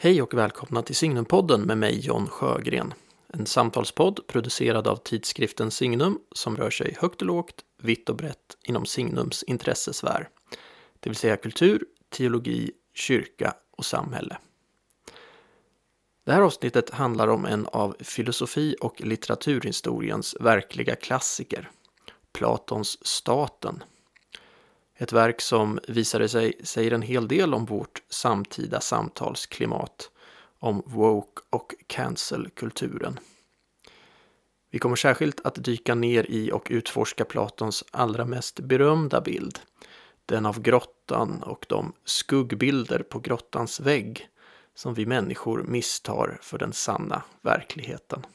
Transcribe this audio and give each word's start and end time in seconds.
Hej 0.00 0.22
och 0.22 0.34
välkomna 0.34 0.82
till 0.82 0.96
Signumpodden 0.96 1.62
med 1.62 1.78
mig 1.78 2.00
John 2.00 2.26
Sjögren. 2.26 2.94
En 3.28 3.46
samtalspodd 3.46 4.26
producerad 4.26 4.88
av 4.88 4.96
tidskriften 4.96 5.70
Signum 5.70 6.18
som 6.32 6.56
rör 6.56 6.70
sig 6.70 6.96
högt 7.00 7.20
och 7.20 7.26
lågt, 7.26 7.54
vitt 7.82 8.08
och 8.08 8.16
brett 8.16 8.56
inom 8.62 8.86
Signums 8.86 9.42
intressesfär. 9.42 10.28
Det 11.00 11.10
vill 11.10 11.16
säga 11.16 11.36
kultur, 11.36 11.84
teologi, 12.08 12.70
kyrka 12.94 13.54
och 13.70 13.84
samhälle. 13.84 14.38
Det 16.24 16.32
här 16.32 16.42
avsnittet 16.42 16.90
handlar 16.90 17.28
om 17.28 17.44
en 17.44 17.66
av 17.66 17.96
filosofi 18.00 18.76
och 18.80 19.00
litteraturhistoriens 19.00 20.36
verkliga 20.40 20.96
klassiker, 20.96 21.70
Platons 22.32 23.06
Staten. 23.06 23.82
Ett 25.00 25.12
verk 25.12 25.40
som 25.40 25.80
visade 25.88 26.28
sig 26.28 26.52
säger 26.64 26.92
en 26.92 27.02
hel 27.02 27.28
del 27.28 27.54
om 27.54 27.64
vårt 27.64 28.02
samtida 28.08 28.80
samtalsklimat, 28.80 30.10
om 30.58 30.82
woke 30.86 31.42
och 31.50 31.74
cancel-kulturen. 31.86 33.18
Vi 34.70 34.78
kommer 34.78 34.96
särskilt 34.96 35.40
att 35.40 35.64
dyka 35.64 35.94
ner 35.94 36.26
i 36.30 36.52
och 36.52 36.68
utforska 36.70 37.24
Platons 37.24 37.84
allra 37.90 38.24
mest 38.24 38.60
berömda 38.60 39.20
bild, 39.20 39.58
den 40.26 40.46
av 40.46 40.60
grottan 40.60 41.42
och 41.42 41.66
de 41.68 41.92
skuggbilder 42.04 43.02
på 43.02 43.18
grottans 43.18 43.80
vägg 43.80 44.28
som 44.74 44.94
vi 44.94 45.06
människor 45.06 45.62
misstar 45.62 46.38
för 46.42 46.58
den 46.58 46.72
sanna 46.72 47.22
verkligheten. 47.42 48.26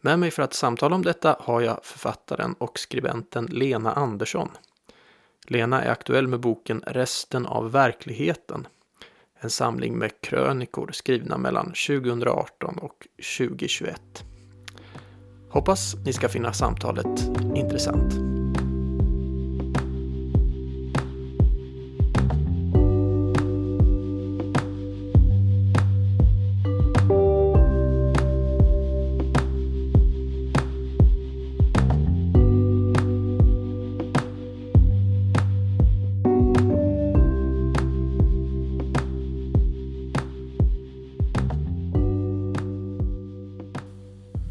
Med 0.00 0.18
mig 0.18 0.30
för 0.30 0.42
att 0.42 0.54
samtala 0.54 0.96
om 0.96 1.02
detta 1.02 1.36
har 1.40 1.60
jag 1.60 1.84
författaren 1.84 2.54
och 2.58 2.78
skribenten 2.78 3.46
Lena 3.46 3.92
Andersson. 3.92 4.50
Lena 5.44 5.82
är 5.82 5.90
aktuell 5.90 6.28
med 6.28 6.40
boken 6.40 6.82
Resten 6.86 7.46
av 7.46 7.72
verkligheten. 7.72 8.66
En 9.40 9.50
samling 9.50 9.98
med 9.98 10.20
krönikor 10.20 10.90
skrivna 10.92 11.38
mellan 11.38 11.66
2018 11.66 12.78
och 12.78 13.06
2021. 13.38 14.24
Hoppas 15.50 15.94
ni 16.04 16.12
ska 16.12 16.28
finna 16.28 16.52
samtalet 16.52 17.20
intressant. 17.54 18.33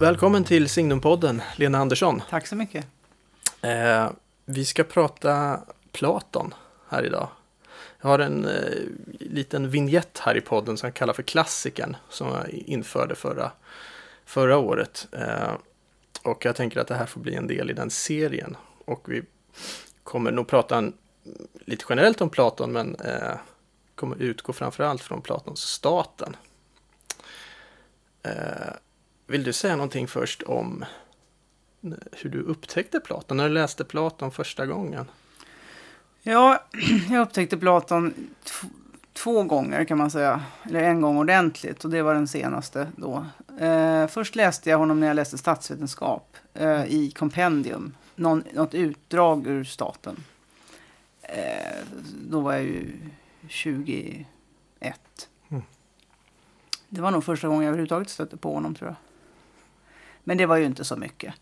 Välkommen 0.04 0.44
till 0.44 0.70
Signumpodden, 0.70 1.42
Lena 1.56 1.78
Andersson. 1.78 2.22
Tack 2.30 2.48
så 2.48 2.56
mycket. 2.56 2.86
Eh, 3.62 4.10
vi 4.46 4.66
ska 4.66 4.84
prata 4.84 5.60
Platon 5.92 6.54
här 6.90 7.06
idag. 7.06 7.28
Jag 8.02 8.10
har 8.10 8.20
en 8.20 8.46
eh, 8.46 8.52
liten 9.20 9.70
vignett 9.70 10.20
här 10.20 10.38
i 10.38 10.42
podden 10.42 10.78
som 10.78 10.88
jag 10.88 10.94
kallar 10.94 11.14
för 11.14 11.24
klassikern 11.24 11.96
som 12.10 12.28
jag 12.28 12.50
införde 12.50 13.16
förra, 13.16 13.52
förra 14.26 14.58
året. 14.58 15.08
Eh, 15.12 15.54
och 16.24 16.46
jag 16.46 16.56
tänker 16.56 16.80
att 16.80 16.88
det 16.88 16.96
här 16.96 17.06
får 17.06 17.22
bli 17.22 17.36
en 17.36 17.48
del 17.48 17.70
i 17.70 17.74
den 17.74 17.90
serien. 17.90 18.58
Och 18.86 19.12
vi 19.12 19.24
kommer 20.04 20.32
nog 20.32 20.48
prata 20.48 20.78
en, 20.78 20.94
lite 21.66 21.86
generellt 21.90 22.22
om 22.22 22.30
Platon 22.30 22.72
men 22.72 22.96
eh, 22.96 23.36
kommer 23.96 24.22
utgå 24.22 24.54
framförallt 24.54 25.02
från 25.02 25.22
Platons 25.22 25.62
staten. 25.62 26.36
Vill 29.28 29.44
du 29.44 29.54
säga 29.54 29.76
någonting 29.76 30.08
först 30.08 30.44
om 30.44 30.86
hur 32.12 32.30
du 32.30 32.42
upptäckte 32.42 33.00
Platon, 33.00 33.38
när 33.38 33.48
du 33.48 33.54
läste 33.54 33.84
Platon 33.84 34.32
första 34.32 34.66
gången? 34.66 35.06
Ja, 36.22 36.64
jag 37.10 37.22
upptäckte 37.22 37.58
Platon 37.58 38.14
två 39.14 39.44
gånger 39.44 39.86
kan 39.86 39.98
man 39.98 40.12
säga. 40.12 40.42
Eller 40.64 40.84
en 40.84 41.02
gång 41.02 41.18
ordentligt 41.18 41.86
och 41.86 41.92
det 41.92 42.02
var 42.02 42.14
den 42.14 42.28
senaste 42.28 42.88
då. 42.96 43.26
Eh, 43.60 44.08
först 44.08 44.36
läste 44.36 44.70
jag 44.70 44.78
honom 44.78 45.00
när 45.00 45.08
jag 45.08 45.16
läste 45.16 45.38
statsvetenskap 45.38 46.38
eh, 46.54 46.86
i 46.86 47.12
kompendium. 47.12 47.96
Någon, 48.16 48.44
något 48.54 48.74
utdrag 48.74 49.48
ur 49.48 49.64
staten. 49.64 50.24
Eh, 51.22 51.86
då 52.30 52.40
var 52.40 52.54
jag 52.54 52.64
ju 52.64 52.92
21. 53.48 54.26
Mm. 55.50 55.64
Det 56.90 57.02
var 57.02 57.12
nog 57.12 57.24
första 57.24 57.48
gången 57.48 57.64
jag 57.64 57.70
överhuvudtaget 57.70 58.10
stötte 58.10 58.38
på 58.38 58.54
honom 58.54 58.76
tror 58.76 58.90
jag. 58.90 58.96
Men 60.24 60.38
det 60.38 60.46
var 60.46 60.58
ju 60.58 60.66
inte 60.66 60.84
så 60.84 60.96
mycket. 60.96 61.34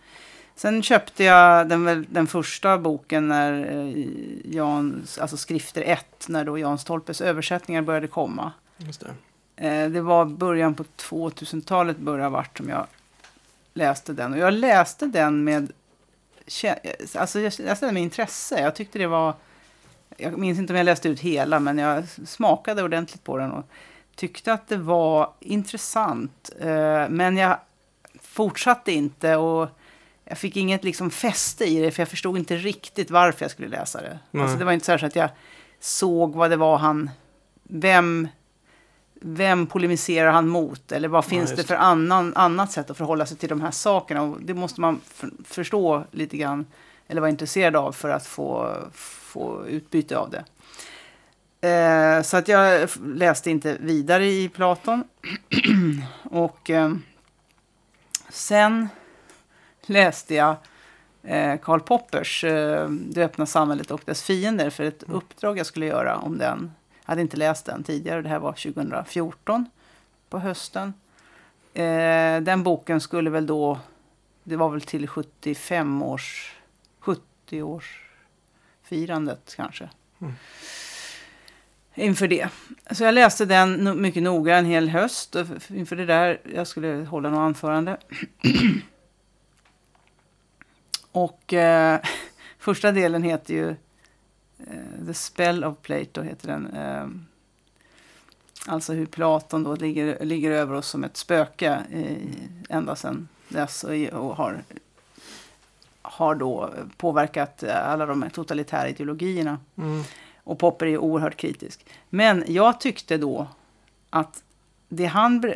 Sen 0.56 0.84
köpte 0.84 1.24
jag 1.24 1.70
den, 1.70 2.06
den 2.10 2.28
första 2.28 2.78
boken 2.78 3.28
när 3.28 3.54
eh, 3.72 4.06
Jan, 4.56 5.04
alltså 5.20 5.38
skrifter 5.38 5.82
1, 5.82 6.26
när 6.28 6.46
då 6.46 6.58
Jan 6.58 6.78
Stolpes 6.78 7.22
översättningar 7.22 7.82
började 7.82 8.08
komma. 8.08 8.52
Just 8.78 9.02
det. 9.56 9.68
Eh, 9.68 9.90
det 9.90 10.02
var 10.02 10.26
början 10.26 10.74
på 10.74 10.84
2000-talet 10.84 11.98
började 11.98 12.30
vart 12.30 12.58
som 12.58 12.70
jag 12.70 12.88
läste 13.74 14.14
den. 14.14 14.34
Och 14.34 14.40
jag 14.40 14.54
läste 14.54 15.06
den 15.06 15.44
med, 15.44 15.72
alltså 17.16 17.40
jag 17.40 17.54
läste 17.60 17.86
den 17.86 17.94
med 17.94 18.04
intresse. 18.04 18.62
Jag 18.62 18.76
tyckte 18.76 19.00
det 19.00 19.08
var, 19.08 19.34
jag 20.18 20.38
minns 20.38 20.60
inte 20.60 20.74
om 20.74 20.78
jag 20.78 20.86
läste 20.86 21.10
ut 21.10 21.20
hela, 21.20 21.60
men 21.60 21.78
jag 21.78 22.04
smakade 22.26 22.84
ordentligt 22.84 23.24
på 23.24 23.38
den 23.38 23.52
och 23.52 23.66
tyckte 24.16 24.54
att 24.54 24.68
det 24.68 24.78
var 24.78 25.34
intressant. 25.40 26.50
Eh, 26.60 27.10
men 27.10 27.38
jag 27.38 27.58
fortsatte 28.32 28.92
inte 28.92 29.36
och 29.36 29.70
jag 30.26 30.38
fick 30.38 30.58
inget 30.58 30.84
liksom 30.84 31.12
fäste 31.12 31.66
i 31.66 31.82
det 31.82 31.92
för 31.92 32.02
jag 32.02 32.10
förstod 32.10 32.38
inte 32.38 32.56
riktigt 32.56 33.12
varför 33.12 33.44
jag 33.44 33.52
skulle 33.52 33.68
läsa 33.68 34.02
det. 34.02 34.40
Alltså 34.40 34.58
det 34.58 34.66
var 34.66 34.72
inte 34.72 34.86
så 35.00 35.06
att 35.06 35.16
jag 35.16 35.30
såg 35.80 36.36
vad 36.36 36.50
det 36.50 36.56
var 36.56 36.78
han, 36.78 37.10
vem, 37.64 38.28
vem 39.22 39.68
polemiserar 39.68 40.32
han 40.32 40.48
mot? 40.48 40.92
Eller 40.92 41.08
vad 41.08 41.26
finns 41.26 41.50
ja, 41.50 41.56
det 41.56 41.64
för 41.64 41.76
annan, 41.76 42.34
annat 42.36 42.72
sätt 42.72 42.90
att 42.90 42.98
förhålla 42.98 43.26
sig 43.26 43.38
till 43.38 43.50
de 43.50 43.62
här 43.62 43.72
sakerna? 43.72 44.22
Och 44.22 44.42
det 44.42 44.54
måste 44.54 44.82
man 44.82 45.02
förstå 45.46 46.04
lite 46.12 46.38
grann, 46.38 46.66
eller 47.08 47.22
vara 47.22 47.30
intresserad 47.30 47.76
av 47.76 47.92
för 47.92 48.10
att 48.10 48.28
få, 48.28 48.78
få 48.94 49.68
utbyte 49.68 50.18
av 50.18 50.30
det. 50.30 50.44
Eh, 51.68 52.22
så 52.22 52.38
att 52.38 52.48
jag 52.48 52.90
läste 53.06 53.52
inte 53.52 53.78
vidare 53.80 54.26
i 54.26 54.50
Platon. 54.50 55.04
och... 56.24 56.70
Eh, 56.70 56.92
Sen 58.32 58.90
läste 59.82 60.36
jag 60.36 60.56
eh, 61.24 61.60
Karl 61.60 61.80
Poppers 61.80 62.44
eh, 62.44 62.90
Det 62.90 63.24
öppna 63.24 63.46
samhället 63.46 63.92
och 63.92 64.02
dess 64.06 64.24
fiender 64.24 64.70
för 64.70 64.84
ett 64.84 65.04
mm. 65.04 65.18
uppdrag 65.18 65.58
jag 65.58 65.66
skulle 65.66 65.86
göra 65.86 66.18
om 66.18 66.38
den. 66.38 66.72
Jag 67.06 67.12
hade 67.12 67.22
inte 67.22 67.38
läst 67.38 67.66
den 67.66 67.84
tidigare, 67.84 68.22
det 68.22 68.30
här 68.30 68.40
var 68.40 68.52
2014 68.52 69.66
på 70.30 70.40
hösten. 70.40 70.94
Eh, 71.74 72.42
den 72.42 72.64
boken 72.64 73.02
skulle 73.02 73.30
väl 73.30 73.46
då, 73.46 73.80
det 74.44 74.56
var 74.56 74.70
väl 74.70 74.82
till 74.82 75.08
75 75.08 76.02
års, 76.02 76.56
70 77.00 77.62
års 77.62 78.12
firandet 78.84 79.54
kanske. 79.56 79.90
Mm 80.22 80.34
inför 81.96 82.28
det. 82.28 82.50
Så 82.92 83.04
jag 83.04 83.14
läste 83.14 83.46
den 83.46 84.02
mycket 84.02 84.24
noga 84.24 84.58
en 84.58 84.66
hel 84.66 84.90
höst 84.90 85.36
inför 85.68 85.96
det 85.96 86.06
där. 86.06 86.40
Jag 86.56 86.68
skulle 86.68 86.88
hålla 86.88 87.30
något 87.30 87.40
anförande. 87.40 87.98
Och 91.12 91.54
eh, 91.54 92.00
första 92.60 92.92
delen 92.92 93.24
heter 93.24 93.54
ju 93.54 93.70
eh, 94.60 95.06
The 95.06 95.14
Spell 95.14 95.64
of 95.64 95.78
Plato. 95.82 96.22
heter 96.22 96.48
den. 96.48 96.68
Eh, 96.74 97.08
alltså 98.68 98.94
hur 98.94 99.06
Platon 99.06 99.64
då 99.64 99.76
ligger, 99.76 100.26
ligger 100.26 100.52
över 100.52 100.76
oss 100.76 100.88
som 100.88 101.04
ett 101.04 101.18
spöke 101.18 101.84
i, 101.92 102.18
ända 102.70 102.96
sedan 102.96 103.28
dess 103.48 103.84
och, 103.84 103.94
och 103.94 104.36
har, 104.36 104.64
har 106.02 106.36
då 106.36 106.74
påverkat 106.98 107.64
alla 107.64 108.06
de 108.06 108.30
totalitära 108.30 108.90
ideologierna. 108.90 109.60
Mm. 109.76 110.04
Och 110.44 110.60
Popper 110.60 110.86
är 110.86 110.98
oerhört 110.98 111.38
kritisk. 111.38 111.86
Men 112.10 112.44
jag 112.48 112.80
tyckte 112.80 113.18
då 113.18 113.48
att 114.10 114.44
det 114.90 115.06
han, 115.06 115.54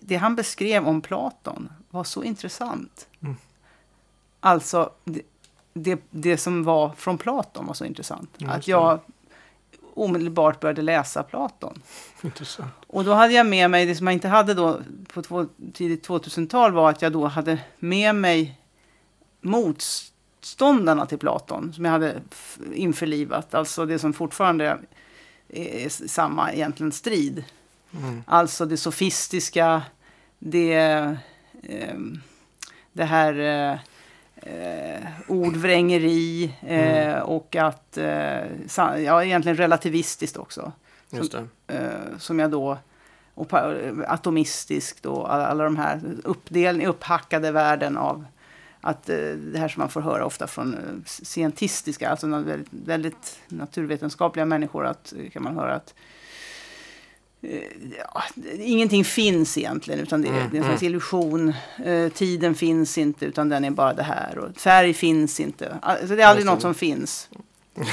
det 0.00 0.16
han 0.16 0.36
beskrev 0.36 0.88
om 0.88 1.00
Platon 1.00 1.72
var 1.90 2.04
så 2.04 2.22
intressant. 2.22 3.08
Mm. 3.20 3.36
Alltså, 4.40 4.90
det, 5.04 5.22
det, 5.72 6.00
det, 6.10 6.36
som 6.36 6.64
var 6.64 6.90
från 6.90 7.18
Platon 7.18 7.66
var 7.66 7.74
så 7.74 7.84
intressant. 7.84 8.40
Mm, 8.40 8.52
att 8.52 8.68
jag 8.68 9.00
omedelbart 9.94 10.60
började 10.60 10.82
läsa 10.82 11.22
Platon. 11.22 11.82
Intressant. 12.22 12.72
Och 12.86 13.04
då 13.04 13.12
hade 13.12 13.32
jag 13.32 13.46
med 13.46 13.70
mig, 13.70 13.86
det 13.86 13.94
som 13.94 14.06
jag 14.06 14.14
inte 14.14 14.28
hade 14.28 14.54
då 14.54 14.80
på 15.12 15.22
två, 15.22 15.46
tidigt 15.72 16.08
2000-tal 16.08 16.72
var 16.72 16.90
att 16.90 17.02
jag 17.02 17.12
då 17.12 17.26
hade 17.26 17.58
med 17.78 18.14
mig 18.14 18.60
mots 19.40 20.12
motståndarna 20.46 21.06
till 21.06 21.18
Platon 21.18 21.72
som 21.72 21.84
jag 21.84 21.92
hade 21.92 22.20
införlivat. 22.74 23.54
Alltså 23.54 23.86
det 23.86 23.98
som 23.98 24.12
fortfarande 24.12 24.78
är 25.48 25.88
samma 26.08 26.52
egentligen 26.52 26.92
strid. 26.92 27.44
Mm. 27.98 28.22
Alltså 28.26 28.66
det 28.66 28.76
sofistiska, 28.76 29.82
det, 30.38 30.74
eh, 31.62 31.96
det 32.92 33.04
här 33.04 33.38
eh, 33.38 33.78
eh, 34.52 35.02
ordvrängeri 35.28 36.44
eh, 36.60 37.08
Mm. 37.08 37.22
och 37.22 37.56
att, 37.56 37.98
eh, 37.98 38.44
ja 39.04 39.24
egentligen 39.24 39.56
relativistiskt 39.56 40.36
också. 40.36 40.72
Just 41.10 41.32
det. 41.66 41.74
Eh, 41.74 42.18
som 42.18 42.38
jag 42.38 42.50
då, 42.50 42.78
och 43.34 43.48
pa- 43.48 43.74
atomistiskt 44.06 45.06
och 45.06 45.34
alla, 45.34 45.46
alla 45.46 45.64
de 45.64 45.76
här 45.76 46.00
uppdelning, 46.24 46.86
upphackade 46.86 47.50
världen 47.52 47.96
av 47.96 48.24
att 48.80 49.08
eh, 49.08 49.16
det 49.18 49.58
här 49.58 49.68
som 49.68 49.80
man 49.80 49.88
får 49.88 50.00
höra 50.00 50.26
ofta 50.26 50.46
från 50.46 50.74
eh, 50.74 50.80
scientistiska, 51.06 52.08
alltså 52.10 52.26
väldigt, 52.26 52.68
väldigt 52.70 53.38
naturvetenskapliga 53.48 54.44
människor, 54.44 54.86
att 54.86 55.12
eh, 55.18 55.30
kan 55.30 55.42
man 55.42 55.56
höra 55.56 55.74
att 55.74 55.94
ja, 57.98 58.22
ingenting 58.58 59.04
finns 59.04 59.58
egentligen, 59.58 60.00
utan 60.00 60.22
det, 60.22 60.28
är- 60.28 60.32
Mm, 60.32 60.48
det 60.50 60.56
är 60.56 60.58
en 60.60 60.64
slags 60.66 60.82
mm. 60.82 60.92
illusion. 60.92 61.52
Eh, 61.84 62.08
tiden 62.08 62.54
finns 62.54 62.98
inte, 62.98 63.24
utan 63.26 63.48
den 63.48 63.64
är 63.64 63.70
bara 63.70 63.92
det 63.94 64.02
här. 64.02 64.38
Och 64.38 64.56
färg 64.56 64.94
finns 64.94 65.40
inte. 65.40 65.78
Alltså, 65.82 66.16
det 66.16 66.22
är 66.22 66.26
aldrig 66.26 66.46
något 66.46 66.60
som 66.60 66.74
finns. 66.74 67.28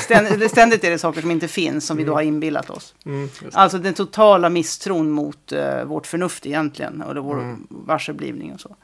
Ständigt, 0.04 0.52
ständigt 0.52 0.84
är 0.84 0.90
det 0.90 0.98
saker 1.00 1.22
som 1.22 1.32
inte 1.32 1.48
finns, 1.48 1.86
som 1.86 1.98
vi 1.98 2.04
då 2.04 2.14
har 2.14 2.22
inbillat 2.22 2.70
oss. 2.70 2.96
Mm. 3.06 3.30
Alltså 3.54 3.78
den 3.78 3.94
totala 3.94 4.50
misstron 4.50 5.10
mot 5.10 5.52
eh, 5.52 5.84
vårt 5.84 6.08
förnuft 6.08 6.46
egentligen, 6.46 7.02
och 7.02 7.24
vår 7.26 7.40
Mm. 7.40 7.68
varseblivning 7.70 8.54
och 8.54 8.62
så. 8.62 8.76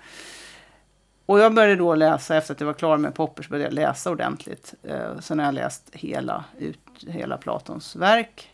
Och 1.30 1.40
jag 1.40 1.54
började 1.54 1.76
då 1.76 1.96
läsa, 1.96 2.38
efter 2.38 2.54
att 2.54 2.60
jag 2.60 2.68
var 2.68 2.74
klar 2.74 2.98
med 2.98 3.16
Popper, 3.16 3.44
så 3.44 3.50
började 3.50 3.66
jag 3.66 3.74
läsa 3.74 4.12
ordentligt. 4.12 4.74
Eh, 4.84 5.20
sen 5.20 5.40
har 5.40 5.46
jag 5.46 5.54
läst 5.54 5.90
hela, 5.94 6.46
ut, 6.58 6.80
hela 7.08 7.38
Platons 7.38 7.96
verk. 7.96 8.50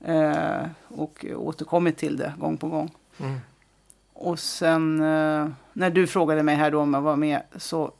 Eh, 0.00 0.66
och 0.88 1.24
återkommit 1.36 1.96
till 1.96 2.16
det 2.16 2.32
gång 2.38 2.56
på 2.56 2.68
gång. 2.68 2.90
Mm. 3.18 3.38
Och 4.12 4.38
sen 4.38 5.00
eh, 5.00 5.48
när 5.72 5.90
du 5.90 6.06
frågade 6.06 6.42
mig 6.42 6.56
här 6.56 6.70
då 6.70 6.80
om 6.80 6.94
jag 6.94 7.00
var 7.00 7.16
med 7.16 7.42
så 7.56 7.92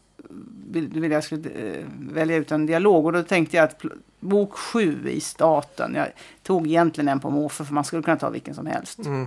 ville 0.70 1.00
vill 1.00 1.10
jag 1.10 1.24
skulle 1.24 1.50
eh, 1.50 1.86
välja 1.98 2.36
ut 2.36 2.52
en 2.52 2.66
dialog. 2.66 3.06
Och 3.06 3.12
då 3.12 3.22
tänkte 3.22 3.56
jag 3.56 3.64
att 3.64 3.82
bok 4.20 4.52
sju 4.52 5.08
i 5.08 5.20
staten, 5.20 5.94
jag 5.94 6.08
tog 6.42 6.66
egentligen 6.66 7.08
en 7.08 7.20
på 7.20 7.30
måfå 7.30 7.64
för 7.64 7.74
man 7.74 7.84
skulle 7.84 8.02
kunna 8.02 8.16
ta 8.16 8.30
vilken 8.30 8.54
som 8.54 8.66
helst. 8.66 8.98
Mm. 8.98 9.26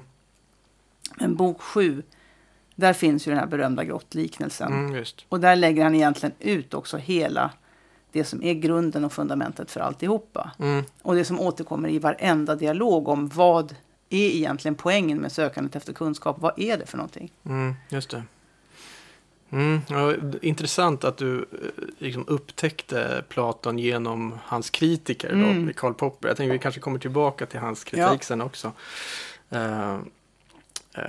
Men 1.17 1.35
bok 1.35 1.61
sju, 1.61 2.03
där 2.81 2.93
finns 2.93 3.27
ju 3.27 3.31
den 3.31 3.39
här 3.39 3.47
berömda 3.47 3.83
grottliknelsen. 3.83 4.73
Mm. 4.73 5.03
Och 5.29 5.39
där 5.39 5.55
lägger 5.55 5.83
han 5.83 5.95
egentligen 5.95 6.35
ut 6.39 6.73
också 6.73 6.97
hela 6.97 7.51
det 8.11 8.23
som 8.23 8.43
är 8.43 8.53
grunden 8.53 9.05
och 9.05 9.13
fundamentet 9.13 9.71
för 9.71 9.79
alltihopa. 9.79 10.51
Mm. 10.59 10.83
Och 11.01 11.15
det 11.15 11.25
som 11.25 11.39
återkommer 11.39 11.89
i 11.89 11.99
varenda 11.99 12.55
dialog 12.55 13.07
om 13.07 13.27
vad 13.27 13.75
är 14.09 14.29
egentligen 14.29 14.75
poängen 14.75 15.17
med 15.17 15.31
sökandet 15.31 15.75
efter 15.75 15.93
kunskap? 15.93 16.35
Vad 16.39 16.59
är 16.59 16.77
det 16.77 16.85
för 16.85 16.97
någonting? 16.97 17.31
Mm, 17.45 17.73
just 17.89 18.09
det. 18.09 18.23
Mm, 19.49 19.81
ja, 19.89 20.13
intressant 20.41 21.03
att 21.03 21.17
du 21.17 21.37
eh, 21.39 21.47
liksom 21.97 22.23
upptäckte 22.27 23.23
Platon 23.29 23.79
genom 23.79 24.37
hans 24.43 24.69
kritiker, 24.69 25.29
Mm. 25.29 25.65
då, 25.67 25.73
Karl 25.73 25.93
Popper. 25.93 26.27
Jag 26.27 26.37
tänker 26.37 26.53
vi 26.53 26.59
kanske 26.59 26.81
kommer 26.81 26.99
tillbaka 26.99 27.45
till 27.45 27.59
hans 27.59 27.83
kritik 27.83 28.05
Ja. 28.05 28.17
sen 28.21 28.41
också. 28.41 28.71
Eh, 29.49 29.93
eh, 30.93 31.01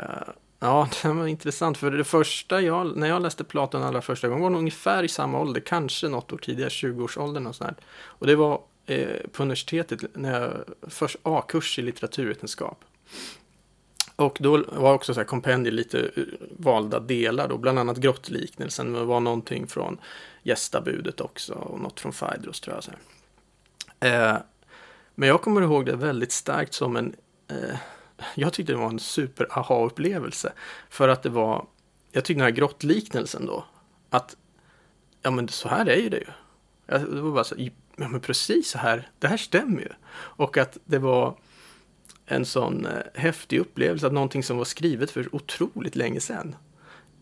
ja, 0.63 0.89
det 1.03 1.09
var 1.09 1.27
intressant. 1.27 1.79
För 1.79 1.91
det 1.91 2.05
första 2.05 2.61
jag, 2.61 2.97
när 2.97 3.09
jag 3.09 3.23
läste 3.23 3.45
Platon 3.45 3.83
allra 3.83 4.03
första 4.03 4.29
gången 4.29 4.43
var 4.43 4.51
nog 4.51 4.59
ungefär 4.59 5.03
i 5.03 5.09
samma 5.09 5.41
ålder, 5.41 5.61
kanske 5.61 6.09
något 6.09 6.33
år 6.33 6.39
tidigare, 6.39 6.69
20-årsåldern 6.69 7.47
och 7.47 7.55
sådär. 7.55 7.75
Och 8.05 8.27
det 8.27 8.37
var 8.37 8.61
eh, 8.87 9.31
på 9.33 9.43
universitetet, 9.43 10.17
när 10.17 10.41
jag, 10.41 10.53
först 10.91 11.17
A-kurs 11.23 11.79
i 11.79 11.83
litteraturvetenskap. 11.83 12.85
Och 14.17 14.37
då 14.41 14.65
var 14.73 14.95
också 14.95 15.15
så 15.15 15.21
här 15.21 15.27
kompendier 15.27 15.73
lite 15.73 16.01
eh, 16.17 16.23
valda 16.59 17.01
delar 17.01 17.49
då, 17.49 17.59
bland 17.59 17.79
annat 17.79 17.97
grottliknelsen, 17.97 18.93
men 18.93 19.01
det 19.01 19.07
var 19.07 19.21
någonting 19.21 19.67
från 19.67 19.99
gästabudet 20.43 21.21
också 21.21 21.55
och 21.55 21.81
något 21.81 22.01
från 22.01 22.13
Phaedros 22.13 22.61
tror 22.61 22.77
jag. 22.77 22.85
Så. 22.85 22.93
Eh, 24.07 24.37
men 25.15 25.29
jag 25.29 25.43
kommer 25.43 25.63
ihåg 25.63 25.87
det 25.87 25.97
väldigt 25.97 26.33
starkt 26.33 26.75
som 26.75 26.97
en, 26.97 27.15
eh, 27.49 27.77
jag 28.35 28.53
tyckte 28.53 28.73
det 28.73 28.79
var 28.79 28.89
en 28.91 28.99
super 28.99 29.59
aha-upplevelse. 29.59 30.53
För 30.91 31.09
att 31.09 31.23
det 31.23 31.29
var, 31.29 31.67
jag 32.13 32.25
tyckte 32.25 32.41
den 32.41 32.45
här 32.45 32.57
grottliknelsen 32.57 33.47
då, 33.47 33.65
att 34.11 34.37
ja 35.23 35.31
men 35.31 35.49
så 35.49 35.69
här 35.69 35.87
är 35.87 35.97
ju 35.97 36.09
det 36.09 36.19
ju. 36.19 36.27
Det 36.87 37.21
var 37.21 37.33
bara 37.33 37.45
så, 37.45 37.55
ja 37.97 38.09
men 38.09 38.21
precis 38.21 38.69
så 38.69 38.79
här, 38.79 39.11
det 39.19 39.29
här 39.29 39.37
stämmer 39.37 39.81
ju. 39.81 39.89
Och 40.15 40.59
att 40.59 40.79
det 40.85 40.99
var 40.99 41.37
en 42.27 42.45
sån 42.45 42.87
eh, 42.87 43.03
häftig 43.15 43.59
upplevelse 43.59 44.07
att 44.07 44.13
någonting 44.13 44.43
som 44.43 44.57
var 44.57 44.65
skrivet 44.65 45.11
för 45.11 45.35
otroligt 45.35 45.97
länge 45.97 46.21
sedan 46.21 46.57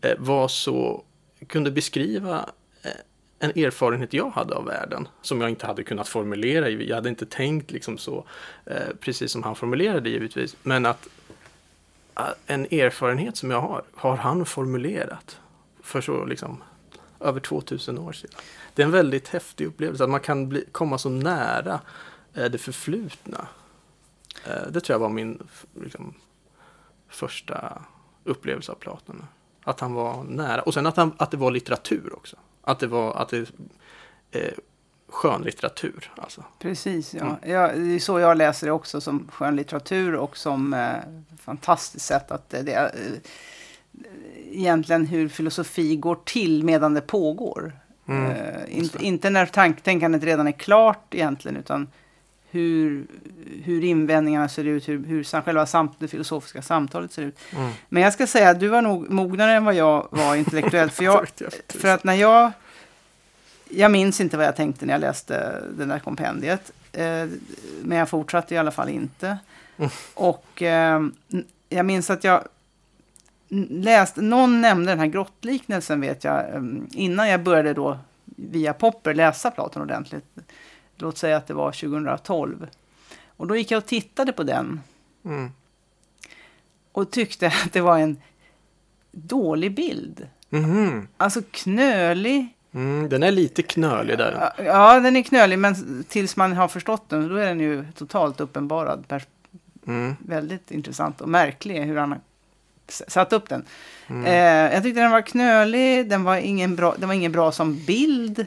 eh, 0.01 0.17
var 0.19 0.47
så, 0.47 1.03
kunde 1.47 1.71
beskriva 1.71 2.49
en 3.43 3.49
erfarenhet 3.49 4.13
jag 4.13 4.29
hade 4.29 4.55
av 4.55 4.65
världen 4.65 5.07
som 5.21 5.41
jag 5.41 5.49
inte 5.49 5.67
hade 5.67 5.83
kunnat 5.83 6.07
formulera. 6.07 6.69
Jag 6.69 6.95
hade 6.95 7.09
inte 7.09 7.25
tänkt 7.25 7.71
liksom 7.71 7.97
så, 7.97 8.25
eh, 8.65 8.95
precis 8.99 9.31
som 9.31 9.43
han 9.43 9.55
formulerade 9.55 10.09
givetvis, 10.09 10.55
men 10.63 10.85
att 10.85 11.07
eh, 12.17 12.23
en 12.45 12.65
erfarenhet 12.65 13.37
som 13.37 13.51
jag 13.51 13.61
har, 13.61 13.83
har 13.95 14.15
han 14.17 14.45
formulerat 14.45 15.39
för 15.83 16.01
så 16.01 16.25
liksom 16.25 16.63
över 17.19 17.39
2000 17.39 17.97
år 17.97 18.11
sedan. 18.11 18.29
Det 18.73 18.81
är 18.81 18.85
en 18.85 18.91
väldigt 18.91 19.27
häftig 19.27 19.65
upplevelse 19.67 20.03
att 20.03 20.09
man 20.09 20.19
kan 20.19 20.49
bli, 20.49 20.65
komma 20.71 20.97
så 20.97 21.09
nära 21.09 21.79
eh, 22.33 22.45
det 22.45 22.57
förflutna. 22.57 23.47
Eh, 24.45 24.67
Det 24.71 24.81
tror 24.81 24.93
jag 24.93 24.99
var 24.99 25.09
min 25.09 25.43
liksom, 25.81 26.13
första 27.09 27.81
upplevelse 28.23 28.71
av 28.71 28.75
Platon. 28.75 29.25
Att 29.63 29.79
han 29.79 29.93
var 29.93 30.23
nära. 30.23 30.61
Och 30.61 30.73
sen 30.73 30.85
att, 30.85 30.97
han, 30.97 31.11
att 31.17 31.31
det 31.31 31.37
var 31.37 31.51
litteratur 31.51 32.15
också. 32.15 32.37
Att 32.61 32.79
det 32.79 32.87
var 32.87 33.13
att 33.13 33.29
det, 33.29 33.51
eh, 34.31 34.53
skönlitteratur. 35.09 36.11
Alltså. 36.17 36.43
Precis, 36.59 37.13
ja. 37.13 37.21
Mm. 37.21 37.35
ja. 37.45 37.67
Det 37.67 37.95
är 37.95 37.99
så 37.99 38.19
jag 38.19 38.37
läser 38.37 38.67
det 38.67 38.73
också, 38.73 39.01
som 39.01 39.27
skönlitteratur 39.31 40.15
och 40.15 40.37
som 40.37 40.73
eh, 40.73 40.89
fantastiskt 41.37 42.05
sätt 42.05 42.31
att 42.31 42.49
det, 42.49 42.73
är 42.73 42.85
eh, 42.85 43.19
egentligen 44.51 45.05
hur 45.05 45.27
filosofi 45.29 45.95
går 45.95 46.17
till 46.25 46.63
medan 46.63 46.93
det 46.93 47.01
pågår. 47.01 47.73
Mm, 48.07 48.31
Eh, 48.31 48.77
inte, 48.77 49.05
inte 49.05 49.29
när 49.29 49.45
tanktänkandet 49.45 50.23
redan 50.23 50.47
är 50.47 50.51
klart 50.51 51.13
egentligen, 51.13 51.57
utan 51.57 51.87
hur, 52.51 53.05
hur 53.63 53.83
invändningarna 53.83 54.49
ser 54.49 54.63
ut, 54.63 54.89
hur, 54.89 55.05
hur 55.05 55.41
själva 55.41 55.65
samt, 55.65 55.99
det 55.99 56.07
filosofiska 56.07 56.61
samtalet 56.61 57.11
ser 57.11 57.21
ut. 57.21 57.39
Mm. 57.55 57.71
Men 57.89 58.03
jag 58.03 58.13
ska 58.13 58.27
säga 58.27 58.49
att 58.49 58.59
du 58.59 58.67
var 58.67 58.81
nog 58.81 59.09
mognare 59.09 59.51
än 59.51 59.65
vad 59.65 59.73
jag 59.73 60.07
var 60.11 60.35
intellektuellt. 60.35 60.93
För, 60.93 61.03
jag, 61.03 61.27
för 61.67 61.87
att 61.87 62.03
när 62.03 62.13
jag... 62.13 62.51
Jag 63.73 63.91
minns 63.91 64.21
inte 64.21 64.37
vad 64.37 64.45
jag 64.45 64.55
tänkte 64.55 64.85
när 64.85 64.93
jag 64.93 65.01
läste 65.01 65.63
det 65.77 65.85
där 65.85 65.99
kompendiet. 65.99 66.71
Eh, 66.91 67.25
men 67.81 67.97
jag 67.97 68.09
fortsatte 68.09 68.55
i 68.55 68.57
alla 68.57 68.71
fall 68.71 68.89
inte. 68.89 69.37
Mm. 69.77 69.89
Och 70.13 70.61
eh, 70.61 71.01
jag 71.69 71.85
minns 71.85 72.09
att 72.09 72.23
jag 72.23 72.43
läste, 73.69 74.21
någon 74.21 74.61
nämnde 74.61 74.91
den 74.91 74.99
här 74.99 75.07
grottliknelsen 75.07 76.01
vet 76.01 76.23
jag, 76.23 76.39
eh, 76.39 76.61
innan 76.91 77.29
jag 77.29 77.43
började 77.43 77.73
då 77.73 77.97
via 78.25 78.73
Popper 78.73 79.13
läsa 79.13 79.51
Platon 79.51 79.81
ordentligt. 79.81 80.25
Låt 81.01 81.17
säga 81.17 81.37
att 81.37 81.47
det 81.47 81.53
var 81.53 81.71
2012. 81.71 82.67
Och 83.37 83.47
då 83.47 83.55
gick 83.55 83.71
jag 83.71 83.77
och 83.77 83.85
tittade 83.85 84.31
på 84.33 84.43
den 84.43 84.81
Mm. 85.25 85.51
och 86.91 87.11
tyckte 87.11 87.47
att 87.65 87.73
det 87.73 87.81
var 87.81 87.97
en 87.97 88.17
dålig 89.11 89.75
bild. 89.75 90.27
Mhm. 90.49 91.07
Alltså 91.17 91.41
knölig. 91.51 92.47
Mm, 92.73 93.09
den 93.09 93.23
är 93.23 93.31
lite 93.31 93.63
knölig 93.63 94.17
där. 94.17 94.53
Ja, 94.65 94.99
den 94.99 95.15
är 95.15 95.21
knölig, 95.23 95.59
men 95.59 96.03
tills 96.03 96.35
man 96.35 96.53
har 96.53 96.67
förstått 96.67 97.09
den, 97.09 97.27
då 97.27 97.35
är 97.35 97.45
den 97.45 97.59
ju 97.59 97.85
totalt 97.95 98.39
uppenbarad. 98.39 99.21
Mm. 99.87 100.15
Väldigt 100.19 100.71
intressant 100.71 101.21
och 101.21 101.29
märklig 101.29 101.81
hur 101.81 101.97
han 101.97 102.11
har 102.11 102.19
satt 102.87 103.33
upp 103.33 103.49
den. 103.49 103.65
Mm. 104.07 104.25
Eh, 104.25 104.73
jag 104.73 104.83
tyckte 104.83 105.01
den 105.01 105.11
var 105.11 105.21
knölig, 105.21 106.09
den 106.09 106.23
var 106.23 106.35
ingen 106.37 106.75
bra, 106.75 106.95
den 106.97 107.09
var 107.09 107.15
ingen 107.15 107.31
bra 107.31 107.51
som 107.51 107.85
bild. 107.85 108.45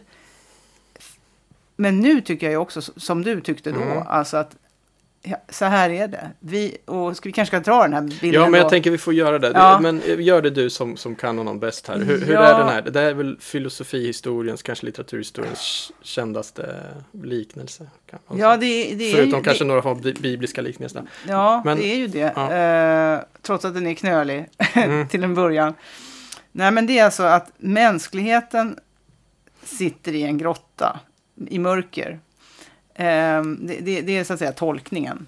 Men 1.77 2.01
nu 2.01 2.21
tycker 2.21 2.51
jag 2.51 2.63
också, 2.63 2.81
som 2.83 3.23
du 3.23 3.41
tyckte 3.41 3.71
då, 3.73 3.81
Mm. 3.81 4.03
alltså 4.07 4.37
att 4.37 4.57
ja, 5.23 5.37
så 5.49 5.65
här 5.65 5.91
är 5.91 6.09
det. 6.09 6.31
Vi, 6.41 6.77
och 6.85 7.17
ska 7.17 7.29
vi 7.29 7.33
kanske 7.33 7.61
ska 7.63 7.71
dra 7.73 7.83
den 7.83 7.93
här 7.93 8.01
bilden 8.01 8.33
Ja, 8.43 8.49
men 8.49 8.59
jag 8.59 8.67
då? 8.67 8.71
tänker 8.71 8.91
vi 8.91 8.99
får 8.99 9.15
göra 9.15 9.39
det. 9.39 9.51
Ja. 9.55 9.79
Men 9.83 10.03
eh, 10.03 10.21
gör 10.21 10.43
det 10.43 10.51
du 10.51 10.71
som, 10.71 10.97
som 10.97 11.15
kan 11.15 11.39
honom 11.39 11.59
bäst 11.61 11.89
här. 11.89 11.99
Hur, 11.99 12.21
hur 12.25 12.33
Ja. 12.35 12.41
är 12.43 12.59
den 12.59 12.69
här? 12.69 12.83
Det 12.83 13.01
är 13.01 13.15
väl 13.15 13.37
filosofihistoriens, 13.41 14.63
kanske 14.63 14.87
litteraturhistoriens 14.87 15.93
kändaste 16.03 16.77
liknelse. 17.23 17.87
Ja, 18.37 18.57
det, 18.57 18.95
det 18.95 19.05
är 19.11 19.15
Förutom 19.15 19.39
ju, 19.39 19.45
kanske 19.45 19.65
det, 19.65 19.69
några 19.69 19.95
bibliska 19.95 20.61
liknelser. 20.63 21.03
Ja, 21.29 21.63
Men- 21.65 21.77
det 21.79 21.85
är 21.87 21.97
ju 21.97 22.07
det. 22.07 22.23
Eh, 23.23 23.39
trots 23.43 23.65
att 23.65 23.75
den 23.75 23.87
är 23.87 23.95
knölig 23.95 24.47
Mm. 24.75 25.09
till 25.09 25.25
en 25.25 25.35
början. 25.35 25.75
Nej, 26.53 26.71
men 26.71 26.87
det 26.87 26.99
är 26.99 27.05
alltså 27.05 27.23
att 27.23 27.51
mänskligheten 27.57 28.79
sitter 29.65 30.13
i 30.15 30.23
en 30.23 30.39
grotta 30.39 31.01
i 31.49 31.59
mörker. 31.59 32.19
Eh, 32.95 33.43
det, 33.43 33.79
det, 33.81 34.01
det 34.01 34.19
är 34.19 34.25
så 34.25 34.33
att 34.33 34.39
säga 34.39 34.53
tolkningen. 34.53 35.27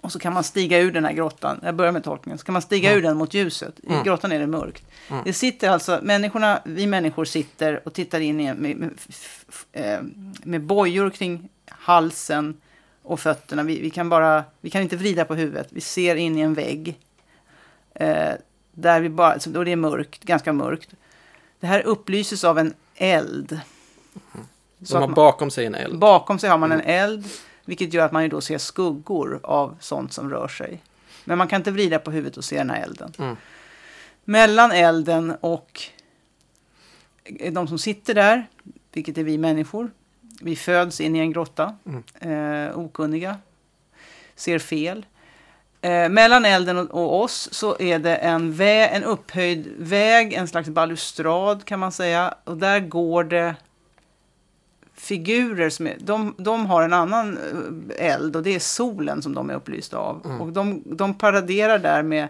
Och 0.00 0.12
så 0.12 0.18
kan 0.18 0.32
man 0.32 0.44
stiga 0.44 0.78
ur 0.78 0.92
den 0.92 1.04
här 1.04 1.12
grottan, 1.12 1.60
jag 1.62 1.74
börjar 1.74 1.92
med 1.92 2.04
tolkningen, 2.04 2.38
så 2.38 2.44
kan 2.44 2.52
man 2.52 2.62
stiga 2.62 2.94
ur 2.94 3.02
den 3.02 3.16
mot 3.16 3.34
ljuset. 3.34 3.80
I 3.82 4.04
grottan 4.04 4.32
är 4.32 4.38
det 4.38 4.46
mörkt. 4.46 4.84
Det 5.24 5.32
sitter 5.32 5.70
alltså, 5.70 6.00
människorna, 6.02 6.60
vi 6.64 6.86
människor 6.86 7.24
sitter 7.24 7.80
och 7.84 7.92
tittar 7.92 8.20
in 8.20 8.36
med, 8.36 8.56
med, 8.56 8.90
eh, 9.72 10.00
med 10.42 10.62
bojor 10.62 11.10
kring 11.10 11.48
halsen 11.68 12.60
och 13.02 13.20
fötterna. 13.20 13.62
Vi, 13.62 13.80
vi, 13.80 13.90
kan 13.90 14.08
bara, 14.08 14.44
vi 14.60 14.70
kan 14.70 14.82
inte 14.82 14.96
vrida 14.96 15.24
på 15.24 15.34
huvudet, 15.34 15.68
vi 15.70 15.80
ser 15.80 16.16
in 16.16 16.38
i 16.38 16.40
en 16.40 16.54
vägg. 16.54 16.98
Eh, 17.94 18.32
där 18.72 19.00
vi 19.00 19.08
bara, 19.08 19.34
och 19.34 19.64
det 19.64 19.72
är 19.72 19.76
mörkt, 19.76 20.24
ganska 20.24 20.52
mörkt. 20.52 20.90
Det 21.60 21.66
här 21.66 21.80
upplyses 21.80 22.44
av 22.44 22.58
en 22.58 22.74
eld. 22.94 23.60
Så 24.82 25.00
man- 25.00 25.14
bakom 25.14 25.50
sig 25.50 25.66
en 25.66 25.74
eld. 25.74 25.98
Bakom 25.98 26.38
sig 26.38 26.50
har 26.50 26.58
man 26.58 26.72
en 26.72 26.80
eld, 26.80 27.24
vilket 27.64 27.94
gör 27.94 28.04
att 28.04 28.12
man 28.12 28.22
ju 28.22 28.28
då 28.28 28.40
ser 28.40 28.58
skuggor 28.58 29.40
av 29.42 29.76
sånt 29.80 30.12
som 30.12 30.30
rör 30.30 30.48
sig. 30.48 30.82
Men 31.24 31.38
man 31.38 31.48
kan 31.48 31.60
inte 31.60 31.70
vrida 31.70 31.98
på 31.98 32.10
huvudet 32.10 32.36
och 32.36 32.44
se 32.44 32.56
den 32.58 32.70
här 32.70 32.82
elden. 32.82 33.12
Mm. 33.18 33.36
Mellan 34.24 34.72
elden 34.72 35.36
och 35.40 35.82
de 37.52 37.68
som 37.68 37.78
sitter 37.78 38.14
där, 38.14 38.46
vilket 38.92 39.18
är 39.18 39.24
vi 39.24 39.38
människor. 39.38 39.90
Vi 40.40 40.56
föds 40.56 41.00
in 41.00 41.16
i 41.16 41.18
en 41.18 41.32
grotta, 41.32 41.76
eh, 42.20 42.78
okunniga, 42.78 43.36
ser 44.34 44.58
fel. 44.58 45.06
Eh, 45.80 46.08
mellan 46.08 46.44
elden 46.44 46.78
och, 46.78 46.90
och 46.90 47.22
oss 47.22 47.48
så 47.52 47.76
är 47.78 47.98
det 47.98 48.16
en, 48.16 48.52
vä 48.52 48.86
en 48.88 49.04
upphöjd 49.04 49.72
väg, 49.78 50.32
en 50.32 50.48
slags 50.48 50.68
balustrad 50.68 51.64
kan 51.64 51.78
man 51.80 51.92
säga. 51.92 52.34
Och 52.44 52.56
där 52.56 52.80
går 52.80 53.24
det 53.24 53.54
figurer 54.96 55.70
som 55.70 55.86
är, 55.86 55.96
de, 56.00 56.34
de 56.38 56.66
har 56.66 56.82
en 56.82 56.92
annan 56.92 57.38
eh, 57.38 58.06
eld 58.12 58.36
och 58.36 58.42
det 58.42 58.54
är 58.54 58.58
solen 58.58 59.22
som 59.22 59.34
de 59.34 59.50
är 59.50 59.54
upplysta 59.54 59.98
av. 59.98 60.40
Och 60.40 60.52
de, 60.52 60.82
de 60.86 61.14
paraderar 61.14 61.78
där 61.78 62.02
med, 62.02 62.28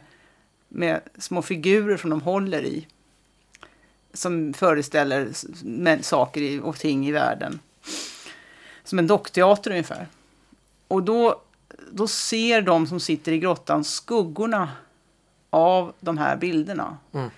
med 0.68 1.00
små 1.18 1.42
figurer 1.42 1.96
som 1.96 2.11
de 2.11 2.20
håller 2.20 2.62
i. 2.64 2.87
Som 4.12 4.52
föreställer 4.52 5.28
saker 6.02 6.40
i, 6.40 6.61
och 6.62 6.78
ting 6.78 7.06
i 7.06 7.12
världen. 7.12 7.58
Som 8.85 8.99
en 8.99 9.06
dockteater 9.06 9.70
ungefär. 9.70 10.08
Och 10.88 11.02
då, 11.02 11.40
då 11.90 12.06
ser 12.06 12.62
de 12.62 12.87
som 12.87 13.00
sitter 13.00 13.32
i 13.32 13.38
grottan 13.38 13.85
skuggorna 13.85 14.68
av 15.50 15.92
de 16.00 16.18
här 16.18 16.37
bilderna. 16.37 16.99
Mm. 17.12 17.30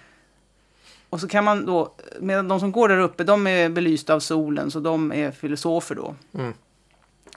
Och 1.10 1.20
så 1.20 1.28
kan 1.28 1.44
man 1.44 1.66
då, 1.66 1.94
medan 2.20 2.48
de 2.48 2.60
som 2.60 2.72
går 2.72 2.88
där 2.88 2.98
uppe, 2.98 3.24
de 3.24 3.46
är 3.46 3.68
belysta 3.68 4.14
av 4.14 4.20
solen, 4.20 4.70
så 4.70 4.80
de 4.80 5.12
är 5.12 5.30
filosofer 5.30 5.94
då. 5.94 6.14
Mm. 6.34 6.52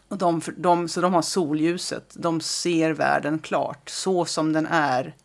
Och 0.07 0.17
de, 0.17 0.41
de, 0.57 0.87
så 0.89 1.01
de 1.01 1.13
har 1.13 1.21
solljuset, 1.21 2.13
de 2.13 2.41
ser 2.41 2.91
världen 2.91 3.39
klart, 3.39 3.89
så 3.89 4.25
som 4.25 4.53
den 4.53 4.67
är. 4.67 5.15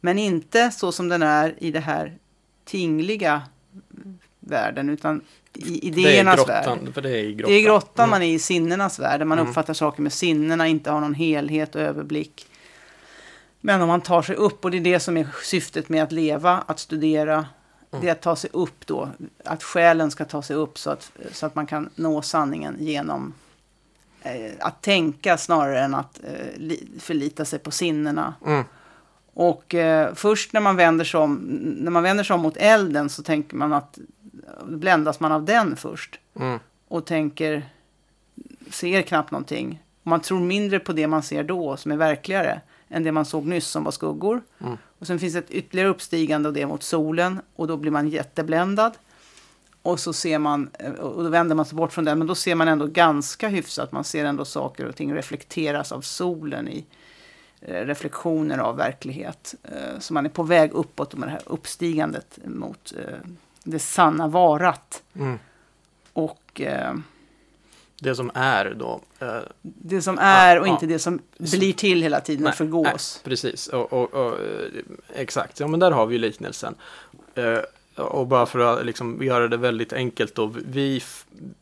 Men 0.00 0.18
inte 0.18 0.70
så 0.70 0.92
som 0.92 1.08
den 1.08 1.22
är 1.22 1.54
i 1.58 1.70
det 1.70 1.80
här 1.80 2.18
tingliga 2.64 3.42
världen, 4.40 4.88
utan 4.90 5.20
i 5.54 5.60
Det 5.60 5.68
är 5.68 5.84
idéernas 5.84 6.48
värld. 6.48 6.64
grottan. 6.64 6.92
För 6.92 7.02
det 7.02 7.10
är 7.10 7.24
i 7.24 7.34
grottan. 7.34 7.50
Det 7.52 7.58
är 7.58 7.62
grottan 7.64 8.04
Mm. 8.04 8.10
man 8.10 8.22
är 8.22 8.34
i 8.34 8.38
sinnenas 8.38 8.98
värld, 8.98 9.20
där 9.20 9.24
man 9.24 9.38
uppfattar 9.38 9.74
saker 9.74 10.02
med 10.02 10.12
sinnena, 10.12 10.66
inte 10.68 10.90
har 10.90 11.00
någon 11.00 11.14
helhet 11.14 11.74
och 11.74 11.80
överblick. 11.80 12.46
Men 13.60 13.82
om 13.82 13.88
man 13.88 14.00
tar 14.00 14.22
sig 14.22 14.36
upp, 14.36 14.64
och 14.64 14.70
det 14.70 14.76
är 14.76 14.80
det 14.80 15.00
som 15.00 15.16
är 15.16 15.28
syftet 15.42 15.88
med 15.88 16.02
att 16.02 16.12
leva, 16.12 16.64
att 16.66 16.78
studera, 16.78 17.46
det 18.00 18.08
är 18.08 18.12
att 18.12 18.22
ta 18.22 18.36
sig 18.36 18.50
upp 18.52 18.86
då. 18.86 19.08
Att 19.44 19.62
själen 19.62 20.10
ska 20.10 20.24
ta 20.24 20.42
sig 20.42 20.56
upp 20.56 20.78
så 20.78 20.90
att, 20.90 21.12
så 21.32 21.46
att 21.46 21.54
man 21.54 21.66
kan 21.66 21.90
nå 21.94 22.22
sanningen 22.22 22.76
genom 22.78 23.32
eh, 24.22 24.52
att 24.60 24.82
tänka 24.82 25.38
snarare 25.38 25.80
än 25.80 25.94
att 25.94 26.20
eh, 26.24 26.56
li, 26.56 26.88
förlita 27.00 27.44
sig 27.44 27.58
på 27.58 27.70
sinnena. 27.70 28.34
Mm. 28.46 28.64
Och 29.34 29.74
eh, 29.74 30.14
först 30.14 30.52
när 30.52 30.60
man, 30.60 30.76
vänder 30.76 31.04
sig 31.04 31.20
om, 31.20 31.34
när 31.80 31.90
man 31.90 32.02
vänder 32.02 32.24
sig 32.24 32.34
om 32.34 32.40
mot 32.40 32.56
elden 32.56 33.08
så 33.08 33.22
tänker 33.22 33.56
man 33.56 33.72
att 33.72 33.98
bländas 34.64 35.20
man 35.20 35.32
av 35.32 35.44
den 35.44 35.76
först 35.76 36.18
Mm. 36.34 36.58
och 36.88 37.06
tänker, 37.06 37.68
ser 38.70 39.02
knappt 39.02 39.30
någonting. 39.30 39.82
Och 40.02 40.06
man 40.06 40.20
tror 40.20 40.40
mindre 40.40 40.78
på 40.78 40.92
det 40.92 41.06
man 41.06 41.22
ser 41.22 41.42
då, 41.42 41.76
som 41.76 41.92
är 41.92 41.96
verkligare, 41.96 42.60
än 42.90 43.02
det 43.02 43.12
man 43.12 43.24
såg 43.24 43.46
nyss 43.46 43.66
som 43.66 43.84
var 43.84 43.92
skuggor. 43.92 44.42
Mm. 44.60 44.76
Och 44.98 45.06
sen 45.06 45.18
finns 45.18 45.34
ett 45.34 45.50
ytterligare 45.50 45.88
uppstigande 45.88 46.48
och 46.48 46.54
det 46.54 46.66
mot 46.66 46.82
solen 46.82 47.40
och 47.56 47.66
då 47.66 47.76
blir 47.76 47.90
man 47.90 48.08
jättebländad. 48.08 48.92
Och 49.82 50.00
så 50.00 50.12
ser 50.12 50.38
man, 50.38 50.70
eh, 50.78 50.92
och 50.92 51.24
då 51.24 51.30
vänder 51.30 51.56
man 51.56 51.64
sig 51.64 51.76
bort 51.76 51.92
från 51.92 52.04
den, 52.04 52.18
men 52.18 52.26
då 52.26 52.34
ser 52.34 52.54
man 52.54 52.68
ändå 52.68 52.86
ganska 52.86 53.48
hyfsat. 53.48 53.92
Man 53.92 54.04
ser 54.04 54.24
ändå 54.24 54.44
saker 54.44 54.86
och 54.86 54.96
ting 54.96 55.14
reflekteras 55.14 55.92
av 55.92 56.00
solen 56.00 56.68
i 56.68 56.84
eh, 57.60 57.86
reflektioner 57.86 58.58
av 58.58 58.76
verklighet. 58.76 59.54
Eh, 59.62 59.98
Så 59.98 60.14
man 60.14 60.26
är 60.26 60.30
på 60.30 60.42
väg 60.42 60.72
uppåt 60.72 61.14
med 61.14 61.28
det 61.28 61.32
här 61.32 61.42
uppstigandet 61.46 62.38
mot 62.44 62.92
eh, 62.96 63.30
det 63.64 63.78
sanna 63.78 64.28
varat. 64.28 65.02
Mm. 65.14 65.38
Och 66.12 66.60
Det 68.02 68.14
som 68.14 68.30
är 68.34 68.74
då. 68.74 69.00
eh, 69.18 69.38
det 69.62 70.02
som 70.02 70.18
är 70.18 70.60
och 70.60 70.68
ja. 70.68 70.72
inte 70.72 70.86
det 70.86 70.98
som 70.98 71.20
blir 71.38 71.72
till 71.72 72.02
hela 72.02 72.20
tiden 72.20 72.46
och 72.46 72.54
förgås. 72.54 73.20
Nej, 73.24 73.30
precis, 73.30 73.66
och, 73.66 73.92
och, 73.92 74.14
och, 74.14 74.32
eh, 74.32 74.82
exakt. 75.14 75.60
Ja, 75.60 75.66
men 75.66 75.80
där 75.80 75.90
har 75.90 76.06
vi 76.06 76.14
ju 76.14 76.18
liknelsen. 76.18 76.74
Eh, 77.34 77.58
och 78.00 78.26
bara 78.26 78.46
för 78.46 78.58
att 78.58 78.86
liksom 78.86 79.22
göra 79.22 79.48
det 79.48 79.56
väldigt 79.56 79.92
enkelt 79.92 80.34
då. 80.34 80.46
Vi, 80.66 81.02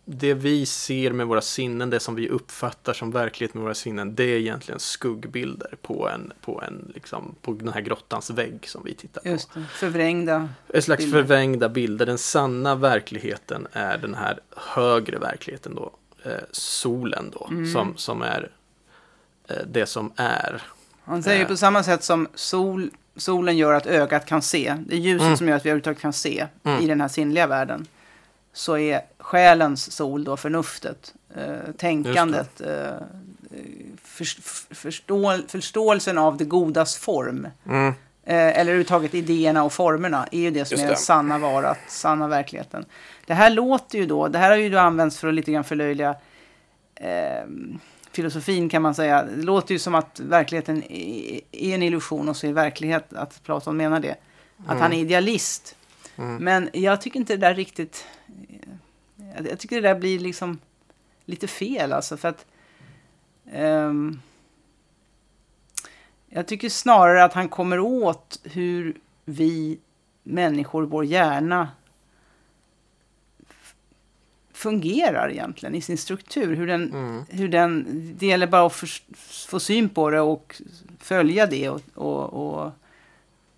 det 0.05 0.35
vi 0.35 0.67
ser 0.67 1.11
med 1.13 1.27
våra 1.27 1.41
sinnen, 1.41 1.91
det 1.91 2.01
som 2.01 2.15
vi 2.15 2.29
uppfattar 2.29 2.93
som 2.93 3.11
verklighet 3.11 3.55
med 3.55 3.63
våra 3.63 3.75
sinnen, 3.75 4.15
det 4.15 4.25
är 4.25 4.39
egentligen 4.39 4.81
skuggbilder 4.81 5.75
på, 5.83 6.09
en, 6.09 6.33
på, 6.41 6.63
en, 6.67 6.93
liksom, 6.95 7.35
på 7.43 7.53
den 7.53 7.69
här 7.69 7.81
grottans 7.81 8.31
vägg 8.31 8.69
som 8.69 8.83
vi 8.85 8.95
tittar 8.95 9.21
på. 9.21 9.29
Just 9.29 9.55
det, 9.55 9.65
förvrängda. 9.71 10.49
Ett 10.69 10.85
slags 10.85 11.05
bilder. 11.05 11.19
förvrängda 11.19 11.69
bilder. 11.69 12.07
Den 12.07 12.19
sanna 12.19 12.75
verkligheten 12.75 13.67
är 13.73 13.99
den 13.99 14.15
här 14.15 14.41
högre 14.57 15.19
verkligheten 15.19 15.75
då. 15.75 15.93
Eh, 16.29 16.45
solen 16.53 17.31
då, 17.33 17.47
Mm. 17.51 17.73
som, 17.73 17.97
som 17.97 18.23
är 18.23 18.51
eh, 19.49 19.57
det 19.67 19.87
som 19.87 20.13
är. 20.17 20.63
Han 21.05 21.23
säger 21.23 21.43
Eh. 21.43 21.49
på 21.49 21.57
samma 21.57 21.83
sätt 21.83 22.05
som 22.05 22.29
sol, 22.35 22.91
solen 23.17 23.57
gör 23.57 23.73
att 23.73 23.87
ögat 23.87 24.27
kan 24.27 24.43
se. 24.43 24.75
Det 24.87 24.95
är 24.95 24.99
ljuset 24.99 25.27
Mm. 25.27 25.37
som 25.37 25.49
gör 25.49 25.57
att 25.57 25.65
vi 25.67 25.71
överhuvudtaget 25.71 26.01
kan 26.01 26.13
se 26.13 26.47
Mm. 26.65 26.83
i 26.83 26.87
den 26.87 27.01
här 27.01 27.09
sinnliga 27.09 27.47
världen. 27.47 27.87
Så 28.53 28.79
är 28.79 29.01
själens 29.19 29.93
sol 29.93 30.25
då 30.25 30.37
förnuftet, 30.37 31.15
eh, 31.35 31.73
tänkandet, 31.79 32.61
eh, 32.61 32.91
för, 34.03 34.25
förstå, 34.75 35.39
förståelsen 35.49 36.19
av 36.19 36.37
det 36.37 36.45
godas 36.45 36.97
form. 36.97 37.47
Mm. 38.29 38.41
Eh, 38.41 38.61
eller 38.61 38.61
överhuvudtaget 38.61 39.15
idéerna 39.15 39.65
och 39.65 39.73
formerna 39.73 40.29
är 40.33 40.41
ju 40.41 40.51
det 40.51 40.65
som 40.65 40.75
Just 40.75 40.83
är 40.83 40.87
det. 40.87 40.93
den 40.93 40.97
sanna 40.99 41.39
varat, 41.39 41.79
sanna 41.89 42.29
verkligheten. 42.29 42.85
Det 43.27 43.35
här 43.35 43.51
låter 43.51 43.99
ju 43.99 44.07
då, 44.07 44.29
det 44.29 44.39
här 44.39 44.51
har 44.51 44.57
ju 44.57 44.71
då 44.71 44.79
använts 44.79 45.19
för 45.19 45.29
att 45.29 45.35
lite 45.35 45.53
grann 45.53 45.65
förlöjliga 45.65 46.17
eh, 46.95 47.45
filosofin 48.13 48.69
kan 48.69 48.83
man 48.83 48.95
säga. 48.95 49.25
Det 49.25 49.43
låter 49.43 49.73
ju 49.73 49.79
som 49.79 49.95
att 49.95 50.21
verkligheten 50.21 50.83
är 50.93 51.75
en 51.75 51.83
illusion 51.83 52.29
och 52.29 52.37
så 52.37 52.47
är 52.47 52.53
verklighet 52.53 53.13
att 53.13 53.43
Platon 53.43 53.77
menar 53.77 54.01
det. 54.01 54.17
Att 54.67 54.81
han 54.81 54.93
är 54.93 54.99
idealist. 54.99 55.77
Mm. 56.17 56.37
Men 56.37 56.71
jag 56.73 57.01
tycker 57.01 57.21
inte 57.21 57.33
det 57.37 57.47
där 57.47 57.55
riktigt... 57.55 58.05
Jag 59.37 59.47
jag 59.51 59.59
tycker 59.59 59.77
det 59.83 59.89
där 59.89 59.95
blir 60.01 60.19
liksom 60.19 60.59
lite 61.25 61.47
fel 61.47 61.93
alltså 61.93 62.17
för 62.17 62.29
att... 62.29 62.47
ehm, 63.53 64.21
jag 66.31 66.47
tycker 66.47 66.69
snarare 66.69 67.25
att 67.25 67.33
han 67.33 67.49
kommer 67.49 67.79
åt 67.79 68.41
hur 68.45 68.97
vi 69.25 69.79
människor, 70.23 70.83
vår 70.83 71.05
hjärna 71.05 71.69
fungerar 74.53 75.31
egentligen 75.31 75.75
i 75.75 75.81
sin 75.81 75.99
struktur. 75.99 76.57
Hur 76.57 76.67
den, 76.67 76.93
Mm. 76.93 77.25
hur 77.29 77.49
den, 77.49 77.87
det 78.19 78.27
gäller 78.27 78.47
bara 78.47 78.67
att 78.67 78.73
förs- 78.73 79.03
få 79.49 79.61
syn 79.61 79.89
på 79.89 80.11
det 80.11 80.21
och 80.21 80.63
följa 80.99 81.47
det. 81.47 81.69
Och, 81.69 81.81
och, 81.95 82.25
och 82.59 82.73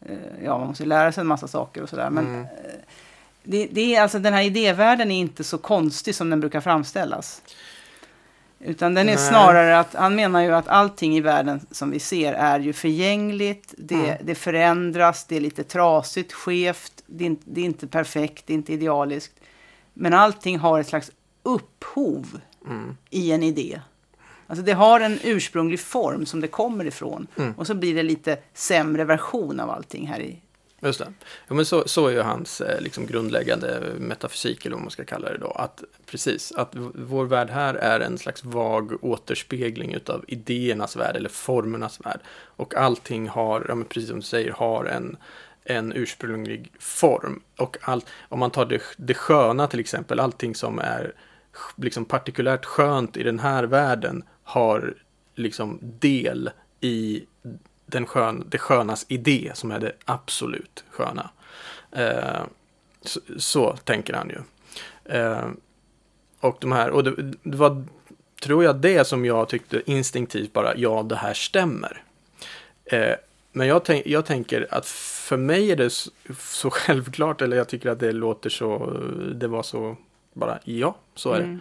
eh, 0.06 0.44
ja, 0.44 0.58
man 0.58 0.68
måste 0.68 0.84
lära 0.84 1.12
sig 1.12 1.20
en 1.20 1.26
massa 1.26 1.48
saker 1.48 1.82
och 1.82 1.88
sådär. 1.88 2.10
Men 2.10 2.26
Mm. 2.26 2.40
eh, 2.40 2.48
det, 3.42 3.68
det 3.72 3.94
är 3.96 4.02
alltså, 4.02 4.18
den 4.18 4.34
här 4.34 4.42
idévärlden 4.42 5.10
är 5.10 5.20
inte 5.20 5.44
så 5.44 5.58
konstig 5.58 6.14
som 6.14 6.30
den 6.30 6.40
brukar 6.40 6.60
framställas. 6.60 7.42
Utan 8.64 8.94
den 8.94 9.08
är 9.08 9.14
Nej. 9.14 9.28
snarare 9.28 9.78
att, 9.78 9.94
han 9.94 10.16
menar 10.16 10.40
ju 10.42 10.54
att 10.54 10.68
allting 10.68 11.16
i 11.16 11.20
världen 11.20 11.66
som 11.70 11.90
vi 11.90 11.98
ser 11.98 12.32
är 12.32 12.60
ju 12.60 12.72
förgängligt, 12.72 13.74
det, 13.78 13.94
Mm. 13.94 14.16
det 14.22 14.34
förändras, 14.34 15.24
det 15.24 15.36
är 15.36 15.40
lite 15.40 15.64
trasigt, 15.64 16.32
skevt, 16.32 17.02
det 17.06 17.24
är, 17.24 17.26
inte, 17.26 17.42
det 17.46 17.60
är 17.60 17.64
inte 17.64 17.86
perfekt, 17.86 18.46
det 18.46 18.52
är 18.52 18.54
inte 18.54 18.72
idealiskt. 18.72 19.34
Men 19.94 20.14
allting 20.14 20.58
har 20.58 20.80
ett 20.80 20.88
slags 20.88 21.10
upphov 21.42 22.40
Mm. 22.66 22.96
i 23.10 23.32
en 23.32 23.42
idé. 23.42 23.80
Alltså 24.46 24.64
det 24.64 24.72
har 24.72 25.00
en 25.00 25.18
ursprunglig 25.24 25.80
form 25.80 26.26
som 26.26 26.40
det 26.40 26.48
kommer 26.48 26.84
ifrån. 26.84 27.26
Mm. 27.36 27.52
Och 27.52 27.66
så 27.66 27.74
blir 27.74 27.94
det 27.94 28.02
lite 28.02 28.38
sämre 28.54 29.04
version 29.04 29.60
av 29.60 29.70
allting 29.70 30.06
här 30.06 30.20
i, 30.20 30.40
Just 30.82 30.98
det. 30.98 31.12
Ja, 31.48 31.54
men 31.54 31.66
så, 31.66 31.88
så 31.88 32.06
är 32.06 32.12
ju 32.12 32.20
hans 32.20 32.60
eh, 32.60 32.80
liksom, 32.80 33.06
grundläggande 33.06 33.80
metafysik, 33.98 34.66
eller 34.66 34.76
vad 34.76 34.82
man 34.82 34.90
ska 34.90 35.04
kalla 35.04 35.30
det 35.30 35.38
då. 35.38 35.50
Att, 35.50 35.84
precis, 36.06 36.52
att 36.52 36.70
vår 36.94 37.24
värld 37.24 37.50
här 37.50 37.74
är 37.74 38.00
en 38.00 38.18
slags 38.18 38.44
vag 38.44 39.04
återspegling 39.04 39.94
utav 39.94 40.24
idéernas 40.28 40.96
värld, 40.96 41.16
eller 41.16 41.28
formernas 41.28 42.00
värld. 42.06 42.20
Och 42.44 42.74
allting 42.74 43.28
har, 43.28 43.66
ja, 43.68 43.74
men 43.74 43.86
precis 43.86 44.08
som 44.08 44.20
du 44.20 44.26
säger, 44.26 44.52
har 44.52 44.84
en, 44.84 45.16
en 45.64 45.92
ursprunglig 45.92 46.72
form. 46.78 47.42
Och 47.56 47.76
allt, 47.80 48.06
om 48.28 48.38
man 48.38 48.50
tar 48.50 48.66
det, 48.66 48.82
det 48.96 49.14
sköna 49.14 49.66
till 49.66 49.80
exempel, 49.80 50.20
allting 50.20 50.54
som 50.54 50.78
är 50.78 51.12
liksom 51.76 52.04
partikulärt 52.04 52.64
skönt 52.64 53.16
i 53.16 53.22
den 53.22 53.38
här 53.38 53.64
världen 53.64 54.24
har 54.42 54.94
liksom 55.34 55.78
del 55.82 56.50
i 56.80 57.26
den 57.90 58.06
skön, 58.06 58.44
det 58.48 58.58
skönas 58.58 59.06
idé 59.08 59.50
som 59.54 59.70
är 59.70 59.80
det 59.80 59.92
absolut 60.04 60.84
sköna. 60.90 61.30
Eh, 61.92 62.42
så, 63.02 63.20
så 63.38 63.76
tänker 63.76 64.14
han 64.14 64.28
ju. 64.28 64.38
Eh, 65.18 65.48
och 66.40 66.56
de 66.60 66.72
här, 66.72 66.90
och 66.90 67.04
det, 67.04 67.34
det 67.42 67.56
var, 67.56 67.84
tror 68.42 68.64
jag, 68.64 68.76
det 68.76 69.06
som 69.06 69.24
jag 69.24 69.48
tyckte 69.48 69.82
instinktivt 69.86 70.52
bara, 70.52 70.76
ja, 70.76 71.02
det 71.02 71.16
här 71.16 71.34
stämmer. 71.34 72.02
Eh, 72.84 73.14
men 73.52 73.66
jag, 73.66 73.84
tänk, 73.84 74.06
jag 74.06 74.26
tänker 74.26 74.66
att 74.70 74.86
för 74.86 75.36
mig 75.36 75.72
är 75.72 75.76
det 75.76 75.90
så, 75.90 76.10
så 76.38 76.70
självklart, 76.70 77.42
eller 77.42 77.56
jag 77.56 77.68
tycker 77.68 77.90
att 77.90 78.00
det 78.00 78.12
låter 78.12 78.50
så, 78.50 78.96
det 79.34 79.48
var 79.48 79.62
så, 79.62 79.96
bara 80.32 80.58
ja, 80.64 80.96
så 81.14 81.32
är 81.32 81.38
det. 81.38 81.44
Mm. 81.44 81.60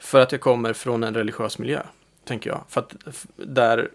För 0.00 0.20
att 0.20 0.32
jag 0.32 0.40
kommer 0.40 0.72
från 0.72 1.04
en 1.04 1.14
religiös 1.14 1.58
miljö, 1.58 1.82
tänker 2.24 2.50
jag. 2.50 2.64
För 2.68 2.80
att 2.80 2.96
där... 3.36 3.90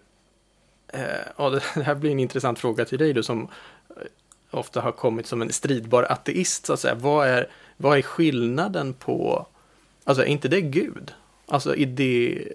Eh, 0.94 1.26
ja, 1.36 1.50
det 1.74 1.82
här 1.82 1.94
blir 1.94 2.10
en 2.10 2.20
intressant 2.20 2.58
fråga 2.58 2.84
till 2.84 2.98
dig 2.98 3.12
du 3.12 3.22
som 3.22 3.42
eh, 3.90 4.02
ofta 4.50 4.80
har 4.80 4.92
kommit 4.92 5.26
som 5.26 5.42
en 5.42 5.52
stridbar 5.52 6.02
ateist, 6.02 6.66
så 6.66 6.72
att 6.72 6.80
säga. 6.80 6.94
Vad 6.94 7.28
är, 7.28 7.48
vad 7.76 7.98
är 7.98 8.02
skillnaden 8.02 8.94
på... 8.94 9.46
Alltså, 10.04 10.22
är 10.22 10.26
inte 10.26 10.48
det 10.48 10.60
Gud? 10.60 11.12
Alltså, 11.46 11.74
idé... 11.74 12.48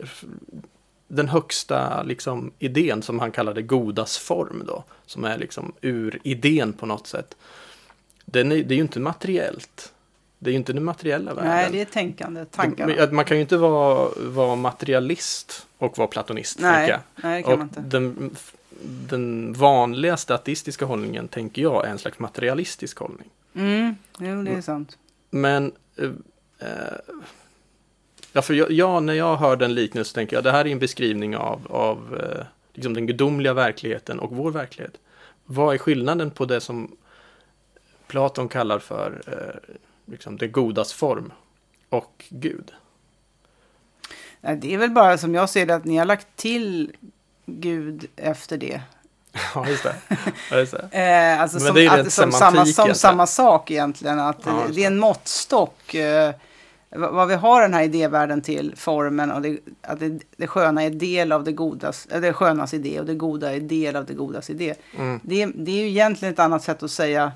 Den 1.11 1.27
högsta 1.27 2.03
liksom, 2.03 2.51
idén 2.59 3.01
som 3.01 3.19
han 3.19 3.31
kallade 3.31 3.61
godas 3.61 4.17
form 4.17 4.63
då, 4.67 4.83
som 5.05 5.23
är 5.23 5.37
liksom 5.37 5.73
ur 5.81 6.19
idén 6.23 6.73
på 6.73 6.85
något 6.85 7.07
sätt. 7.07 7.37
Den 8.25 8.51
är, 8.51 8.63
det 8.63 8.73
är 8.73 8.75
ju 8.75 8.81
inte 8.81 8.99
materiellt. 8.99 9.93
Det 10.39 10.49
är 10.49 10.51
ju 10.51 10.57
inte 10.57 10.73
den 10.73 10.83
materiella 10.83 11.33
världen. 11.33 11.51
Nej, 11.51 11.69
det 11.71 11.81
är 11.81 11.85
tänkande, 11.85 12.45
tankarna. 12.45 13.11
Man 13.11 13.25
kan 13.25 13.37
ju 13.37 13.41
inte 13.41 13.57
vara, 13.57 14.09
vara 14.17 14.55
materialist 14.55 15.67
och 15.77 15.97
vara 15.97 16.07
platonist. 16.07 16.59
Nej, 16.59 16.97
nej, 17.15 17.37
det 17.37 17.43
kan 17.43 17.51
och 17.53 17.59
man 17.59 17.67
inte. 17.67 17.81
Den, 17.81 18.35
den 18.83 19.53
vanligaste 19.53 20.35
ateistiska 20.35 20.85
hållningen, 20.85 21.27
tänker 21.27 21.61
jag, 21.61 21.85
är 21.87 21.91
en 21.91 21.99
slags 21.99 22.19
materialistisk 22.19 22.97
hållning. 22.97 23.29
Mm, 23.55 23.95
jo, 24.19 24.43
det 24.43 24.51
är 24.51 24.61
sant. 24.61 24.97
Men 25.29 25.71
eh, 25.97 26.09
eh, 26.59 27.17
ja, 28.33 28.41
för 28.41 28.53
jag, 28.53 28.71
jag, 28.71 29.03
när 29.03 29.13
jag 29.13 29.37
hör 29.37 29.55
den 29.55 29.73
liknelsen 29.73 30.15
tänker 30.15 30.35
jag 30.35 30.43
det 30.43 30.51
här 30.51 30.67
är 30.67 30.71
en 30.71 30.79
beskrivning 30.79 31.37
av, 31.37 31.67
av 31.69 32.21
eh, 32.23 32.45
liksom 32.73 32.93
den 32.93 33.07
gudomliga 33.07 33.53
verkligheten 33.53 34.19
och 34.19 34.35
vår 34.35 34.51
verklighet. 34.51 34.93
Vad 35.45 35.73
är 35.73 35.77
skillnaden 35.77 36.31
på 36.31 36.45
det 36.45 36.61
som 36.61 36.97
Platon 38.07 38.49
kallar 38.49 38.79
för 38.79 39.21
eh, 39.27 39.75
liksom 40.11 40.37
det 40.37 40.47
godas 40.47 40.93
form 40.93 41.31
och 41.89 42.25
Gud? 42.29 42.71
Nej, 44.41 44.55
Det 44.55 44.73
är 44.73 44.77
väl 44.77 44.91
bara 44.91 45.17
som 45.17 45.35
jag 45.35 45.49
ser 45.49 45.65
det 45.65 45.75
att 45.75 45.85
ni 45.85 45.97
har 45.97 46.05
lagt 46.05 46.27
till 46.35 46.91
Gud 47.45 48.07
efter 48.15 48.57
det. 48.57 48.81
Ja, 49.55 49.67
just 49.67 49.83
det. 49.83 49.95
Ja, 50.51 50.57
just 50.57 50.71
det. 50.71 50.89
Eh, 50.91 51.41
alltså 51.41 51.57
Men 51.57 51.67
som, 51.67 51.75
det 51.75 51.87
att, 51.87 52.13
som, 52.13 52.31
samma, 52.31 52.65
som 52.65 52.93
samma 52.93 53.27
sak 53.27 53.71
egentligen. 53.71 54.19
Att 54.19 54.37
Ja, 54.45 54.51
det, 54.51 54.61
just 54.61 54.75
det 54.75 54.83
är 54.83 54.87
en 54.87 54.99
måttstock. 54.99 55.93
Eh, 55.93 56.33
vad 56.91 57.27
vi 57.27 57.35
har 57.35 57.61
den 57.61 57.73
här 57.73 57.83
idévärlden 57.83 58.41
till, 58.41 58.73
formen 58.75 59.31
och 59.31 59.41
det, 59.41 59.59
att 59.81 59.99
det, 59.99 60.19
det 60.37 60.47
sköna 60.47 60.83
är 60.83 60.89
del 60.89 61.31
av 61.31 61.43
det 61.43 61.51
godas, 61.51 62.07
äh, 62.11 62.21
det 62.21 62.33
skönas 62.33 62.73
idé 62.73 62.99
och 62.99 63.05
det 63.05 63.13
goda 63.13 63.55
är 63.55 63.59
del 63.59 63.95
av 63.95 64.05
det 64.05 64.13
godas 64.13 64.49
idé. 64.49 64.75
Mm. 64.97 65.19
Det, 65.23 65.45
det 65.45 65.71
är 65.71 65.81
ju 65.81 65.89
egentligen 65.89 66.33
ett 66.33 66.39
annat 66.39 66.63
sätt 66.63 66.83
att 66.83 66.91
säga 66.91 67.31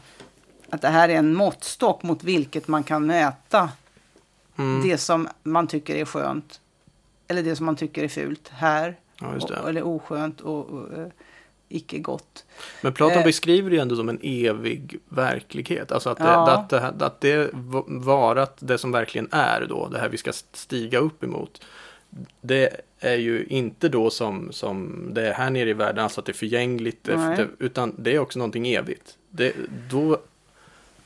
att 0.73 0.81
det 0.81 0.87
här 0.87 1.09
är 1.09 1.15
en 1.15 1.33
måttstock 1.35 2.03
mot 2.03 2.23
vilket 2.23 2.67
man 2.67 2.83
kan 2.83 3.05
mäta 3.05 3.69
Mm. 4.57 4.87
det 4.89 4.97
som 4.97 5.27
man 5.43 5.67
tycker 5.67 5.95
är 5.95 6.05
skönt. 6.05 6.59
Eller 7.27 7.43
det 7.43 7.55
som 7.55 7.65
man 7.65 7.75
tycker 7.75 8.03
är 8.03 8.07
fult 8.07 8.47
här. 8.49 8.95
Ja, 9.19 9.27
och, 9.27 9.47
det. 9.49 9.69
eller 9.69 9.83
oskönt 9.83 10.41
och, 10.41 10.65
och 10.69 10.93
eh, 10.97 11.07
icke 11.69 11.97
gott. 11.99 12.45
Men 12.81 12.93
Platon 12.93 13.17
Eh. 13.17 13.23
beskriver 13.25 13.69
det 13.69 13.75
ju 13.75 13.81
ändå 13.81 13.95
som 13.95 14.09
en 14.09 14.19
evig 14.21 14.97
verklighet. 15.09 15.91
Alltså 15.91 16.09
att 16.09 16.17
det, 16.17 16.23
Ja. 16.23 16.51
att 16.51 16.69
det, 16.69 17.05
att 17.05 17.21
det 17.21 17.37
v- 17.53 17.83
varat 17.87 18.57
det 18.59 18.77
som 18.77 18.91
verkligen 18.91 19.27
är 19.31 19.65
då, 19.69 19.87
det 19.87 19.99
här 19.99 20.09
vi 20.09 20.17
ska 20.17 20.31
stiga 20.53 20.99
upp 20.99 21.23
emot. 21.23 21.65
Det 22.41 22.81
är 22.99 23.15
ju 23.15 23.45
inte 23.45 23.89
då 23.89 24.09
som, 24.09 24.51
som 24.51 25.07
det 25.13 25.27
är 25.29 25.33
här 25.33 25.49
nere 25.49 25.69
i 25.69 25.73
världen, 25.73 26.03
alltså 26.03 26.19
att 26.21 26.25
det 26.25 26.31
är 26.31 26.33
förgängligt, 26.33 27.07
efter, 27.07 27.47
utan 27.59 27.95
det 27.97 28.15
är 28.15 28.19
också 28.19 28.39
någonting 28.39 28.67
evigt. 28.67 29.17
Det, 29.29 29.53
då, 29.89 30.17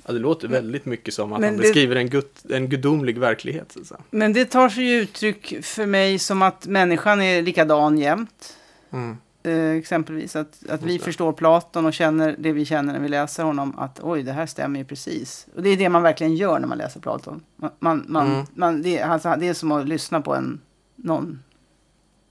ja, 0.08 0.14
det 0.14 0.20
låter 0.20 0.48
väldigt 0.48 0.86
mycket 0.86 1.14
som 1.14 1.34
att 1.34 1.40
Men 1.40 1.50
han 1.50 1.58
det- 1.58 1.62
beskriver 1.64 1.96
en, 1.96 2.10
gud, 2.10 2.26
en 2.50 2.70
gudomlig 2.70 3.18
verklighet. 3.18 3.72
Så 3.72 3.86
säga. 3.86 4.00
Men 4.10 4.34
det 4.34 4.46
tar 4.46 4.70
sig 4.70 4.84
ju 4.84 5.00
uttryck 5.02 5.66
för 5.66 5.86
mig 5.86 6.20
som 6.20 6.42
att 6.42 6.68
människan 6.68 7.22
är 7.22 7.42
likadan 7.42 7.98
jämt. 7.98 8.58
Mm. 8.92 9.18
Eh, 9.44 9.70
exempelvis 9.72 10.36
att, 10.36 10.70
att 10.70 10.82
vi 10.84 10.98
det. 10.98 11.04
förstår 11.04 11.34
Platon 11.34 11.86
och 11.86 11.94
känner 11.94 12.36
det 12.40 12.52
vi 12.52 12.66
känner 12.66 12.94
när 12.94 13.00
vi 13.00 13.08
läser 13.10 13.44
honom. 13.44 13.80
Att 13.80 14.00
oj, 14.04 14.24
det 14.24 14.32
här 14.32 14.46
stämmer 14.46 14.80
ju 14.80 14.86
precis. 14.86 15.48
Och 15.56 15.64
det 15.64 15.70
är 15.70 15.78
det 15.78 15.90
man 15.90 16.04
verkligen 16.04 16.36
gör 16.36 16.60
när 16.60 16.68
man 16.68 16.78
läser 16.78 17.00
Platon. 17.00 17.42
Man, 17.56 17.72
man, 17.80 18.06
man, 18.08 18.28
Mm. 18.32 18.46
man, 18.54 18.82
det, 18.82 18.98
är- 19.00 19.08
alltså, 19.08 19.36
det 19.40 19.48
är 19.48 19.54
som 19.54 19.72
att 19.72 19.88
lyssna 19.88 20.22
på 20.22 20.36
en, 20.36 20.62
någon 20.96 21.44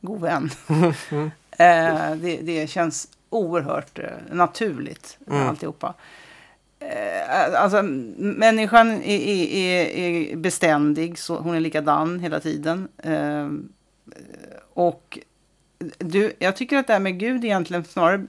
god 0.00 0.20
vän. 0.20 0.50
Eh, 1.58 2.14
det, 2.16 2.36
det 2.42 2.70
känns 2.70 3.08
oerhört 3.30 3.98
eh, 3.98 4.04
naturligt, 4.32 5.18
Mm. 5.30 5.46
alltihopa. 5.48 5.94
Eh, 6.78 7.62
alltså, 7.62 7.82
människan 7.82 8.90
är, 8.90 9.18
är, 9.18 9.46
är, 9.46 10.32
är 10.32 10.36
beständig, 10.36 11.18
så 11.18 11.38
hon 11.38 11.54
är 11.54 11.60
likadan 11.60 12.20
hela 12.20 12.40
tiden. 12.40 12.88
Eh, 12.98 13.48
och 14.74 15.18
du, 15.98 16.32
jag 16.38 16.56
tycker 16.56 16.78
att 16.78 16.86
det 16.86 16.92
här 16.92 17.00
med 17.00 17.18
Gud 17.18 17.44
egentligen 17.44 17.84
snarare 17.84 18.26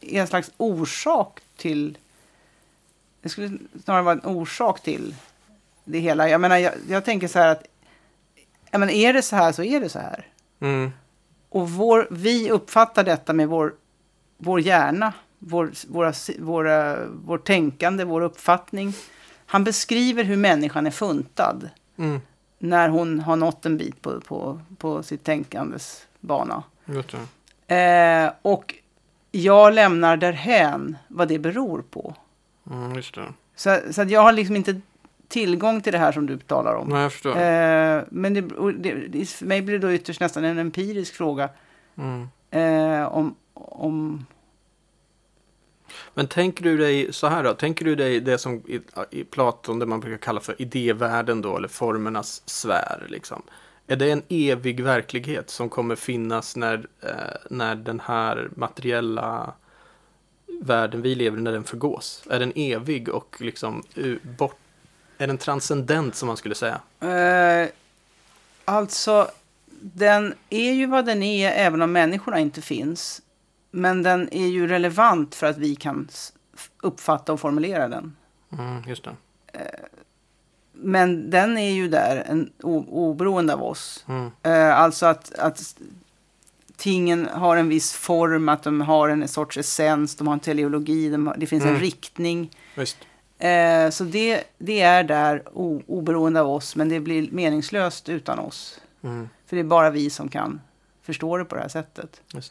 är 0.00 0.20
en 0.20 0.26
slags 0.26 0.50
orsak 0.56 1.40
till... 1.56 1.98
Det 3.22 3.28
skulle 3.28 3.58
snarare 3.84 4.02
vara 4.02 4.14
en 4.14 4.36
orsak 4.36 4.82
till 4.82 5.14
det 5.84 5.98
hela. 5.98 6.28
Jag 6.28 6.40
menar, 6.40 6.56
jag, 6.56 6.72
jag 6.88 7.04
tänker 7.04 7.28
så 7.28 7.38
här 7.38 7.48
att... 7.48 7.66
Jag 8.70 8.78
menar, 8.78 8.92
är 8.92 9.12
det 9.12 9.22
så 9.22 9.36
här 9.36 9.52
så 9.52 9.62
är 9.62 9.80
det 9.80 9.88
så 9.88 9.98
här. 9.98 10.26
Mm. 10.60 10.90
Och 11.48 11.70
vår, 11.70 12.08
vi 12.10 12.50
uppfattar 12.50 13.04
detta 13.04 13.32
med 13.32 13.48
vår, 13.48 13.74
vår 14.36 14.60
hjärna, 14.60 15.12
vår, 15.46 15.70
våra, 15.88 16.12
våra, 16.38 17.06
vår 17.24 17.38
tänkande, 17.38 18.04
vår 18.04 18.20
uppfattning. 18.20 18.92
Han 19.46 19.64
beskriver 19.64 20.24
hur 20.24 20.36
människan 20.36 20.86
är 20.86 20.90
funtad 20.90 21.70
Mm. 21.96 22.20
när 22.58 22.88
hon 22.88 23.20
har 23.20 23.36
nått 23.36 23.66
en 23.66 23.76
bit 23.76 24.02
på, 24.02 24.20
på, 24.20 24.60
på 24.78 25.02
sitt 25.02 25.24
tänkandes 25.24 26.06
bana. 26.20 26.62
Eh, 27.66 28.32
och 28.42 28.74
jag 29.32 29.74
lämnar 29.74 30.16
därhän 30.16 30.96
vad 31.08 31.28
det 31.28 31.38
beror 31.38 31.82
på. 31.90 32.14
Mm, 32.70 32.94
det. 32.94 33.02
Så, 33.56 33.78
så 33.90 34.02
att 34.02 34.10
jag 34.10 34.20
har 34.20 34.32
liksom 34.32 34.56
inte 34.56 34.80
tillgång 35.28 35.80
till 35.80 35.92
det 35.92 35.98
här 35.98 36.12
som 36.12 36.26
du 36.26 36.38
talar 36.38 36.74
om. 36.74 36.88
Nej, 36.88 37.02
jag 37.02 37.12
förstår. 37.12 37.30
Eh, 37.30 38.02
men 38.10 38.34
det, 38.34 38.40
det, 39.08 39.26
för 39.28 39.46
mig 39.46 39.62
blir 39.62 39.78
det 39.78 39.86
då 39.86 39.92
ytterst 39.92 40.20
nästan 40.20 40.44
en 40.44 40.58
empirisk 40.58 41.14
fråga. 41.14 41.48
Mm. 41.96 42.28
Eh, 42.50 43.06
om, 43.08 43.34
om... 43.54 44.26
Men 46.14 46.26
tänker 46.26 46.64
du 46.64 46.76
dig 46.76 47.12
så 47.12 47.26
här 47.26 47.44
då? 47.44 47.54
Tänker 47.54 47.84
du 47.84 47.96
dig 47.96 48.20
det 48.20 48.38
som 48.38 48.54
i, 48.54 48.80
i 49.10 49.24
Platon, 49.24 49.78
det 49.78 49.86
man 49.86 50.00
brukar 50.00 50.18
kalla 50.18 50.40
för 50.40 50.62
idévärlden 50.62 51.42
då, 51.42 51.56
eller 51.56 51.68
formernas 51.68 52.42
sfär 52.46 53.06
liksom? 53.08 53.42
Är 53.86 53.96
det 53.96 54.10
en 54.10 54.22
evig 54.28 54.80
verklighet 54.80 55.50
som 55.50 55.68
kommer 55.68 55.96
finnas 55.96 56.56
när, 56.56 56.86
eh, 57.00 57.36
när 57.50 57.74
den 57.74 58.00
här 58.00 58.48
materiella 58.56 59.52
världen 60.60 61.02
vi 61.02 61.14
lever 61.14 61.38
i, 61.38 61.40
när 61.40 61.52
den 61.52 61.64
förgås? 61.64 62.22
Är 62.30 62.40
den 62.40 62.52
evig 62.56 63.08
och 63.08 63.36
liksom 63.40 63.82
uh, 63.98 64.16
bort, 64.22 64.58
är 65.18 65.26
den 65.26 65.38
transcendent 65.38 66.14
som 66.14 66.26
man 66.26 66.36
skulle 66.36 66.54
säga? 66.54 66.80
Eh, 67.00 67.68
alltså, 68.64 69.30
den 69.80 70.34
är 70.50 70.72
ju 70.72 70.86
vad 70.86 71.06
den 71.06 71.22
är 71.22 71.50
även 71.50 71.82
om 71.82 71.92
människorna 71.92 72.38
inte 72.38 72.62
finns. 72.62 73.22
Men 73.76 74.02
den 74.02 74.28
är 74.32 74.46
ju 74.46 74.66
relevant 74.66 75.34
för 75.34 75.46
att 75.46 75.58
vi 75.58 75.74
kan 75.74 76.08
uppfatta 76.82 77.32
och 77.32 77.40
formulera 77.40 77.88
den. 77.88 78.16
Mm, 78.52 78.82
just 78.86 79.04
det. 79.04 79.16
Men 80.72 81.30
den 81.30 81.58
är 81.58 81.70
ju 81.70 81.88
där, 81.88 82.16
en, 82.28 82.50
oberoende 82.62 83.54
av 83.54 83.62
oss. 83.62 84.04
Mm, 84.08 84.30
Eh, 84.42 84.78
alltså 84.78 85.06
att, 85.06 85.34
att 85.38 85.76
tingen 86.76 87.26
har 87.32 87.56
en 87.56 87.68
viss 87.68 87.92
form, 87.92 88.48
att 88.48 88.62
de 88.62 88.80
har 88.80 89.08
en 89.08 89.28
sorts 89.28 89.56
essens, 89.58 90.16
de 90.16 90.26
har 90.26 90.34
en 90.34 90.40
teleologi, 90.40 91.10
de 91.10 91.26
har, 91.26 91.36
det 91.38 91.46
finns 91.46 91.62
Mm. 91.62 91.74
en 91.74 91.80
riktning. 91.80 92.50
Visst. 92.76 92.96
Eh, 93.38 93.90
så 93.90 94.04
det, 94.04 94.44
det 94.58 94.80
är 94.80 95.04
där 95.04 95.42
o, 95.52 95.82
oberoende 95.86 96.40
av 96.40 96.48
oss, 96.50 96.76
men 96.76 96.88
det 96.88 97.00
blir 97.00 97.28
meningslöst 97.30 98.08
utan 98.08 98.38
oss. 98.38 98.80
Mm. 99.02 99.28
För 99.46 99.56
det 99.56 99.60
är 99.62 99.64
bara 99.64 99.90
vi 99.90 100.10
som 100.10 100.28
kan 100.28 100.60
förstå 101.02 101.36
det 101.36 101.44
på 101.44 101.54
det 101.54 101.60
här 101.60 101.68
sättet. 101.68 102.20
Det. 102.32 102.42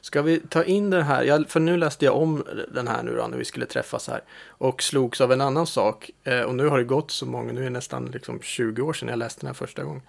Ska 0.00 0.22
vi 0.22 0.40
ta 0.40 0.64
in 0.64 0.90
det 0.90 1.02
här? 1.02 1.22
Jag, 1.22 1.48
för 1.48 1.60
nu 1.60 1.76
läste 1.76 2.04
jag 2.04 2.16
om 2.16 2.44
den 2.74 2.88
här 2.88 3.02
nu 3.02 3.16
då, 3.16 3.26
när 3.26 3.38
vi 3.38 3.44
skulle 3.44 3.66
träffas 3.66 4.08
här. 4.08 4.20
Och 4.48 4.82
slogs 4.82 5.20
av 5.20 5.32
en 5.32 5.40
annan 5.40 5.66
sak. 5.66 6.10
Eh, 6.24 6.40
och 6.40 6.54
nu 6.54 6.66
har 6.66 6.78
det 6.78 6.84
gått 6.84 7.10
så 7.10 7.26
många, 7.26 7.52
nu 7.52 7.60
är 7.60 7.64
det 7.64 7.70
nästan 7.70 8.06
liksom 8.06 8.40
20 8.40 8.82
år 8.82 8.92
sedan 8.92 9.08
jag 9.08 9.18
läste 9.18 9.40
den 9.40 9.46
här 9.46 9.54
första 9.54 9.84
gången. 9.84 10.02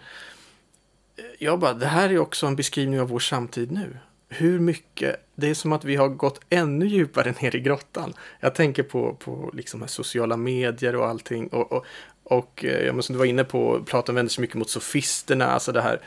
Eh, 1.17 1.23
jag 1.39 1.59
bara, 1.59 1.73
det 1.73 1.85
här 1.85 2.09
är 2.09 2.19
också 2.19 2.47
en 2.47 2.55
beskrivning 2.55 3.01
av 3.01 3.07
vår 3.07 3.19
samtid 3.19 3.71
nu. 3.71 3.97
Hur 4.29 4.59
mycket, 4.59 5.15
det 5.35 5.49
är 5.49 5.53
som 5.53 5.73
att 5.73 5.85
vi 5.85 5.95
har 5.95 6.07
gått 6.07 6.39
ännu 6.49 6.87
djupare 6.87 7.33
ner 7.41 7.55
i 7.55 7.59
grottan. 7.59 8.13
Jag 8.39 8.55
tänker 8.55 8.83
på, 8.83 9.13
på 9.13 9.49
liksom 9.53 9.81
här 9.81 9.87
sociala 9.87 10.37
medier 10.37 10.95
och 10.95 11.07
allting. 11.07 11.47
Och, 11.47 11.71
och, 11.71 11.85
och 12.23 12.65
eh, 12.65 12.85
ja, 12.85 12.93
men 12.93 13.03
som 13.03 13.13
du 13.13 13.19
var 13.19 13.25
inne 13.25 13.43
på, 13.43 13.83
Platon 13.85 14.15
vänder 14.15 14.29
sig 14.29 14.41
mycket 14.41 14.55
mot 14.55 14.69
sofisterna, 14.69 15.45
alltså 15.45 15.71
det 15.71 15.81
här 15.81 16.01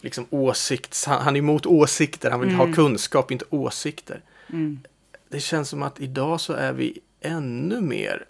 liksom 0.00 0.26
åsikts... 0.30 1.04
Han, 1.06 1.22
han 1.22 1.36
är 1.36 1.38
emot 1.38 1.66
åsikter, 1.66 2.30
han 2.30 2.40
vill 2.40 2.54
ha 2.54 2.64
Mm. 2.64 2.74
kunskap, 2.74 3.30
inte 3.30 3.44
åsikter. 3.50 4.20
Mm. 4.52 4.80
Det 5.28 5.40
känns 5.40 5.68
som 5.68 5.82
att 5.82 6.00
idag 6.00 6.40
så 6.40 6.52
är 6.52 6.72
vi 6.72 6.98
ännu 7.20 7.80
mer 7.80 8.24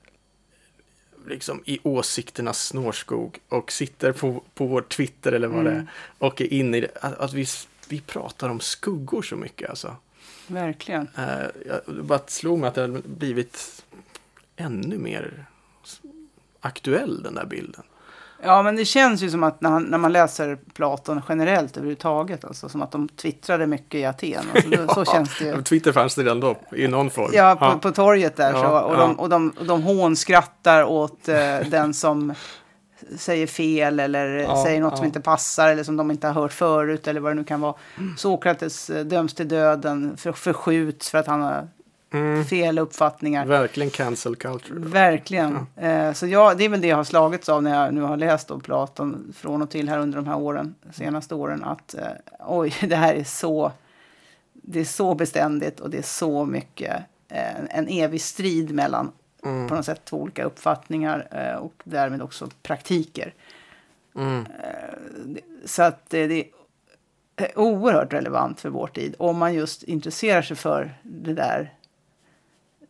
liksom 1.29 1.63
i 1.67 1.79
åsikternas 1.83 2.67
snårskog 2.67 3.39
och 3.49 3.73
sitter 3.73 4.13
på, 4.13 4.43
på 4.55 4.67
vår 4.67 4.83
Twitter 4.83 5.33
eller 5.33 5.49
vad 5.49 5.65
det 5.65 5.71
är 5.71 5.75
Mm. 5.75 5.87
och 6.19 6.41
är 6.41 6.53
inne 6.53 6.77
i 6.77 6.81
det. 6.81 6.91
Att, 7.01 7.19
att 7.19 7.33
vi, 7.33 7.47
vi 7.89 8.01
pratar 8.01 8.49
om 8.49 8.61
skuggor 8.61 9.23
så 9.23 9.37
mycket 9.37 9.71
alltså. 9.71 9.97
Verkligen. 10.47 11.09
Jag, 11.67 12.05
bara 12.05 12.21
slog 12.27 12.59
mig 12.59 12.69
att 12.69 12.75
det 12.75 12.81
har 12.81 13.03
blivit 13.05 13.85
ännu 14.57 14.99
mer 14.99 15.45
aktuell 16.61 17.23
den 17.23 17.35
där 17.35 17.47
bilden. 17.47 17.83
Ja, 18.43 18.63
men 18.63 18.77
det 18.77 18.85
känns 18.85 19.23
ju 19.23 19.31
som 19.31 19.45
att 19.45 19.61
när, 19.61 19.71
han, 19.71 19.83
när 19.83 19.99
man 19.99 20.13
läser 20.13 20.59
Platon 20.75 21.23
generellt 21.29 21.77
överhuvudtaget, 21.77 22.45
alltså 22.45 22.69
som 22.69 22.83
att 22.83 22.93
de 22.93 23.09
twittrade 23.09 23.67
mycket 23.67 23.95
i 24.01 24.05
Aten. 24.05 24.45
Alltså, 24.55 24.71
då- 24.71 24.89
så 24.95 25.05
känns 25.05 25.39
det 25.39 25.45
ju. 25.45 25.63
Twitter 25.63 25.93
fanns 25.93 26.15
det 26.15 26.23
redan 26.23 26.41
då 26.41 26.57
i 26.77 26.89
någon 26.89 27.11
form. 27.11 27.31
Ja, 27.33 27.57
på, 27.61 27.79
på 27.79 27.93
torget 27.93 28.37
där. 28.37 28.53
Ja, 28.53 28.63
så, 28.63 28.89
och, 28.89 28.95
ja. 28.95 28.99
de, 29.01 29.19
och, 29.19 29.29
de, 29.29 29.53
och 29.59 29.67
de 29.67 29.83
hånskrattar 29.83 30.85
åt 30.85 31.29
eh, 31.29 31.37
den 31.71 31.95
som 31.95 32.35
säger 33.17 33.47
fel 33.47 34.01
eller 34.01 34.27
Ja, 34.39 34.65
säger 34.65 34.81
något 34.81 34.93
ja. 34.93 34.97
som 34.97 35.07
inte 35.07 35.21
passar 35.21 35.69
eller 35.69 35.83
som 35.83 35.97
de 35.97 36.11
inte 36.11 36.27
har 36.27 36.35
hört 36.35 36.53
förut 36.53 37.09
eller 37.09 37.21
vad 37.21 37.31
det 37.33 37.37
nu 37.37 37.45
kan 37.45 37.61
vara. 37.61 37.75
Sokrates 38.17 38.91
eh, 38.91 39.05
döms 39.05 39.35
till 39.35 39.49
döden, 39.49 40.17
för, 40.17 40.33
förskjuts 40.33 41.11
för 41.11 41.19
att 41.19 41.27
han 41.27 41.43
har 41.43 41.69
Mm, 42.13 42.45
fel 42.45 42.79
uppfattningar. 42.79 43.47
verkligen 43.47 43.91
cancel 43.91 44.37
culture. 44.37 44.79
Verkligen. 44.81 45.67
Eh, 45.77 46.13
så 46.13 46.27
ja, 46.27 46.55
det 46.55 46.65
är 46.65 46.69
väl 46.69 46.81
det 46.81 46.87
jag 46.87 46.97
har 46.97 47.05
slagits 47.05 47.49
av 47.49 47.63
när 47.63 47.85
jag 47.85 47.95
nu 47.95 48.01
har 48.01 48.17
läst 48.17 48.49
då 48.49 48.61
Platon 48.61 49.35
från 49.37 49.63
och 49.63 49.71
till 49.71 49.89
här 49.89 49.99
under 49.99 50.17
de 50.17 50.27
här 50.27 50.39
åren, 50.39 50.75
senaste 50.93 51.35
åren. 51.35 51.65
Att 51.65 51.95
eh, 51.95 52.05
oj, 52.47 52.75
det 52.89 52.97
här 52.97 53.15
är 53.15 53.25
så, 53.25 53.73
det 54.53 54.81
är 54.81 54.85
så 54.85 55.15
beständigt 55.15 55.81
och 55.81 55.91
det 55.91 55.99
är 55.99 56.03
så 56.03 56.45
mycket 56.45 56.97
eh, 57.29 57.65
en 57.71 57.89
evig 57.89 58.21
strid 58.21 58.75
mellan 58.75 59.13
Mm, 59.45 59.69
på 59.69 59.75
något 59.75 59.85
sätt 59.85 60.05
två 60.05 60.17
olika 60.17 60.45
uppfattningar 60.45 61.29
och 61.61 61.73
därmed 61.85 62.23
också 62.23 62.49
praktiker. 62.63 63.35
mm, 64.17 64.47
Så 65.65 65.83
att 65.83 66.11
det 66.11 66.19
är 67.37 67.59
oerhört 67.59 68.13
relevant 68.13 68.61
för 68.61 68.69
vår 68.69 68.87
tid 68.87 69.15
om 69.19 69.39
man 69.39 69.55
just 69.55 69.83
intresserar 69.83 70.43
sig 70.43 70.57
för 70.57 70.95
det 71.03 71.35
där. 71.35 71.75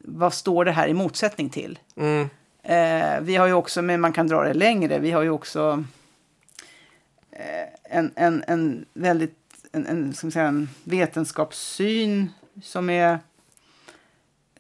Vad 0.05 0.35
står 0.35 0.65
det 0.65 0.73
här 0.73 0.89
i 0.89 0.95
motsättning 0.95 1.51
till? 1.51 1.79
mm, 1.97 2.29
Eh, 2.63 3.21
vi 3.21 3.37
har 3.37 3.47
ju 3.47 3.53
också, 3.53 3.83
men 3.83 4.01
man 4.01 4.13
kan 4.13 4.27
dra 4.27 4.43
det 4.43 4.55
längre, 4.55 4.99
vi 4.99 5.11
har 5.11 5.23
ju 5.23 5.31
också 5.31 5.85
eh, 7.31 7.97
en, 7.99 8.13
en, 8.17 8.45
en 8.47 8.85
väldigt 8.93 9.37
en, 9.73 9.87
en, 9.87 10.15
ska 10.15 10.31
säga, 10.31 10.47
en 10.47 10.69
vetenskapssyn 10.85 12.31
som 12.63 12.91
är, 12.91 13.19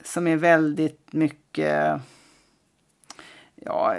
som 0.04 0.26
är 0.26 0.36
väldigt 0.36 1.12
mycket, 1.12 2.00
ja, 3.54 3.96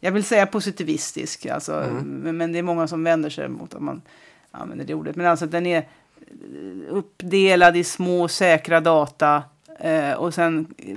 jag 0.00 0.12
vill 0.12 0.24
säga 0.24 0.46
positivistisk, 0.46 1.46
alltså, 1.46 1.72
Mm. 1.72 2.36
men, 2.36 2.52
det 2.52 2.58
är 2.58 2.62
många 2.62 2.88
som 2.88 3.04
vänder 3.04 3.30
sig 3.30 3.48
mot 3.48 3.74
att 3.74 3.82
man 3.82 4.02
använder 4.50 4.84
det 4.84 4.94
ordet. 4.94 5.16
Men 5.16 5.26
alltså 5.26 5.46
den 5.46 5.66
är 5.66 5.88
uppdelad 6.88 7.76
i 7.76 7.84
små 7.84 8.28
säkra 8.28 8.80
data 8.80 9.42
och 10.16 10.34
sen 10.34 10.74
eh, 10.78 10.96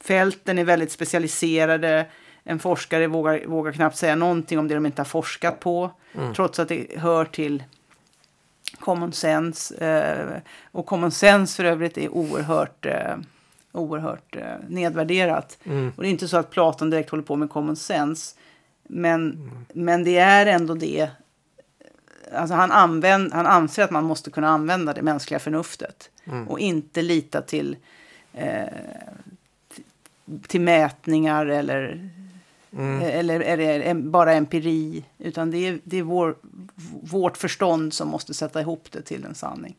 fälten 0.00 0.58
är 0.58 0.64
väldigt 0.64 0.92
specialiserade. 0.92 2.06
En 2.44 2.58
forskare 2.58 3.06
vågar, 3.06 3.46
vågar 3.46 3.72
knappt 3.72 3.96
säga 3.96 4.14
någonting 4.14 4.58
om 4.58 4.68
det 4.68 4.74
de 4.74 4.86
inte 4.86 5.00
har 5.00 5.06
forskat 5.06 5.60
på. 5.60 5.90
Mm. 6.14 6.34
Trots 6.34 6.58
att 6.58 6.68
det 6.68 6.86
hör 6.98 7.24
till 7.24 7.62
common 8.80 9.12
sense. 9.12 9.74
Eh, 9.86 10.40
och 10.72 10.86
common 10.86 11.10
sense 11.10 11.56
för 11.56 11.64
övrigt 11.64 11.98
är 11.98 12.08
oerhört, 12.08 12.86
eh, 12.86 13.16
oerhört 13.72 14.36
eh, 14.36 14.54
nedvärderat. 14.68 15.58
mm, 15.64 15.92
Och 15.96 16.02
det 16.02 16.08
är 16.08 16.10
inte 16.10 16.28
så 16.28 16.36
att 16.36 16.50
Platon 16.50 16.90
direkt 16.90 17.10
håller 17.10 17.24
på 17.24 17.36
med 17.36 17.50
common 17.50 17.76
sense. 17.76 18.36
Men, 18.88 19.50
men 19.72 20.04
det 20.04 20.18
är 20.18 20.46
ändå 20.46 20.74
det. 20.74 21.08
Alltså 22.34 22.54
han, 22.54 22.72
använd, 22.72 23.32
han 23.32 23.46
anser 23.46 23.84
att 23.84 23.90
man 23.90 24.04
måste 24.04 24.30
kunna 24.30 24.48
använda 24.48 24.92
det 24.92 25.02
mänskliga 25.02 25.38
förnuftet. 25.40 26.10
Mm. 26.24 26.48
Och 26.48 26.60
inte 26.60 27.02
lita 27.02 27.42
till, 27.42 27.76
eh, 28.32 28.64
till, 30.46 30.60
mätningar 30.60 31.46
eller, 31.46 32.10
mm. 32.72 33.02
eller, 33.02 33.40
eller 33.40 33.82
em- 33.82 34.10
bara 34.10 34.32
empiri. 34.32 35.04
Utan 35.18 35.50
det 35.50 35.58
är, 35.58 35.80
det 35.84 35.98
är 35.98 36.02
vår, 36.02 36.36
vårt 37.02 37.36
förstånd 37.36 37.92
som 37.92 38.08
måste 38.08 38.34
sätta 38.34 38.60
ihop 38.60 38.88
det 38.90 39.02
till 39.02 39.24
en 39.24 39.34
sanning. 39.34 39.76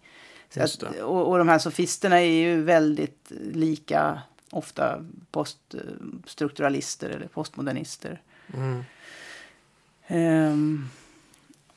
Att, 0.57 0.79
det. 0.79 1.03
och, 1.03 1.29
och 1.29 1.37
de 1.37 1.49
här 1.49 1.59
sofisterna 1.59 2.21
är 2.21 2.25
ju 2.25 2.61
väldigt 2.61 3.31
lika 3.53 4.21
ofta 4.49 5.05
poststrukturalister 5.31 7.09
eller 7.09 7.27
postmodernister. 7.27 8.21
Mm. 8.53 8.83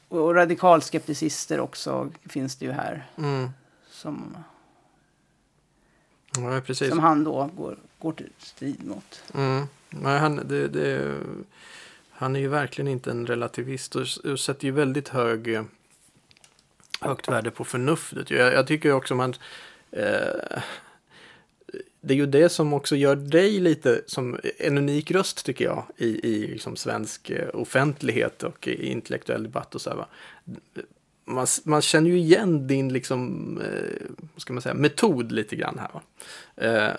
Och 0.09 0.21
och 0.21 0.35
radikalskepticister 0.35 1.61
också 1.61 2.11
finns 2.27 2.57
det 2.57 2.67
ju 2.67 2.73
här. 2.73 3.07
Mm. 3.19 3.51
Som, 3.91 4.37
Ja, 6.37 6.61
precis. 6.67 6.89
som 6.89 6.99
han 6.99 7.25
då 7.25 7.51
går, 7.57 7.79
går 7.99 8.13
till 8.13 8.31
strid 8.39 8.87
mot. 8.87 9.23
Mm. 9.35 9.67
Nej, 9.91 10.19
han, 10.19 10.37
det, 10.49 10.69
det, 10.69 11.17
han 12.11 12.37
är 12.37 12.41
ju 12.41 12.49
verkligen 12.49 12.89
inte 12.89 13.11
en 13.11 13.27
relativist 13.27 13.97
och, 13.97 14.41
sätter 14.41 14.65
ju 14.65 14.71
väldigt 14.71 15.09
hög, 15.09 15.55
eh, 15.55 15.63
högt 17.01 17.29
värde 17.29 17.51
på 17.51 17.65
förnuftet. 17.65 18.31
Jag, 18.31 18.53
jag 18.53 18.67
tycker 18.67 18.93
också 18.93 19.15
man... 19.15 19.35
Eh, 19.91 20.61
det 22.01 22.15
är 22.15 22.19
ju 22.19 22.27
det 22.27 22.49
som 22.49 22.73
också 22.73 22.97
gör 22.97 23.17
dig 23.17 23.61
lite 23.61 24.03
som 24.07 24.39
en 24.59 24.79
unik 24.79 25.11
röst 25.11 25.47
tycker 25.47 25.65
jag 25.65 25.85
i, 25.97 26.29
i 26.29 26.47
liksom 26.47 26.77
svensk 26.77 27.31
eh, 27.31 27.49
offentlighet 27.55 28.43
och 28.43 28.69
i 28.69 28.91
intellektuell 28.91 29.43
debatt 29.43 29.75
och 29.75 29.81
så 29.81 29.91
här, 29.91 29.97
va? 29.97 30.07
Man, 31.29 31.47
man 31.65 31.83
känner 31.83 32.11
ju 32.11 32.19
igen 32.19 32.67
din 32.67 32.93
liksom, 32.93 33.53
eh, 33.61 34.07
vad 34.35 34.43
ska 34.43 34.53
man 34.53 34.63
säga, 34.63 34.75
metod 34.75 35.33
lite 35.33 35.57
grann 35.57 35.79
här. 35.79 35.91
Va? 35.93 36.03
Eh, 36.57 36.97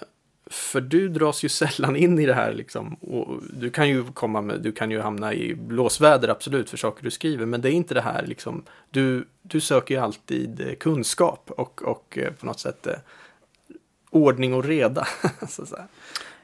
för 0.49 0.81
du 0.81 1.09
dras 1.09 1.43
ju 1.43 1.49
sällan 1.59 1.95
in 1.95 2.19
i 2.19 2.25
det 2.25 2.33
här 2.33 2.53
liksom. 2.53 2.93
Och 2.93 3.43
du 3.53 3.69
kan 3.69 3.89
ju 3.89 4.03
komma 4.03 4.41
med, 4.41 4.61
du 4.61 4.71
kan 4.71 4.91
ju 4.91 5.01
hamna 5.01 5.33
i 5.33 5.55
blåsväder 5.55 6.27
absolut 6.27 6.69
för 6.69 6.77
saker 6.77 7.03
du 7.03 7.11
skriver. 7.11 7.45
Men 7.45 7.61
det 7.61 7.69
är 7.69 7.73
inte 7.73 7.93
det 7.93 8.01
här 8.01 8.25
liksom. 8.25 8.63
Du, 8.89 9.27
du 9.41 9.59
söker 9.59 9.95
ju 9.95 10.01
alltid 10.01 10.61
eh, 10.61 10.75
kunskap 10.75 11.51
och, 11.57 11.83
och 11.83 12.17
eh, 12.17 12.33
på 12.33 12.45
något 12.45 12.59
sätt 12.59 12.87
eh, 12.87 12.95
ordning 14.09 14.53
och 14.53 14.63
reda. 14.63 15.07
så 15.49 15.61
att 15.61 15.69
säga. 15.69 15.87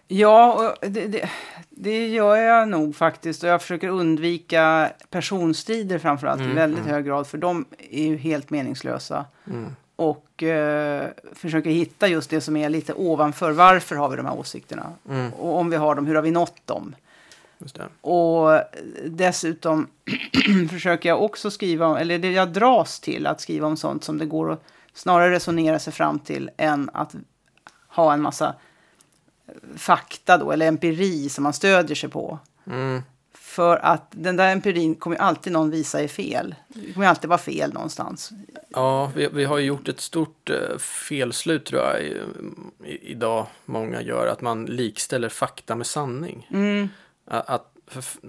Ja, 0.08 0.76
det, 0.82 1.08
det, 1.08 1.30
det 1.70 2.08
gör 2.08 2.36
jag 2.36 2.68
nog 2.70 2.96
faktiskt. 2.96 3.44
Och 3.44 3.50
jag 3.50 3.62
försöker 3.62 3.88
undvika 3.90 4.92
personstrider 5.10 6.00
framförallt 6.00 6.40
Mm, 6.40 6.52
i 6.52 6.56
väldigt 6.56 6.80
mm. 6.80 6.92
hög 6.92 7.06
grad. 7.06 7.28
För 7.28 7.38
de 7.38 7.66
är 7.92 8.04
ju 8.08 8.18
helt 8.18 8.50
meningslösa. 8.50 9.26
Mm. 9.48 9.76
Och 9.96 10.44
eh, 10.44 11.08
försöker 11.34 11.70
hitta 11.70 12.08
just 12.08 12.30
det 12.30 12.42
som 12.42 12.58
är 12.58 12.70
lite 12.70 12.94
ovanför. 12.94 13.52
Varför 13.52 13.96
har 13.96 14.10
vi 14.10 14.16
de 14.16 14.26
här 14.26 14.40
åsikterna? 14.40 14.94
Mm. 15.10 15.34
Och 15.34 15.58
om 15.60 15.70
vi 15.70 15.76
har 15.76 15.96
dem, 15.96 16.06
hur 16.06 16.16
har 16.16 16.22
vi 16.22 16.32
nått 16.32 16.68
dem? 16.68 16.96
Och 18.02 18.62
dessutom 19.06 19.88
försöker 20.72 21.10
jag 21.10 21.24
också 21.24 21.52
skriva, 21.52 21.88
om- 21.88 21.98
eller 21.98 22.20
det 22.20 22.32
jag 22.32 22.50
dras 22.54 23.00
till 23.00 23.28
att 23.28 23.42
skriva 23.42 23.68
om 23.68 23.78
sånt 23.78 24.04
som 24.04 24.18
det 24.18 24.26
går 24.26 24.52
att 24.52 24.64
snarare 24.94 25.32
resonera 25.32 25.80
sig 25.80 25.94
fram 25.94 26.20
till 26.20 26.50
än 26.58 26.90
att 26.94 27.16
ha 27.88 28.14
en 28.14 28.22
massa 28.22 28.54
fakta 29.76 30.38
då, 30.38 30.52
eller 30.52 30.68
empiri 30.68 31.30
som 31.30 31.44
man 31.44 31.54
stödjer 31.54 31.96
sig 31.96 32.10
på. 32.10 32.40
Mm. 32.68 33.02
För 33.34 33.78
att 33.78 34.08
den 34.12 34.36
där 34.36 34.52
empirin 34.52 34.96
kommer 34.96 35.18
alltid 35.18 35.54
någon 35.54 35.70
visa 35.70 36.02
är 36.02 36.08
fel. 36.08 36.56
Det 36.68 36.94
kommer 36.94 37.08
alltid 37.08 37.30
vara 37.30 37.40
fel 37.40 37.74
någonstans. 37.74 38.32
Ja, 38.70 39.12
vi, 39.16 39.28
vi 39.28 39.44
har 39.44 39.60
gjort 39.60 39.88
ett 39.88 40.02
stort 40.02 40.50
eh, 40.50 40.78
felslut 40.78 41.66
tror 41.66 41.82
jag 41.82 42.02
i, 42.02 42.22
i, 42.86 43.12
idag. 43.12 43.48
Många 43.66 44.02
gör 44.02 44.28
att 44.28 44.42
man 44.42 44.66
likställer 44.66 45.30
fakta 45.30 45.76
med 45.76 45.88
sanning. 45.88 46.48
Mm. 46.52 46.90
Att, 47.26 47.72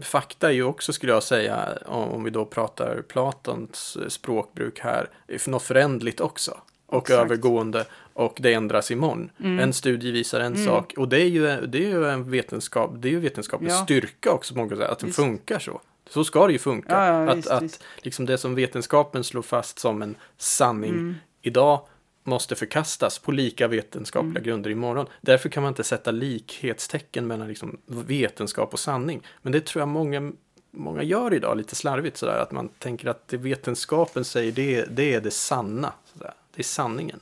fakta 0.03 0.49
är 0.49 0.53
ju 0.53 0.65
också, 0.65 0.93
skulle 0.93 1.13
jag 1.13 1.23
säga, 1.23 1.79
om, 1.87 2.11
om 2.11 2.25
vi 2.25 2.31
då 2.31 2.45
pratar 2.45 3.03
Platons 3.03 3.97
eh, 4.03 4.09
språkbruk 4.09 4.81
här, 4.81 5.11
är 5.29 5.51
något 5.51 5.63
förändligt 5.63 6.21
också. 6.21 6.59
Och 6.87 7.11
Exakt. 7.11 7.25
övergående 7.25 7.85
och 8.13 8.37
det 8.41 8.53
ändras 8.55 8.91
imorgon. 8.91 9.31
Mm. 9.41 9.59
En 9.59 9.73
studie 9.73 10.11
visar 10.13 10.41
en 10.41 10.53
Mm. 10.55 10.67
sak 10.67 10.95
och 10.97 11.09
det 11.09 11.21
är 11.21 11.27
ju, 11.29 11.67
det 11.67 11.79
är 11.79 11.89
ju 11.89 12.09
en 12.09 12.31
vetenskap, 12.31 12.91
det 12.99 13.09
är 13.09 13.13
ju 13.13 13.21
vetenskaplig 13.21 13.71
Ja. 13.71 13.75
styrka 13.85 14.31
också 14.33 14.55
många 14.57 14.77
sätt, 14.77 14.91
att 14.91 14.99
den 14.99 15.07
Visst. 15.07 15.17
funkar 15.17 15.59
så. 15.59 15.81
Så 16.11 16.25
ska 16.25 16.47
det 16.47 16.53
ju 16.53 16.59
funka. 16.59 16.93
Ja, 16.93 17.07
ja, 17.25 17.31
att 17.31 17.39
visst, 17.39 17.49
att 17.51 17.63
visst. 17.63 17.83
liksom 18.03 18.27
det 18.27 18.39
som 18.39 18.55
vetenskapen 18.55 19.25
slår 19.25 19.43
fast 19.43 19.79
som 19.79 20.03
en 20.03 20.15
sanning 20.37 20.91
Mm. 20.91 21.15
idag 21.43 21.81
måste 22.25 22.55
förkastas 22.55 23.19
på 23.19 23.33
lika 23.33 23.69
vetenskapliga 23.69 24.31
Mm. 24.39 24.43
grunder 24.43 24.71
imorgon. 24.71 25.07
Därför 25.21 25.49
kan 25.49 25.63
man 25.63 25.71
inte 25.71 25.85
sätta 25.85 26.11
likhetstecken 26.11 27.27
mellan 27.27 27.49
liksom 27.49 27.79
vetenskap 27.87 28.73
och 28.73 28.79
sanning. 28.79 29.23
Men 29.43 29.53
det 29.53 29.61
tror 29.67 29.81
jag 29.81 29.89
många, 29.89 30.33
många 30.71 31.03
gör 31.03 31.35
idag 31.35 31.57
lite 31.57 31.75
slarvigt 31.75 32.17
sådär. 32.17 32.39
Att 32.43 32.53
man 32.53 32.69
tänker 32.69 33.09
att 33.09 33.29
det 33.29 33.37
vetenskapen 33.37 34.25
säger 34.25 34.53
det, 34.53 34.85
det 34.85 35.15
är 35.15 35.21
det 35.21 35.31
sanna. 35.31 35.93
Sådär. 36.13 36.35
Det 36.57 36.61
är 36.61 36.65
sanningen. 36.65 37.21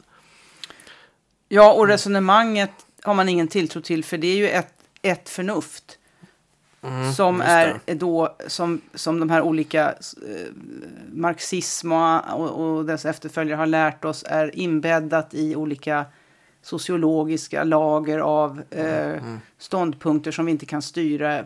Ja, 1.48 1.72
och 1.72 1.88
resonemanget 1.88 2.70
har 3.02 3.14
man 3.14 3.28
ingen 3.28 3.48
tilltro 3.48 3.80
till 3.80 4.04
för 4.04 4.18
det 4.18 4.26
är 4.26 4.36
ju 4.36 4.48
ett, 4.48 4.74
ett 5.02 5.28
förnuft. 5.28 5.98
Mm, 6.82 7.12
som 7.12 7.40
är 7.40 7.80
det. 7.84 7.94
då 7.94 8.36
som, 8.46 8.80
som 8.94 9.20
de 9.20 9.30
här 9.30 9.42
olika 9.42 9.88
eh, 9.92 10.52
marxism 11.12 11.92
och, 11.92 12.40
och, 12.40 12.50
och 12.76 12.84
dess 12.84 13.04
efterföljare 13.04 13.56
har 13.56 13.66
lärt 13.66 14.04
oss 14.04 14.24
är 14.28 14.56
inbäddat 14.58 15.34
i 15.34 15.56
olika 15.56 16.04
sociologiska 16.62 17.64
lager 17.64 18.18
av 18.18 18.62
eh, 18.70 19.04
Mm. 19.04 19.40
ståndpunkter 19.58 20.30
som 20.30 20.46
vi 20.46 20.52
inte 20.52 20.66
kan 20.66 20.82
styra 20.82 21.44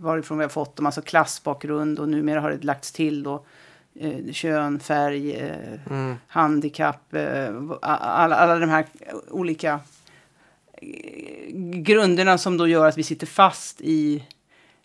varifrån 0.00 0.38
vi 0.38 0.44
har 0.44 0.48
fått 0.48 0.76
dem, 0.76 0.86
alltså 0.86 1.02
klassbakgrund 1.02 1.98
och 1.98 2.08
numera 2.08 2.40
har 2.40 2.50
det 2.50 2.64
lagts 2.64 2.92
till 2.92 3.22
då 3.22 3.44
eh, 3.94 4.32
kön, 4.32 4.80
färg, 4.80 5.32
eh, 5.34 5.80
Mm. 5.90 6.14
handikapp, 6.28 7.14
eh, 7.14 7.48
alla, 7.82 8.36
alla 8.36 8.58
de 8.58 8.68
här 8.70 8.86
olika 9.30 9.80
eh, 10.72 11.54
grunderna 11.82 12.38
som 12.38 12.56
då 12.56 12.68
gör 12.68 12.86
att 12.88 12.98
vi 12.98 13.02
sitter 13.02 13.26
fast 13.26 13.80
i, 13.80 14.24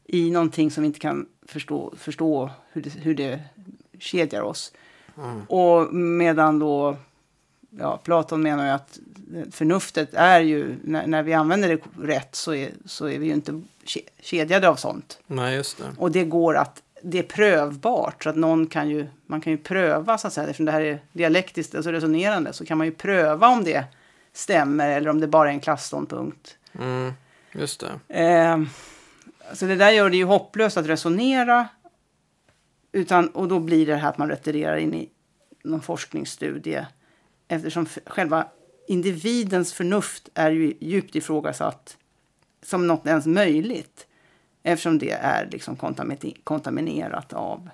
i 0.05 0.31
någonting 0.31 0.71
som 0.71 0.81
vi 0.83 0.87
inte 0.87 0.99
kan 0.99 1.25
förstå, 1.47 1.93
förstå 1.97 2.49
hur, 2.71 2.81
det, 2.81 2.89
hur 2.89 3.15
det 3.15 3.39
kedjar 3.99 4.41
oss. 4.41 4.73
Mm. 5.17 5.41
Och 5.45 5.93
medan 5.93 6.59
då 6.59 6.97
ja, 7.79 7.97
Platon 8.03 8.41
menar 8.41 8.65
ju 8.65 8.71
att 8.71 8.99
förnuftet 9.51 10.09
är 10.13 10.39
ju, 10.39 10.75
när, 10.83 11.07
när 11.07 11.23
vi 11.23 11.33
använder 11.33 11.67
det 11.69 11.81
rätt 12.07 12.35
så 12.35 12.53
är, 12.53 12.69
så 12.85 13.09
är 13.09 13.19
vi 13.19 13.25
ju 13.25 13.33
inte 13.33 13.51
ke- 13.85 14.09
kedjade 14.21 14.69
av 14.69 14.75
sånt. 14.75 15.19
Nej, 15.27 15.55
just 15.55 15.77
det. 15.77 15.83
Och 15.97 16.11
det 16.11 16.23
går 16.23 16.55
att, 16.57 16.81
det 17.01 17.19
är 17.19 17.23
prövbart, 17.23 18.23
så 18.23 18.29
att 18.29 18.35
någon 18.35 18.67
kan 18.67 18.89
ju, 18.89 19.07
man 19.25 19.41
kan 19.41 19.51
ju 19.51 19.57
pröva 19.57 20.17
så 20.17 20.27
att 20.27 20.33
säga, 20.33 20.47
eftersom 20.47 20.65
det 20.65 20.71
här 20.71 20.81
är 20.81 20.99
dialektiskt, 21.11 21.75
alltså 21.75 21.91
resonerande, 21.91 22.53
så 22.53 22.65
kan 22.65 22.77
man 22.77 22.87
ju 22.87 22.93
pröva 22.93 23.47
om 23.47 23.63
det 23.63 23.83
stämmer 24.33 24.89
eller 24.89 25.09
om 25.09 25.19
det 25.19 25.27
bara 25.27 25.49
är 25.49 25.53
en 25.53 25.59
klassståndpunkt. 25.59 26.57
Mm. 26.79 27.13
Just 27.51 27.79
det. 28.07 28.21
Eh, 28.23 28.59
så 29.53 29.65
det 29.65 29.75
där 29.75 29.91
gör 29.91 30.09
det 30.09 30.17
ju 30.17 30.25
hopplöst 30.25 30.77
att 30.77 30.87
resonera. 30.87 31.67
Utan, 32.91 33.27
och 33.27 33.47
då 33.47 33.59
blir 33.59 33.85
det 33.85 33.95
här 33.95 34.09
att 34.09 34.17
man 34.17 34.29
retirerar 34.29 34.77
in 34.77 34.93
i 34.93 35.09
någon 35.63 35.81
forskningsstudie. 35.81 36.85
Eftersom 37.47 37.85
själva 38.05 38.47
individens 38.87 39.73
förnuft 39.73 40.29
är 40.33 40.51
ju 40.51 40.73
djupt 40.79 41.15
ifrågasatt 41.15 41.97
som 42.61 42.87
något 42.87 43.07
ens 43.07 43.25
möjligt. 43.25 44.07
Eftersom 44.71 44.99
det 44.99 45.11
är 45.11 45.47
liksom 45.51 45.75
kontamine- 45.77 46.37
kontaminerat 46.43 47.33
av, 47.33 47.69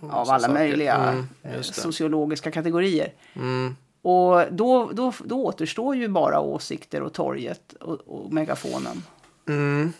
av 0.00 0.08
Massa 0.08 0.32
alla 0.32 0.38
saker. 0.40 0.54
möjliga 0.54 0.94
Mm, 0.96 1.26
eh, 1.42 1.60
sociologiska 1.60 2.50
kategorier. 2.50 3.12
Mm. 3.34 3.76
Och 4.02 4.44
då, 4.50 4.90
då, 4.92 5.12
då 5.24 5.44
återstår 5.44 5.96
ju 5.96 6.08
bara 6.08 6.40
åsikter 6.40 7.02
och 7.02 7.12
torget 7.12 7.72
och, 7.72 8.00
och 8.06 8.32
megafonen. 8.32 9.02
Mm. 9.48 9.92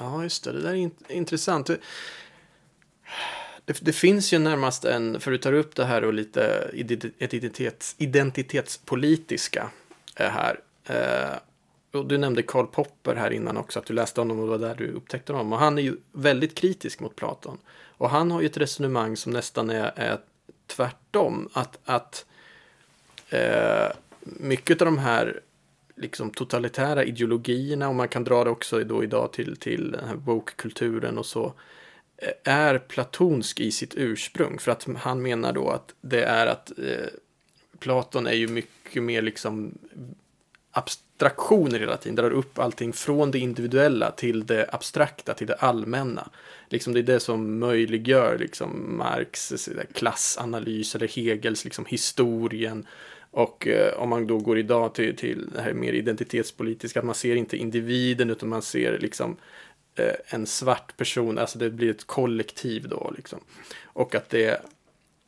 Ja, 0.00 0.22
just 0.22 0.44
det. 0.44 0.52
Det 0.52 0.60
där 0.62 0.70
är 0.70 0.74
int- 0.74 1.10
intressant. 1.10 1.66
Det, 3.64 3.78
det, 3.80 3.92
finns 3.92 4.32
ju 4.32 4.38
närmast 4.38 4.84
en, 4.84 5.20
för 5.20 5.30
du 5.30 5.38
tar 5.38 5.52
upp 5.52 5.74
det 5.74 5.84
här 5.84 6.04
och 6.04 6.14
lite 6.14 6.70
identitets, 6.72 7.94
identitetspolitiska 7.98 9.70
eh, 10.16 10.30
här. 10.30 10.60
Och 11.92 12.06
du 12.06 12.18
nämnde 12.18 12.42
Karl 12.42 12.66
Popper 12.66 13.14
här 13.14 13.30
innan 13.30 13.56
också, 13.56 13.78
att 13.78 13.86
du 13.86 13.94
läste 13.94 14.20
honom 14.20 14.38
och 14.38 14.44
det 14.44 14.50
var 14.50 14.68
där 14.68 14.74
du 14.74 14.90
upptäckte 14.90 15.32
honom. 15.32 15.52
Och 15.52 15.58
han 15.58 15.78
är 15.78 15.82
ju 15.82 15.96
väldigt 16.12 16.54
kritisk 16.54 17.00
mot 17.00 17.16
Platon. 17.16 17.58
Och 17.98 18.10
han 18.10 18.30
har 18.30 18.40
ju 18.40 18.46
ett 18.46 18.56
resonemang 18.56 19.16
som 19.16 19.32
nästan 19.32 19.70
är, 19.70 19.92
är 19.96 20.18
tvärtom. 20.66 21.48
Att, 21.52 21.78
att 21.84 22.26
eh, 23.28 23.88
mycket 24.22 24.82
av 24.82 24.86
de 24.86 24.98
här 24.98 25.40
liksom 25.96 26.30
totalitära 26.30 27.04
ideologierna 27.04 27.88
och 27.88 27.94
man 27.94 28.08
kan 28.08 28.24
dra 28.24 28.44
det 28.44 28.50
också 28.50 28.84
då 28.84 29.04
idag 29.04 29.32
till, 29.32 29.56
till 29.56 29.90
den 29.90 30.08
här 30.08 30.16
bokkulturen 30.16 31.18
och 31.18 31.26
så 31.26 31.54
eh, 32.16 32.52
är 32.52 32.78
platonsk 32.78 33.60
i 33.60 33.72
sitt 33.72 33.94
ursprung 33.96 34.58
för 34.58 34.72
att 34.72 34.86
han 34.96 35.22
menar 35.22 35.52
då 35.52 35.70
att 35.70 35.94
det 36.00 36.24
är 36.24 36.46
att 36.46 36.78
eh, 36.78 37.06
Platon 37.78 38.26
är 38.26 38.32
ju 38.32 38.48
mycket 38.48 39.02
mer 39.02 39.22
liksom 39.22 39.78
abstraktioner 41.16 41.78
hela 41.78 41.96
tiden, 41.96 42.16
drar 42.16 42.30
upp 42.30 42.58
allting 42.58 42.92
från 42.92 43.30
det 43.30 43.38
individuella 43.38 44.10
till 44.10 44.46
det 44.46 44.68
abstrakta, 44.72 45.34
till 45.34 45.46
det 45.46 45.54
allmänna. 45.54 46.28
Liksom 46.68 46.92
det 46.92 47.00
är 47.00 47.02
det 47.02 47.20
som 47.20 47.58
möjliggör 47.58 48.38
liksom 48.38 48.96
Marx 48.98 49.52
klassanalys 49.94 50.94
eller 50.94 51.08
Hegels 51.08 51.64
liksom 51.64 51.84
historien 51.86 52.86
och 53.30 53.66
eh, 53.66 53.94
om 53.98 54.08
man 54.08 54.26
då 54.26 54.38
går 54.38 54.58
idag 54.58 54.94
till, 54.94 55.16
till 55.16 55.50
det 55.54 55.60
här 55.60 55.72
mer 55.72 55.92
identitetspolitiska, 55.92 56.98
att 56.98 57.06
man 57.06 57.14
ser 57.14 57.36
inte 57.36 57.56
individen 57.56 58.30
utan 58.30 58.48
man 58.48 58.62
ser 58.62 58.98
liksom 58.98 59.36
eh, 59.94 60.14
en 60.34 60.46
svart 60.46 60.96
person, 60.96 61.38
alltså 61.38 61.58
det 61.58 61.70
blir 61.70 61.90
ett 61.90 62.06
kollektiv 62.06 62.88
då 62.88 63.12
liksom. 63.16 63.40
Och 63.84 64.14
att 64.14 64.28
det, 64.28 64.62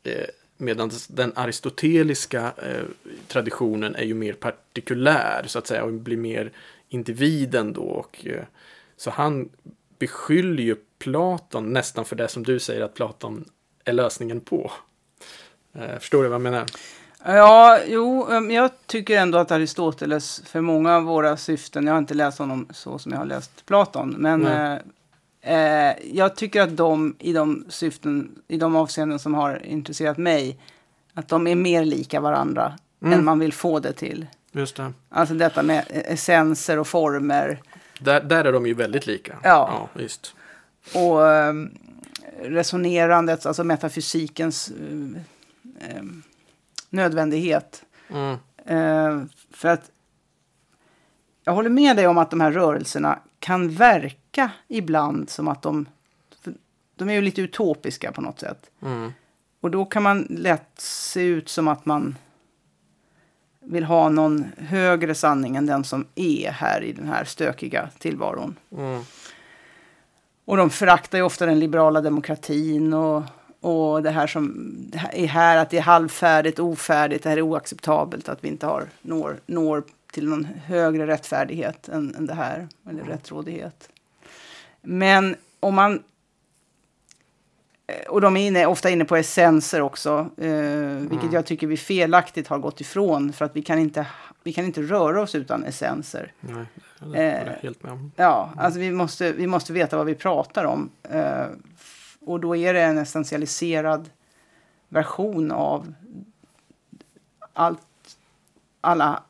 eh, 0.03 0.25
medan 0.61 0.91
den 1.07 1.31
aristoteliska 1.35 2.53
eh, 2.57 2.83
traditionen 3.27 3.95
är 3.95 4.03
ju 4.03 4.13
mer 4.13 4.33
partikulär 4.33 5.43
så 5.47 5.59
att 5.59 5.67
säga 5.67 5.83
och 5.83 5.93
blir 5.93 6.17
mer 6.17 6.51
individen 6.89 7.73
då. 7.73 7.81
Och, 7.81 8.25
eh, 8.25 8.43
så 8.97 9.09
han 9.09 9.49
beskyller 9.99 10.63
ju 10.63 10.75
Platon 10.99 11.73
nästan 11.73 12.05
för 12.05 12.15
det 12.15 12.27
som 12.27 12.43
du 12.43 12.59
säger 12.59 12.81
att 12.81 12.93
Platon 12.93 13.45
är 13.85 13.93
lösningen 13.93 14.39
på. 14.39 14.71
Eh, 15.73 15.99
förstår 15.99 16.23
du 16.23 16.29
vad 16.29 16.35
jag 16.35 16.41
menar? 16.41 16.65
Ja, 17.23 17.79
jo, 17.87 18.27
um, 18.29 18.51
jag 18.51 18.71
tycker 18.85 19.17
ändå 19.17 19.37
att 19.37 19.51
Aristoteles 19.51 20.41
för 20.45 20.61
många 20.61 20.95
av 20.95 21.03
våra 21.03 21.37
syften, 21.37 21.85
jag 21.85 21.93
har 21.93 21.99
inte 21.99 22.13
läst 22.13 22.39
honom 22.39 22.67
så 22.73 22.99
som 22.99 23.11
jag 23.11 23.19
har 23.19 23.25
läst 23.25 23.65
Platon, 23.65 24.15
men 24.17 24.39
Nej. 24.39 24.79
Eh, 25.41 25.89
eh, 25.89 25.95
jag 26.13 26.35
tycker 26.35 26.61
att 26.61 26.77
de 26.77 27.15
i 27.19 27.33
de 27.33 27.65
syften, 27.69 28.41
i 28.47 28.57
de 28.57 28.75
avseenden 28.75 29.19
som 29.19 29.33
har 29.33 29.65
intresserat 29.65 30.17
mig, 30.17 30.59
att 31.13 31.27
de 31.27 31.47
är 31.47 31.55
mer 31.55 31.85
lika 31.85 32.19
varandra 32.19 32.73
Mm. 33.01 33.19
än 33.19 33.25
man 33.25 33.39
vill 33.39 33.53
få 33.53 33.79
det 33.79 33.93
till. 33.93 34.27
Just 34.51 34.75
det. 34.75 34.93
Alltså 35.09 35.33
detta 35.35 35.63
med 35.63 35.85
essenser 35.89 36.79
och 36.79 36.87
former 36.87 37.61
Där, 37.99 38.21
där 38.21 38.45
är 38.45 38.51
de 38.53 38.65
ju 38.67 38.73
väldigt 38.73 39.07
lika. 39.07 39.37
Ja. 39.43 39.49
ja 39.71 39.89
visst. 40.01 40.35
och 40.95 41.19
um, 41.19 41.71
resonerandet, 42.43 43.45
alltså 43.45 43.63
metafysikens 43.63 44.71
um, 44.91 45.17
um, 45.99 46.23
nödvändighet. 46.89 47.83
Mm. 48.09 48.37
Eh, 48.65 49.25
för 49.51 49.67
att 49.69 49.91
jag 51.43 51.53
håller 51.53 51.69
med 51.69 51.95
dig 51.95 52.07
om 52.07 52.17
att 52.17 52.29
de 52.29 52.41
här 52.41 52.51
rörelserna 52.51 53.19
kan 53.39 53.69
verka 53.69 54.51
ibland 54.67 55.29
som 55.29 55.47
att 55.47 55.61
de... 55.61 55.85
De 56.95 57.09
är 57.09 57.13
ju 57.13 57.21
lite 57.21 57.41
utopiska 57.41 58.11
på 58.11 58.21
något 58.21 58.39
sätt. 58.39 58.71
Mm. 58.81 59.13
Och 59.61 59.71
då 59.71 59.85
kan 59.85 60.03
man 60.03 60.27
lätt 60.29 60.71
se 60.77 61.21
ut 61.21 61.49
som 61.49 61.67
att 61.67 61.85
man 61.85 62.15
vill 63.59 63.83
ha 63.83 64.09
någon 64.09 64.45
högre 64.57 65.15
sanning 65.15 65.55
än 65.55 65.65
den 65.65 65.83
som 65.83 66.05
är 66.15 66.51
här 66.51 66.83
i 66.83 66.91
den 66.91 67.07
här 67.07 67.23
stökiga 67.23 67.89
tillvaron. 67.99 68.55
Mm. 68.77 69.01
Och 70.45 70.57
de 70.57 70.69
föraktar 70.69 71.17
ju 71.17 71.23
ofta 71.23 71.45
den 71.45 71.59
liberala 71.59 72.01
demokratin 72.01 72.93
och, 72.93 73.23
och 73.59 74.03
det 74.03 74.11
här 74.11 74.27
som 74.27 74.75
det 74.77 74.97
här 74.97 75.15
är 75.15 75.27
här, 75.27 75.57
att 75.57 75.69
det 75.69 75.77
är 75.77 75.81
halvfärdigt, 75.81 76.59
ofärdigt, 76.59 77.23
det 77.23 77.29
här 77.29 77.37
är 77.37 77.41
oacceptabelt, 77.41 78.29
att 78.29 78.43
vi 78.43 78.47
inte 78.47 78.65
har, 78.65 78.87
når, 79.01 79.39
når 79.45 79.83
till 80.11 80.29
någon 80.29 80.43
högre 80.45 81.07
rättfärdighet 81.07 81.89
än, 81.89 82.15
än 82.15 82.25
det 82.25 82.33
här, 82.33 82.67
eller 82.89 83.03
rättrådighet. 83.03 83.89
Men 84.81 85.35
om 85.59 85.75
man... 85.75 86.03
eh, 87.87 88.07
Och 88.09 88.21
de 88.21 88.37
är 88.37 88.47
inne, 88.47 88.65
ofta 88.65 88.89
inne 88.89 89.05
på 89.05 89.15
essenser 89.15 89.81
också, 89.81 90.29
eh, 90.37 90.49
vilket 90.99 91.21
Mm. 91.23 91.33
jag 91.33 91.45
tycker 91.45 91.67
vi 91.67 91.77
felaktigt 91.77 92.47
har 92.47 92.57
gått 92.59 92.81
ifrån. 92.81 93.33
För 93.33 93.45
att 93.45 93.55
vi 93.55 93.61
kan 93.61 93.79
inte, 93.79 94.07
vi 94.43 94.53
kan 94.53 94.65
inte 94.65 94.81
röra 94.81 95.21
oss 95.21 95.35
utan 95.35 95.63
essenser. 95.63 96.33
Nej, 96.39 96.65
det 96.99 97.23
jag 97.23 97.47
Eh, 97.47 97.53
helt 97.61 97.83
med 97.83 97.91
om. 97.91 98.11
Ja, 98.15 98.53
alltså 98.57 98.79
vi 98.79 98.91
måste, 98.91 99.31
vi 99.31 99.47
måste 99.47 99.73
veta 99.73 99.97
vad 99.97 100.05
vi 100.05 100.15
pratar 100.15 100.63
om. 100.65 100.89
Eh, 101.03 101.45
och 102.21 102.39
då 102.39 102.55
är 102.55 102.73
det 102.73 102.81
en 102.81 102.97
essentialiserad 102.97 104.09
version 104.89 105.51
av 105.51 105.93
allt, 107.53 108.17
alla 108.81 109.23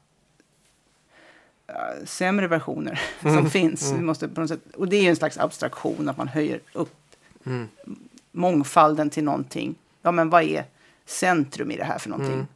sämre 2.05 2.47
versioner 2.47 3.01
som 3.21 3.49
finns. 3.49 3.91
Vi 3.91 4.01
måste 4.01 4.27
på 4.27 4.41
något 4.41 4.49
sätt, 4.49 4.75
och 4.75 4.87
det 4.87 5.05
är 5.05 5.09
en 5.09 5.15
slags 5.15 5.37
abstraktion, 5.37 6.09
att 6.09 6.17
man 6.17 6.27
höjer 6.27 6.59
upp 6.73 6.95
Mm. 7.45 7.67
mångfalden 8.31 9.09
till 9.09 9.23
någonting. 9.23 9.75
Ja, 10.01 10.11
men 10.11 10.29
vad 10.29 10.43
är 10.43 10.65
centrum 11.05 11.71
i 11.71 11.77
det 11.77 11.83
här 11.83 11.97
för 11.99 12.09
någonting? 12.09 12.33
Mm. 12.33 12.47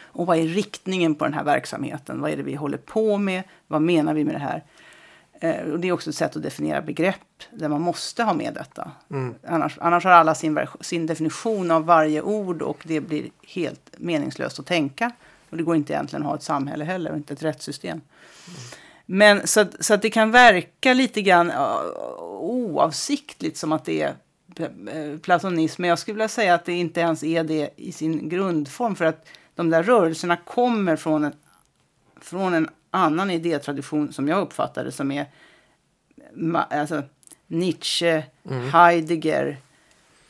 Och 0.00 0.26
vad 0.26 0.38
är 0.38 0.42
riktningen 0.42 1.14
på 1.14 1.24
den 1.24 1.34
här 1.34 1.44
verksamheten? 1.44 2.20
Vad 2.20 2.30
är 2.30 2.36
det 2.36 2.42
vi 2.42 2.54
håller 2.54 2.78
på 2.78 3.18
med? 3.18 3.42
Vad 3.66 3.82
menar 3.82 4.14
vi 4.14 4.24
med 4.24 4.34
det 4.34 4.38
här? 4.38 4.64
Eh, 5.40 5.72
och 5.72 5.80
det 5.80 5.88
är 5.88 5.92
också 5.92 6.10
ett 6.10 6.16
sätt 6.16 6.36
att 6.36 6.42
definiera 6.42 6.82
begrepp 6.82 7.42
där 7.50 7.68
man 7.68 7.80
måste 7.80 8.22
ha 8.22 8.34
med 8.34 8.54
detta. 8.54 8.90
Mm. 9.10 9.34
Annars, 9.46 9.78
annars 9.80 10.04
har 10.04 10.10
alla 10.12 10.34
sin, 10.34 10.58
sin 10.80 11.06
definition 11.06 11.70
av 11.70 11.84
varje 11.84 12.22
ord 12.22 12.62
och 12.62 12.78
det 12.82 13.00
blir 13.00 13.28
helt 13.42 13.94
meningslöst 13.98 14.58
att 14.58 14.66
tänka. 14.66 15.10
Och 15.56 15.58
det 15.58 15.64
går 15.64 15.76
inte 15.76 15.92
egentligen 15.92 16.22
att 16.22 16.28
ha 16.28 16.36
ett 16.36 16.42
samhälle 16.42 16.84
heller 16.84 17.10
och 17.10 17.16
inte 17.16 17.34
ett 17.34 17.42
rättssystem. 17.42 18.00
Men 19.06 19.46
så, 19.46 19.64
så 19.80 19.94
att 19.94 20.02
det 20.02 20.10
kan 20.10 20.30
verka 20.30 20.94
lite 20.94 21.22
grann 21.22 21.52
oavsiktligt 22.20 23.56
som 23.56 23.72
att 23.72 23.84
det 23.84 24.02
är 24.02 25.18
platonism. 25.18 25.82
Men 25.82 25.88
jag 25.88 25.98
skulle 25.98 26.14
vilja 26.14 26.28
säga 26.28 26.54
att 26.54 26.64
det 26.64 26.72
inte 26.72 27.00
ens 27.00 27.24
är 27.24 27.44
det 27.44 27.70
i 27.76 27.92
sin 27.92 28.28
grundform. 28.28 28.96
För 28.96 29.04
att 29.04 29.26
de 29.54 29.70
där 29.70 29.82
rörelserna 29.82 30.36
kommer 30.36 30.96
från 30.96 31.24
en, 31.24 31.32
från 32.20 32.54
en 32.54 32.68
annan 32.90 33.30
idétradition 33.30 34.12
som 34.12 34.28
jag 34.28 34.40
uppfattar 34.40 34.84
det 34.84 34.92
som 34.92 35.12
är 35.12 35.26
alltså, 36.70 37.02
Nietzsche, 37.46 38.22
Heidegger, 38.72 39.56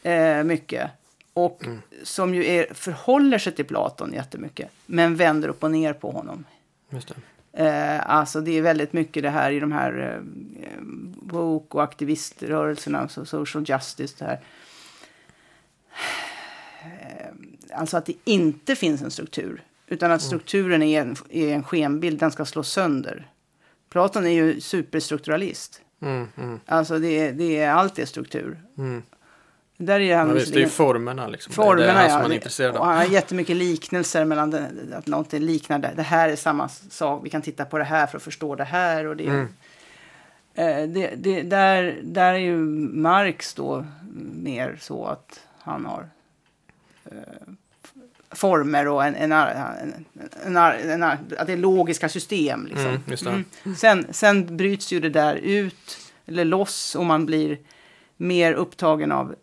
eh, 0.02 0.44
mycket. 0.44 0.90
Och 1.36 1.64
som 2.02 2.34
ju 2.34 2.46
är, 2.46 2.74
förhåller 2.74 3.38
sig 3.38 3.52
till 3.52 3.64
Platon 3.64 4.12
jättemycket, 4.12 4.70
men 4.86 5.16
vänder 5.16 5.48
upp 5.48 5.64
och 5.64 5.70
ner 5.70 5.92
på 5.92 6.10
honom. 6.10 6.44
Just 6.90 7.08
det. 7.08 7.64
Eh, 7.64 8.10
alltså 8.10 8.40
det 8.40 8.58
är 8.58 8.62
väldigt 8.62 8.92
mycket 8.92 9.22
det 9.22 9.30
här 9.30 9.50
i 9.50 9.60
de 9.60 9.72
här 9.72 10.20
eh, 10.62 10.80
woke 11.16 11.76
och 11.76 11.82
aktiviströrelserna, 11.82 13.08
så 13.08 13.24
social 13.24 13.64
justice 13.68 14.14
det 14.18 14.24
här. 14.24 14.40
Eh, 16.84 17.78
alltså 17.78 17.96
att 17.96 18.06
det 18.06 18.14
inte 18.24 18.76
finns 18.76 19.02
en 19.02 19.10
struktur, 19.10 19.62
utan 19.86 20.12
att 20.12 20.22
strukturen 20.22 20.82
är 20.82 21.00
en, 21.00 21.16
är 21.30 21.54
en 21.54 21.64
skenbild, 21.64 22.20
den 22.20 22.30
ska 22.30 22.44
slås 22.44 22.68
sönder. 22.72 23.30
Platon 23.90 24.26
är 24.26 24.30
ju 24.30 24.60
superstrukturalist. 24.60 25.80
Mm, 26.00 26.28
mm, 26.36 26.60
Alltså 26.66 26.98
det 26.98 27.18
är, 27.18 27.32
det 27.32 27.58
är 27.58 27.70
allt 27.70 27.98
är 27.98 28.06
struktur. 28.06 28.60
mm. 28.78 29.02
Där 29.76 30.00
är 30.00 30.16
han 30.16 30.28
Ja, 30.28 30.34
visst, 30.34 30.52
det 30.52 30.58
är 30.58 30.60
ju 30.60 30.68
formerna 30.68 31.26
liksom. 31.26 31.52
Formerna, 31.52 31.76
det 31.76 31.90
är 31.90 31.94
det 31.94 32.02
ja. 32.02 32.08
som 32.10 32.22
man 32.22 32.30
är 32.30 32.34
intresserad 32.34 32.76
av. 32.76 32.84
han 32.84 32.96
har 32.96 33.04
jättemycket 33.04 33.56
liknelser 33.56 34.24
mellan 34.24 34.50
det, 34.50 34.68
att 34.94 35.06
något 35.06 35.32
liknar 35.32 35.78
det. 35.78 35.92
Det 35.96 36.02
här 36.02 36.28
är 36.28 36.36
samma 36.36 36.68
sak. 36.68 37.20
Vi 37.24 37.30
kan 37.30 37.42
titta 37.42 37.64
på 37.64 37.78
det 37.78 37.84
här 37.84 38.06
för 38.06 38.16
att 38.16 38.22
förstå 38.22 38.54
det 38.54 38.64
här. 38.64 39.06
Och 39.06 39.16
det, 39.16 39.26
Mm. 39.26 39.48
eh, 40.54 40.88
det, 40.88 41.10
det, 41.16 41.42
där, 41.42 41.98
där 42.02 42.34
är 42.34 42.38
ju 42.38 42.56
Marx 42.56 43.54
då 43.54 43.86
mer 44.34 44.78
så 44.80 45.06
att 45.06 45.40
han 45.58 45.86
har 45.86 46.08
eh, 47.04 47.12
former 48.30 48.88
och 48.88 49.04
en, 49.04 49.14
en, 49.14 49.32
en, 49.32 50.56
en, 50.56 51.02
att 51.02 51.46
det 51.46 51.52
är 51.52 51.56
logiska 51.56 52.08
system. 52.08 52.66
Liksom. 52.66 53.00
Mm. 53.26 53.44
Mm. 53.64 53.76
Sen, 53.76 54.06
sen 54.10 54.56
bryts 54.56 54.92
ju 54.92 55.00
det 55.00 55.10
där 55.10 55.34
ut, 55.34 55.98
eller 56.26 56.44
loss, 56.44 56.94
och 56.94 57.06
man 57.06 57.26
blir 57.26 57.58
mer 58.16 58.52
upptagen 58.52 59.12
av 59.12 59.30
eh, 59.30 59.36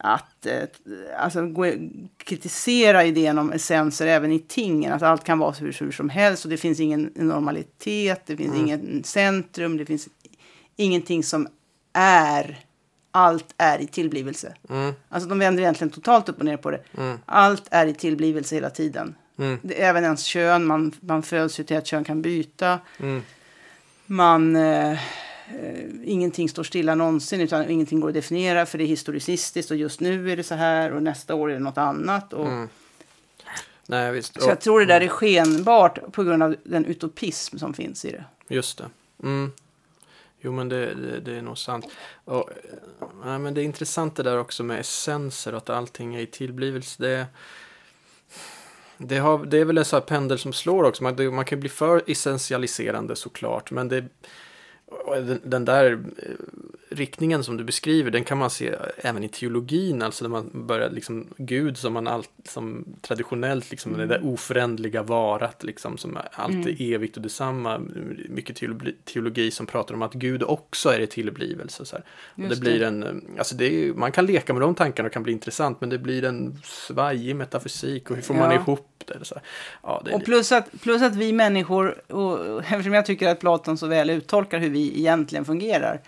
att 0.00 0.46
eh, 0.46 0.62
alltså, 1.18 1.40
kritisera 2.16 3.04
idén 3.04 3.38
om 3.38 3.52
essenser 3.52 4.06
även 4.06 4.32
i 4.32 4.38
tingen. 4.38 4.92
Att 4.92 5.02
allt 5.02 5.24
kan 5.24 5.38
vara 5.38 5.50
hur, 5.50 5.72
hur 5.80 5.92
som 5.92 6.08
helst 6.08 6.44
och 6.44 6.50
det 6.50 6.56
finns 6.56 6.80
ingen 6.80 7.12
normalitet, 7.14 8.22
det 8.26 8.36
finns 8.36 8.54
ingen 8.56 9.04
centrum, 9.04 9.76
det 9.76 9.86
finns 9.86 10.08
ingenting 10.76 11.22
som 11.24 11.48
är. 11.92 12.58
Allt 13.10 13.54
är 13.58 13.78
i 13.78 13.86
tillblivelse. 13.86 14.54
Mm, 14.70 14.92
Alltså 15.08 15.28
de 15.28 15.38
vänder 15.38 15.62
egentligen 15.62 15.90
totalt 15.90 16.28
upp 16.28 16.38
och 16.38 16.44
ner 16.44 16.56
på 16.56 16.70
det. 16.70 16.80
mm, 16.98 17.18
Allt 17.26 17.68
är 17.70 17.86
i 17.86 17.94
tillblivelse 17.94 18.54
hela 18.54 18.70
tiden. 18.70 19.14
mm, 19.38 19.58
Det, 19.62 19.82
även 19.82 20.04
ens 20.04 20.22
kön, 20.24 20.64
man, 20.64 20.92
man 21.00 21.22
föds 21.22 21.60
ju 21.60 21.64
till 21.64 21.76
att 21.76 21.86
kön 21.86 22.04
kan 22.04 22.22
byta. 22.22 22.78
mm, 23.00 23.22
Man, 24.06 24.56
eh, 24.56 24.98
ingenting 26.04 26.48
står 26.48 26.62
stilla 26.62 26.94
någonsin, 26.94 27.40
utan 27.40 27.70
ingenting 27.70 28.00
går 28.00 28.08
att 28.08 28.14
definiera 28.14 28.66
för 28.66 28.78
det 28.78 28.84
är 28.84 28.86
historicistiskt 28.86 29.70
och 29.70 29.76
just 29.76 30.00
nu 30.00 30.32
är 30.32 30.36
det 30.36 30.42
så 30.44 30.54
här 30.54 30.92
och 30.92 31.02
nästa 31.02 31.34
år 31.34 31.50
är 31.50 31.54
det 31.54 31.60
något 31.60 31.78
annat. 31.78 32.32
Och, 32.32 32.46
mm. 32.46 32.68
Nej, 33.86 34.12
visst. 34.12 34.42
Så 34.42 34.48
jag 34.48 34.60
tror 34.60 34.80
det 34.80 34.86
där 34.86 35.00
är 35.00 35.08
skenbart 35.08 36.12
på 36.12 36.24
grund 36.24 36.42
av 36.42 36.56
den 36.64 36.84
utopism 36.84 37.58
som 37.58 37.74
finns 37.74 38.04
i 38.04 38.10
det. 38.10 38.24
Just 38.48 38.78
det. 38.78 38.90
Mm. 39.22 39.52
Jo, 40.40 40.52
men 40.52 40.68
det, 40.68 40.94
det, 40.94 41.20
det 41.20 41.36
är 41.36 41.42
nog 41.42 41.58
sant. 41.58 41.86
Och, 42.24 42.50
eh, 42.50 43.08
nej, 43.24 43.38
men 43.38 43.54
det 43.54 43.62
är 43.62 43.64
intressant 43.64 44.16
det 44.16 44.22
där 44.22 44.38
också 44.38 44.62
med 44.62 44.80
essenser, 44.80 45.52
att 45.52 45.70
allting 45.70 46.14
är 46.14 46.20
i 46.20 46.26
tillblivelse. 46.26 47.02
Det, 47.02 47.26
det, 48.98 49.18
har, 49.18 49.44
det 49.44 49.58
är 49.58 49.64
väl 49.64 49.78
en 49.78 49.84
sån 49.84 50.00
här 50.00 50.06
pendel 50.06 50.38
som 50.38 50.52
slår 50.52 50.84
också. 50.84 51.02
Man, 51.02 51.34
man 51.34 51.44
kan 51.44 51.60
bli 51.60 51.68
för 51.68 52.02
essentialiserande 52.06 53.16
såklart, 53.16 53.70
men 53.70 53.88
det, 53.88 53.98
och 53.98 54.08
den, 55.14 55.40
den 55.44 55.64
där 55.64 55.92
eh, 55.92 56.28
riktningen 56.90 57.44
som 57.44 57.56
du 57.56 57.64
beskriver, 57.64 58.10
den 58.10 58.24
kan 58.24 58.38
man 58.38 58.50
se 58.50 58.74
även 58.96 59.24
i 59.24 59.28
teologin, 59.28 60.02
alltså 60.02 60.24
när 60.24 60.28
man 60.30 60.50
börjar 60.66 60.90
liksom 60.90 61.26
Gud 61.36 61.76
som 61.78 61.92
man 61.92 62.06
allt, 62.08 62.30
som 62.48 62.84
traditionellt 63.02 63.70
liksom 63.70 63.96
det 63.96 64.06
där 64.06 64.20
oförändliga 64.24 65.02
varat 65.02 65.64
liksom 65.64 65.98
som 65.98 66.16
är 66.16 66.28
alltid 66.32 66.76
evigt 66.94 67.16
och 67.16 67.22
detsamma. 67.22 67.78
Mycket 68.28 68.56
teologi, 68.56 68.94
teologi 69.04 69.50
som 69.50 69.66
pratar 69.66 69.94
om 69.94 70.02
att 70.02 70.12
Gud 70.14 70.42
också 70.42 70.88
är 70.88 71.00
i 71.00 71.06
tillblivelse. 71.06 71.84
Så 71.84 71.96
det 72.34 72.42
Just 72.42 72.60
blir 72.60 72.78
det. 72.80 72.86
en, 72.86 73.02
eh, 73.02 73.38
alltså 73.38 73.54
det 73.56 73.64
är, 73.88 73.92
man 73.94 74.12
kan 74.12 74.26
leka 74.26 74.52
med 74.52 74.62
de 74.62 74.74
tankarna 74.74 75.06
och 75.06 75.12
kan 75.12 75.22
bli 75.22 75.32
intressant, 75.32 75.80
men 75.80 75.90
det 75.90 75.98
blir 75.98 76.24
en 76.24 76.58
svajig 76.64 77.36
metafysik 77.36 78.10
och 78.10 78.16
hur 78.16 78.22
får 78.22 78.34
man 78.34 78.50
Ja. 78.50 78.54
ihop 78.60 78.84
det? 79.06 79.24
Så. 79.24 79.34
Ja, 79.82 80.02
det 80.04 80.12
Och 80.12 80.24
plus 80.24 80.52
att, 80.52 80.68
plus 80.82 81.02
att 81.02 81.16
vi 81.16 81.32
människor, 81.32 82.12
och 82.12 82.58
eftersom 82.64 82.92
jag 82.94 83.06
tycker 83.06 83.28
att 83.28 83.40
Platon 83.40 83.78
så 83.78 83.86
väl 83.86 84.10
uttolkar 84.10 84.58
hur 84.58 84.70
vi 84.70 84.77
egentligen 84.78 85.44
fungerar. 85.44 86.00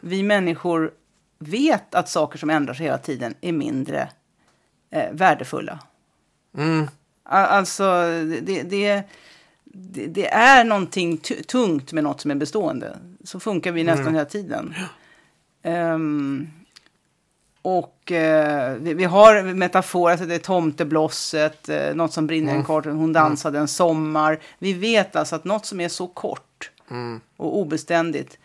Vi 0.00 0.22
människor 0.22 0.90
vet 1.38 1.94
att 1.94 2.08
saker 2.08 2.38
som 2.38 2.50
ändrar 2.50 2.74
sig 2.74 2.86
hela 2.86 2.98
tiden 2.98 3.34
är 3.40 3.52
mindre 3.52 4.08
eh, 4.90 5.12
värdefulla. 5.12 5.78
Mm, 6.56 6.86
Alltså, 7.24 7.84
det, 8.42 8.62
det, 8.62 9.02
det, 9.64 10.06
det 10.06 10.28
är 10.32 10.64
någonting 10.64 11.16
tu- 11.18 11.42
tungt 11.42 11.92
med 11.92 12.04
något 12.04 12.20
som 12.20 12.30
är 12.30 12.34
bestående. 12.34 12.98
Så 13.24 13.40
funkar 13.40 13.72
vi 13.72 13.84
nästan 13.84 14.14
hela 14.14 14.24
tiden. 14.24 14.74
Ehm, 15.62 16.48
och 17.62 18.12
eh, 18.12 18.74
vi, 18.74 18.94
vi 18.94 19.04
har 19.04 19.42
metaforer, 19.42 20.12
alltså 20.12 20.26
det 20.26 20.34
är 20.34 20.38
tomteblosset, 20.38 21.68
uh, 21.68 21.94
något 21.94 22.12
som 22.12 22.26
brinner 22.26 22.52
i 22.52 22.56
en 22.56 22.64
kort, 22.64 22.84
hon 22.84 23.12
dansade 23.12 23.58
en 23.58 23.68
sommar. 23.68 24.38
Vi 24.58 24.72
vet 24.72 25.16
alltså 25.16 25.36
att 25.36 25.44
något 25.44 25.66
som 25.66 25.80
är 25.80 25.88
så 25.88 26.06
kort 26.06 26.51
mm, 26.92 27.20
och 27.36 27.58
obeständigt, 27.58 28.38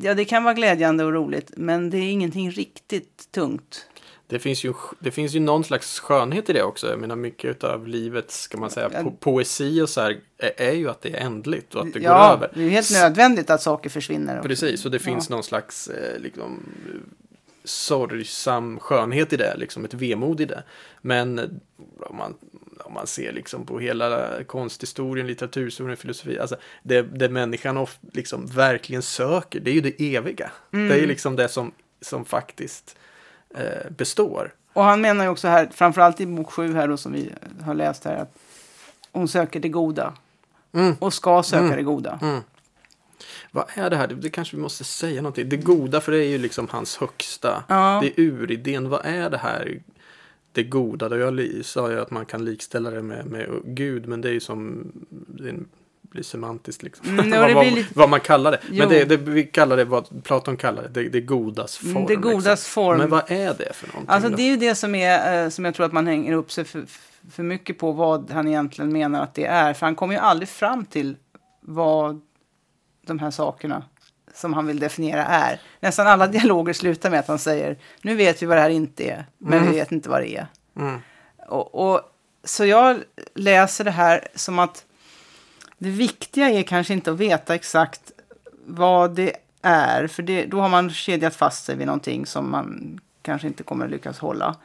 ja 0.00 0.14
det 0.14 0.24
kan 0.24 0.44
vara 0.44 0.54
glädjande 0.54 1.04
och 1.04 1.12
roligt, 1.12 1.50
men 1.56 1.90
det 1.90 1.98
är 1.98 2.10
ingenting 2.10 2.50
riktigt 2.50 3.28
tungt. 3.32 3.86
Det 4.26 4.38
finns, 4.38 4.64
ju, 4.64 4.74
det 4.98 5.10
finns 5.10 5.34
ju 5.34 5.40
någon 5.40 5.64
slags 5.64 6.00
skönhet 6.00 6.50
i 6.50 6.52
det 6.52 6.62
också. 6.62 6.90
Jag 6.90 6.98
menar 6.98 7.16
mycket 7.16 7.64
av 7.64 7.88
livets, 7.88 8.40
ska 8.40 8.58
man 8.58 8.70
säga, 8.70 8.90
Ja. 8.92 9.02
po 9.02 9.10
poesi 9.10 9.80
och 9.80 9.88
så 9.88 10.00
här 10.00 10.20
är, 10.38 10.72
ju 10.72 10.90
att 10.90 11.02
det 11.02 11.16
är 11.16 11.26
ändligt 11.26 11.74
och 11.74 11.86
att 11.86 11.92
det 11.92 11.98
går 11.98 12.10
ja, 12.10 12.32
över. 12.32 12.50
det 12.54 12.60
är 12.60 12.64
ju 12.64 12.70
helt 12.70 12.92
nödvändigt 12.92 13.50
att 13.50 13.62
saker 13.62 13.90
försvinner. 13.90 14.42
Precis, 14.42 14.84
och 14.84 14.90
det 14.90 14.98
finns 14.98 15.28
någon 15.28 15.42
slags 15.42 15.88
eh, 15.88 16.20
liksom, 16.20 16.66
sorgsam 17.64 18.78
skönhet 18.78 19.32
i 19.32 19.36
det, 19.36 19.56
liksom 19.56 19.84
ett 19.84 19.94
vemod 19.94 20.40
i 20.40 20.44
det. 20.44 20.62
Men 21.02 21.38
om 22.00 22.16
man, 22.16 22.34
om 22.90 22.94
man 22.94 23.06
ser 23.06 23.32
liksom 23.32 23.66
på 23.66 23.78
hela 23.78 24.28
konsthistorien, 24.44 25.26
litteraturhistorien, 25.26 25.96
filosofi, 25.96 26.38
alltså 26.38 26.56
det, 26.82 27.02
det 27.02 27.28
människan 27.28 27.76
of, 27.76 27.98
liksom 28.12 28.46
verkligen 28.46 29.02
söker, 29.02 29.60
det 29.60 29.70
är 29.70 29.74
ju 29.74 29.80
det 29.80 30.16
eviga. 30.16 30.50
Det 30.70 30.78
är 30.78 30.96
ju 30.96 31.06
liksom 31.06 31.36
det 31.36 31.48
som, 31.48 31.72
som 32.00 32.24
faktiskt 32.24 32.96
eh, 33.54 33.90
består. 33.90 34.54
Och 34.72 34.84
han 34.84 35.00
menar 35.00 35.24
ju 35.24 35.30
också 35.30 35.48
här, 35.48 35.68
framförallt 35.72 36.20
i 36.20 36.26
bok 36.26 36.52
7 36.52 36.74
här 36.74 36.88
då, 36.88 36.96
som 36.96 37.12
vi 37.12 37.32
har 37.64 37.74
läst 37.74 38.04
här, 38.04 38.16
att 38.16 38.34
hon 39.12 39.28
söker 39.28 39.60
det 39.60 39.68
goda. 39.68 40.14
Mm. 40.72 40.96
Och 40.98 41.14
ska 41.14 41.42
söka 41.42 41.64
Mm. 41.64 41.76
det 41.76 41.82
goda. 41.82 42.18
Mm. 42.22 42.40
Vad 43.50 43.64
är 43.74 43.90
det 43.90 43.96
här? 43.96 44.06
Det, 44.06 44.14
det 44.14 44.30
kanske 44.30 44.56
vi 44.56 44.62
måste 44.62 44.84
säga 44.84 45.22
någonting. 45.22 45.48
Det 45.48 45.56
goda, 45.56 46.00
för 46.00 46.12
det 46.12 46.24
är 46.24 46.28
ju 46.28 46.38
liksom 46.38 46.68
hans 46.70 46.96
högsta. 46.96 47.64
Ja. 47.68 47.98
Det 48.02 48.06
är 48.06 48.24
uridén. 48.24 48.88
Vad 48.88 49.06
är 49.06 49.30
det 49.30 49.38
här? 49.38 49.80
Det 50.52 50.62
goda. 50.62 51.08
Då 51.08 51.16
jag 51.16 51.64
sa 51.64 51.90
ju 51.90 52.00
att 52.00 52.10
man 52.10 52.26
kan 52.26 52.44
likställa 52.44 52.90
det 52.90 53.02
med, 53.02 53.26
med 53.26 53.48
Gud. 53.64 54.06
Men 54.06 54.20
det 54.20 54.28
är 54.28 54.32
ju 54.32 54.40
som... 54.40 54.92
Det 55.10 55.54
blir 56.10 56.22
semantiskt 56.22 56.82
liksom. 56.82 57.18
Mm, 57.18 57.30
vad, 57.40 57.52
vad, 57.52 57.66
lite- 57.66 57.88
vad 57.94 58.10
man 58.10 58.20
kallar 58.20 58.50
det. 58.50 58.60
Jo. 58.70 58.78
Men 58.78 58.88
det, 58.88 59.04
det, 59.04 59.16
vi 59.16 59.44
kallar 59.44 59.76
det 59.76 59.84
vad 59.84 60.24
Platon 60.24 60.56
kallar 60.56 60.82
det. 60.82 60.88
Det, 60.88 61.08
det 61.08 61.20
godas 61.20 61.78
form. 61.78 61.90
Mm, 61.90 62.06
det 62.06 62.16
godas 62.16 62.44
liksom. 62.44 62.72
form. 62.72 62.98
Men 62.98 63.10
vad 63.10 63.30
är 63.30 63.54
det 63.54 63.72
för 63.74 63.88
någonting? 63.88 64.14
Alltså 64.14 64.28
det 64.28 64.42
är 64.42 64.50
ju 64.50 64.56
det 64.56 64.74
som, 64.74 64.94
är, 64.94 65.44
eh, 65.44 65.48
som 65.48 65.64
jag 65.64 65.74
tror 65.74 65.86
att 65.86 65.92
man 65.92 66.06
hänger 66.06 66.32
upp 66.32 66.52
sig 66.52 66.64
för, 66.64 66.84
för 67.30 67.42
mycket 67.42 67.78
på 67.78 67.92
vad 67.92 68.30
han 68.30 68.48
egentligen 68.48 68.92
menar 68.92 69.22
att 69.22 69.34
det 69.34 69.44
är. 69.44 69.74
För 69.74 69.86
han 69.86 69.94
kommer 69.94 70.14
ju 70.14 70.20
aldrig 70.20 70.48
fram 70.48 70.84
till 70.84 71.16
vad 71.60 72.20
de 73.06 73.18
här 73.18 73.30
sakerna 73.30 73.84
som 74.34 74.52
han 74.52 74.66
vill 74.66 74.78
definiera 74.80 75.24
är. 75.26 75.60
Nästan 75.80 76.06
alla 76.06 76.26
dialoger 76.36 76.72
slutar 76.72 77.10
med 77.10 77.20
att 77.20 77.28
han 77.28 77.38
säger 77.38 77.76
nu 78.02 78.14
vet 78.14 78.42
vi 78.42 78.46
vad 78.46 78.56
det 78.56 78.60
här 78.60 78.70
inte 78.70 79.04
är, 79.04 79.26
men 79.38 79.58
Mm. 79.58 79.72
vi 79.72 79.78
vet 79.78 79.92
inte 79.92 80.08
vad 80.08 80.20
det 80.22 80.36
är. 80.36 80.46
Mm. 80.76 81.00
Och, 81.48 81.74
och, 81.92 82.00
så 82.44 82.64
jag 82.66 83.02
läser 83.34 83.84
det 83.84 83.90
här 83.90 84.28
som 84.34 84.58
att 84.58 84.84
det 85.78 85.90
viktiga 85.90 86.50
är 86.50 86.62
kanske 86.62 86.92
inte 86.92 87.10
att 87.10 87.18
veta 87.18 87.54
exakt 87.54 88.12
vad 88.66 89.14
det 89.14 89.32
är, 89.62 90.06
för 90.06 90.22
det, 90.22 90.44
då 90.46 90.60
har 90.60 90.68
man 90.68 90.90
kedjat 90.90 91.34
fast 91.34 91.64
sig 91.64 91.76
vid 91.76 91.86
någonting 91.86 92.26
som 92.26 92.50
man 92.50 93.00
kanske 93.22 93.46
inte 93.46 93.62
kommer 93.62 93.84
att 93.84 93.90
lyckas 93.90 94.18
hålla. 94.18 94.56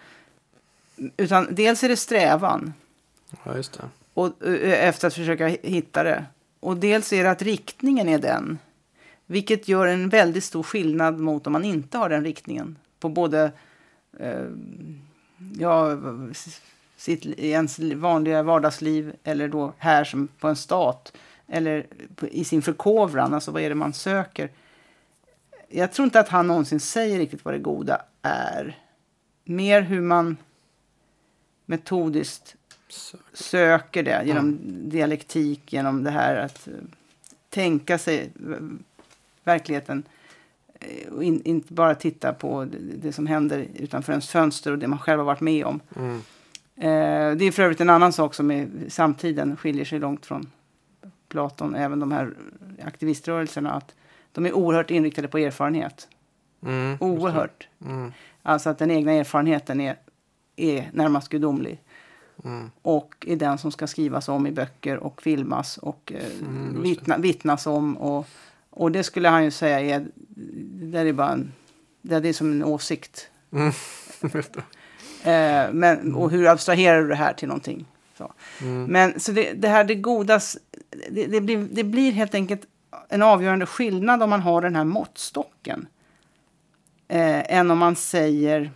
Utan 1.17 1.47
dels 1.51 1.83
är 1.83 1.89
det 1.89 1.97
strävan 1.97 2.73
Ja, 3.43 3.55
just 3.55 3.73
det. 3.73 3.83
och, 4.13 4.31
efter 4.63 5.07
att 5.07 5.13
försöka 5.13 5.47
hitta 5.47 6.03
det. 6.03 6.25
Och 6.59 6.77
dels 6.77 7.13
är 7.13 7.23
det 7.23 7.31
att 7.31 7.41
riktningen 7.41 8.09
är 8.09 8.19
den. 8.19 8.57
Vilket 9.25 9.67
gör 9.67 9.87
en 9.87 10.09
väldigt 10.09 10.43
stor 10.43 10.63
skillnad 10.63 11.19
mot 11.19 11.47
om 11.47 11.53
man 11.53 11.65
inte 11.65 11.97
har 11.97 12.09
den 12.09 12.23
riktningen. 12.23 12.77
På 12.99 13.09
både 13.09 13.51
eh, 14.19 14.45
ja, 15.59 15.97
sitt, 16.97 17.25
ens 17.25 17.79
vanliga 17.79 18.43
vardagsliv 18.43 19.15
eller 19.23 19.47
då 19.47 19.73
här 19.77 20.03
som 20.03 20.27
på 20.27 20.47
en 20.47 20.55
stat. 20.55 21.17
Eller 21.47 21.85
i 22.21 22.43
sin 22.43 22.61
förkovran, 22.61 23.33
alltså 23.33 23.51
vad 23.51 23.61
är 23.61 23.69
det 23.69 23.75
man 23.75 23.93
söker. 23.93 24.49
Jag 25.69 25.91
tror 25.91 26.03
inte 26.03 26.19
att 26.19 26.29
han 26.29 26.47
någonsin 26.47 26.79
säger 26.79 27.19
riktigt 27.19 27.45
vad 27.45 27.53
det 27.53 27.59
goda 27.59 28.01
är. 28.21 28.79
Mer 29.43 29.81
hur 29.81 30.01
man 30.01 30.37
metodiskt 31.65 32.55
söker 33.33 34.03
det 34.03 34.23
genom 34.25 34.59
dialektik, 34.89 35.73
genom 35.73 36.03
det 36.03 36.11
här 36.11 36.35
att 36.35 36.67
eh, 36.67 36.73
tänka 37.49 37.97
sig 37.97 38.31
verkligheten 39.45 40.03
eh, 40.79 41.13
och 41.13 41.23
in, 41.23 41.41
inte 41.45 41.73
bara 41.73 41.95
titta 41.95 42.33
på 42.33 42.65
det, 42.65 42.77
det 42.77 43.11
som 43.13 43.27
händer 43.27 43.67
utanför 43.75 44.13
ens 44.13 44.29
fönster 44.29 44.71
och 44.71 44.79
det 44.79 44.87
man 44.87 44.99
själv 44.99 45.19
har 45.19 45.25
varit 45.25 45.41
med 45.41 45.65
om. 45.65 45.79
Mm. 45.95 46.21
Eh, 46.75 47.37
det 47.37 47.45
är 47.45 47.51
för 47.51 47.63
övrigt 47.63 47.81
en 47.81 47.89
annan 47.89 48.13
sak 48.13 48.33
som 48.33 48.51
är 48.51 48.67
samtiden 48.89 49.57
skiljer 49.57 49.85
sig 49.85 49.99
långt 49.99 50.25
från 50.25 50.47
Platon, 51.27 51.75
även 51.75 51.99
de 51.99 52.11
här 52.11 52.33
aktiviströrelserna, 52.83 53.71
att 53.71 53.95
de 54.31 54.45
är 54.45 54.53
oerhört 54.53 54.91
inriktade 54.91 55.27
på 55.27 55.37
erfarenhet. 55.37 56.07
Mm. 56.63 56.97
Oerhört. 56.99 57.67
Mm. 57.85 58.11
Alltså 58.43 58.69
att 58.69 58.77
den 58.77 58.91
egna 58.91 59.11
erfarenheten 59.11 59.81
är, 59.81 59.95
är 60.55 60.89
närmast 60.93 61.29
gudomlig. 61.29 61.79
Mm. 62.43 62.71
och 62.81 63.25
är 63.27 63.35
den 63.35 63.57
som 63.57 63.71
ska 63.71 63.87
skrivas 63.87 64.29
om 64.29 64.47
i 64.47 64.51
böcker 64.51 64.97
och 64.97 65.21
filmas 65.21 65.77
och 65.77 66.11
eh, 66.15 66.41
Mm, 66.41 66.81
vittna, 66.81 67.17
vittnas 67.17 67.67
om. 67.67 67.97
Och, 67.97 68.27
och 68.75 68.91
det 68.91 69.03
skulle 69.03 69.29
han 69.29 69.43
ju 69.43 69.51
säga 69.51 69.79
är, 69.79 70.05
det 70.79 70.85
där 70.85 71.05
är 71.05 71.13
bara 71.13 71.31
en, 71.31 71.53
det 72.01 72.29
är 72.29 72.33
som 72.33 72.51
en 72.51 72.63
åsikt. 72.63 73.29
Mm. 73.51 73.71
Eh, 75.23 75.73
men, 75.73 76.15
och 76.15 76.31
hur 76.31 76.47
abstraherar 76.47 77.01
du 77.01 77.07
det 77.07 77.15
här 77.15 77.33
till 77.33 77.47
någonting? 77.47 77.85
Så. 78.17 78.33
Mm. 78.61 78.83
Men 78.83 79.19
så 79.19 79.31
det, 79.31 79.53
det 79.53 79.67
här 79.67 79.83
det 79.83 79.95
godas, 79.95 80.57
det, 81.09 81.25
det, 81.25 81.41
blir, 81.41 81.67
det 81.71 81.83
blir 81.83 82.11
helt 82.11 82.35
enkelt 82.35 82.61
en 83.09 83.21
avgörande 83.21 83.65
skillnad 83.65 84.23
om 84.23 84.29
man 84.29 84.41
har 84.41 84.61
den 84.61 84.75
här 84.75 84.83
måttstocken. 84.83 85.87
Eh, 87.07 87.53
än 87.53 87.71
om 87.71 87.77
man 87.77 87.95
säger 87.95 88.71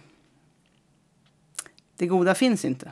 det 1.98 2.08
goda 2.08 2.36
finns 2.36 2.66
inte. 2.66 2.92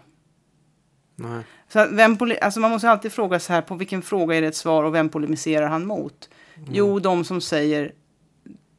Nej. 1.16 1.44
Så 1.68 1.88
vem 1.92 2.18
alltså 2.42 2.60
man 2.60 2.72
måste 2.72 2.90
alltid 2.90 3.12
fråga 3.12 3.40
sig 3.40 3.54
här, 3.54 3.62
på 3.62 3.76
vilken 3.76 4.02
fråga 4.02 4.36
är 4.36 4.42
det 4.42 4.48
ett 4.48 4.56
svar 4.56 4.84
och 4.84 4.96
vem 4.96 5.10
polemiserar 5.10 5.68
han 5.68 5.86
mot? 5.86 6.30
Mm. 6.58 6.70
Jo, 6.74 7.00
de 7.00 7.24
som 7.24 7.42
säger 7.42 7.94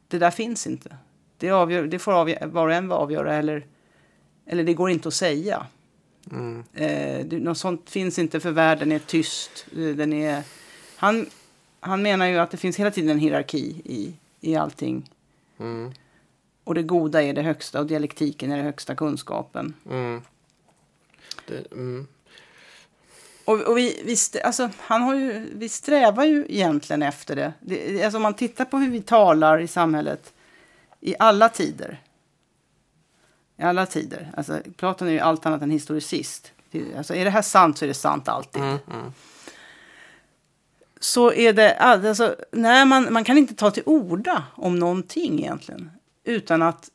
det 0.07 0.19
där 0.19 0.31
finns 0.31 0.67
inte. 0.67 0.97
Det, 1.37 1.49
avgör, 1.49 1.87
det 1.87 1.99
får 1.99 2.11
avgö- 2.11 2.45
var 2.51 2.67
och 2.67 2.73
en 2.73 2.91
avgöra 2.91 3.35
eller, 3.35 3.65
eller 4.45 4.63
det 4.63 4.73
går 4.73 4.89
inte 4.89 5.07
att 5.07 5.13
säga. 5.13 5.65
Mm. 6.31 6.63
Eh, 6.73 7.25
det, 7.25 7.39
något 7.39 7.57
sånt 7.57 7.89
finns 7.89 8.19
inte 8.19 8.39
för 8.39 8.51
världen 8.51 8.91
är 8.91 8.99
tyst. 8.99 9.65
Eh, 9.77 9.87
Den 9.95 10.13
är, 10.13 10.43
han, 10.95 11.25
han 11.79 12.01
menar 12.01 12.25
ju 12.27 12.37
att 12.37 12.51
det 12.51 12.57
finns 12.57 12.77
hela 12.79 12.91
tiden 12.91 13.09
en 13.09 13.19
hierarki 13.19 13.81
i, 13.85 14.13
i 14.41 14.55
allting. 14.55 15.09
Mm. 15.59 15.91
Och 16.63 16.75
det 16.75 16.83
goda 16.83 17.23
är 17.23 17.33
det 17.33 17.41
högsta 17.41 17.79
och 17.79 17.85
dialektiken 17.87 18.51
är 18.51 18.55
den 18.57 18.65
högsta 18.65 18.95
kunskapen. 18.95 19.73
Mm. 19.89 20.21
Det, 21.47 21.71
mm. 21.71 22.07
Och, 23.49 23.61
och 23.61 23.77
vi, 23.77 24.01
vi, 24.05 24.41
alltså, 24.41 24.69
han 24.77 25.01
har 25.01 25.15
ju, 25.15 25.49
vi 25.55 25.69
strävar 25.69 26.25
ju 26.25 26.45
egentligen 26.49 27.03
efter 27.03 27.35
det. 27.35 27.53
det. 27.59 28.03
Alltså 28.03 28.17
om 28.17 28.23
man 28.23 28.33
tittar 28.33 28.65
på 28.65 28.77
hur 28.77 28.89
vi 28.89 29.01
talar 29.01 29.59
i 29.59 29.67
samhället 29.67 30.33
i 30.99 31.15
alla 31.19 31.49
tider. 31.49 32.01
I 33.57 33.63
alla 33.63 33.85
tider. 33.85 34.31
Alltså, 34.37 34.59
Platon 34.77 35.07
är 35.07 35.11
ju 35.11 35.19
allt 35.19 35.45
annat 35.45 35.61
än 35.61 35.71
historicist. 35.71 36.51
Alltså, 36.97 37.15
är 37.15 37.25
det 37.25 37.31
här 37.31 37.41
sant 37.41 37.77
så 37.77 37.85
är 37.85 37.87
det 37.87 37.93
sant 37.93 38.27
alltid. 38.27 38.61
Mm. 38.61 38.77
Mm. 38.91 39.13
Så 40.99 41.33
är 41.33 41.53
det, 41.53 41.75
alltså, 41.75 42.35
när 42.51 42.85
man, 42.85 43.13
man 43.13 43.23
kan 43.23 43.37
inte 43.37 43.55
ta 43.55 43.71
till 43.71 43.83
orda 43.85 44.43
om 44.55 44.79
någonting 44.79 45.39
egentligen. 45.39 45.91
Utan 46.23 46.61
att 46.61 46.89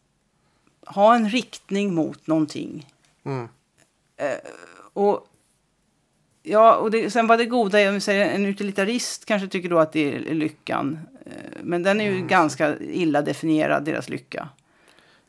ha 0.87 1.15
en 1.15 1.29
riktning 1.31 1.95
mot 1.95 2.27
någonting. 2.27 2.93
Mm. 3.25 3.49
Och, 4.93 5.29
ja, 6.47 6.77
och 6.77 6.91
det, 6.91 7.11
sen 7.11 7.27
vad 7.27 7.39
det 7.39 7.45
goda 7.47 7.91
om 7.91 8.01
säger 8.01 8.35
en 8.35 8.47
utilitarist 8.47 9.25
kanske 9.25 9.49
tycker 9.49 9.69
då 9.69 9.79
att 9.79 9.93
det 9.93 10.15
är 10.15 10.35
lyckan. 10.35 10.99
Eh, 11.27 11.33
Men 11.63 11.83
den 11.83 12.01
är 12.01 12.11
ju 12.13 12.27
ganska 12.27 12.79
illa 12.79 13.23
definierad, 13.23 13.85
deras 13.85 14.09
lycka. 14.09 14.49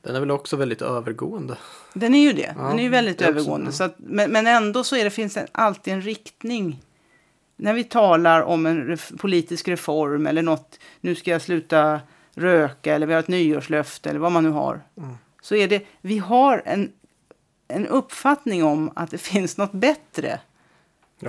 Den 0.01 0.15
är 0.15 0.19
väl 0.19 0.31
också 0.31 0.55
väldigt 0.55 0.81
övergående. 0.81 1.57
Den 1.93 2.13
är 2.15 2.19
ju 2.21 2.33
det. 2.33 2.55
Ja, 2.57 2.63
den 2.63 2.79
är 2.79 2.83
ju 2.83 2.89
väldigt 2.89 3.21
är 3.21 3.25
också- 3.25 3.39
övergående. 3.39 3.67
ja. 3.67 3.71
Så 3.71 3.83
att, 3.83 3.95
men, 3.97 4.31
men 4.31 4.47
ändå 4.47 4.83
så 4.83 4.95
är 4.95 5.03
det, 5.03 5.09
finns 5.09 5.33
det 5.33 5.47
alltid 5.51 5.93
en 5.93 6.01
riktning. 6.01 6.81
När 7.55 7.73
vi 7.73 7.83
talar 7.83 8.41
om 8.41 8.65
en 8.65 8.83
ref, 8.87 9.11
politisk 9.17 9.67
reform 9.67 10.27
eller 10.27 10.41
något, 10.41 10.79
nu 11.01 11.15
ska 11.15 11.31
jag 11.31 11.41
sluta 11.41 11.99
röka 12.35 12.95
eller 12.95 13.07
vi 13.07 13.13
har 13.13 13.19
ett 13.19 13.27
nyårslöfte 13.27 14.09
eller 14.09 14.19
vad 14.19 14.31
man 14.31 14.43
nu 14.43 14.49
har. 14.49 14.81
Mm. 14.97 15.15
Så 15.41 15.55
är 15.55 15.67
det, 15.67 15.85
vi 16.01 16.17
har 16.17 16.61
en, 16.65 16.91
en 17.67 17.87
uppfattning 17.87 18.63
om 18.63 18.91
att 18.95 19.11
det 19.11 19.17
finns 19.31 19.57
något 19.57 19.71
bättre 19.71 20.39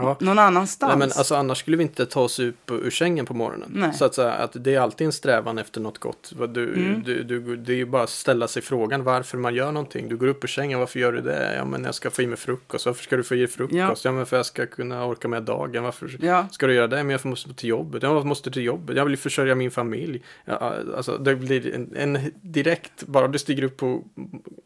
Ja. 0.02 0.16
någon 0.20 0.38
annanstans. 0.38 0.88
Nej, 0.90 0.98
men 0.98 1.08
alltså, 1.18 1.34
annars 1.34 1.58
skulle 1.58 1.76
vi 1.76 1.82
inte 1.82 2.06
ta 2.06 2.20
oss 2.20 2.40
ut 2.40 2.66
på, 2.66 2.74
ur 2.74 2.90
sängen 2.90 3.26
på 3.26 3.34
morgonen. 3.34 3.70
Nej. 3.74 3.94
Så 3.94 4.04
att, 4.04 4.14
säga, 4.14 4.32
att 4.32 4.50
det 4.64 4.74
är 4.74 4.80
alltid 4.80 5.06
en 5.06 5.12
strävan 5.12 5.58
efter 5.58 5.80
något 5.80 5.98
gott. 5.98 6.32
Du, 6.48 6.74
Mm. 6.74 7.02
du, 7.02 7.22
du, 7.22 7.56
det 7.56 7.72
är 7.72 7.76
ju 7.76 7.86
bara 7.86 8.02
att 8.02 8.10
ställa 8.10 8.48
sig 8.48 8.62
frågan 8.62 9.04
varför 9.04 9.38
man 9.38 9.54
gör 9.54 9.72
någonting. 9.72 10.08
Du 10.08 10.16
går 10.16 10.26
upp 10.26 10.44
ur 10.44 10.48
sängen, 10.48 10.78
varför 10.78 11.00
gör 11.00 11.12
du 11.12 11.20
det? 11.20 11.54
Ja, 11.56 11.64
men 11.64 11.84
jag 11.84 11.94
ska 11.94 12.10
få 12.10 12.22
i 12.22 12.26
mig 12.26 12.36
frukost. 12.38 12.86
Varför 12.86 13.02
ska 13.02 13.16
du 13.16 13.22
få 13.22 13.34
i 13.34 13.38
dig 13.38 13.46
frukost? 13.48 14.04
Ja, 14.04 14.12
men 14.12 14.26
för 14.26 14.36
jag 14.36 14.46
ska 14.46 14.66
kunna 14.66 15.04
orka 15.06 15.28
med 15.28 15.42
dagen. 15.42 15.82
Varför 15.82 16.16
Ja, 16.20 16.46
ska 16.52 16.66
du 16.66 16.74
göra 16.74 16.86
det? 16.86 16.96
Men 16.96 17.10
jag 17.10 17.24
måste 17.26 17.54
till 17.54 17.68
jobbet. 17.68 18.02
Ja, 18.02 18.12
varför 18.14 18.28
måste 18.28 18.50
till 18.50 18.62
jobbet? 18.62 18.96
Jag 18.96 19.04
vill 19.04 19.16
försörja 19.16 19.54
min 19.54 19.70
familj. 19.70 20.22
Ja, 20.44 20.74
alltså, 20.96 21.18
det 21.18 21.36
blir 21.36 21.74
en, 21.74 21.96
en 21.96 22.32
direkt, 22.42 23.02
bara 23.06 23.28
du 23.28 23.38
stiger 23.38 23.62
upp 23.62 23.76
på 23.76 24.02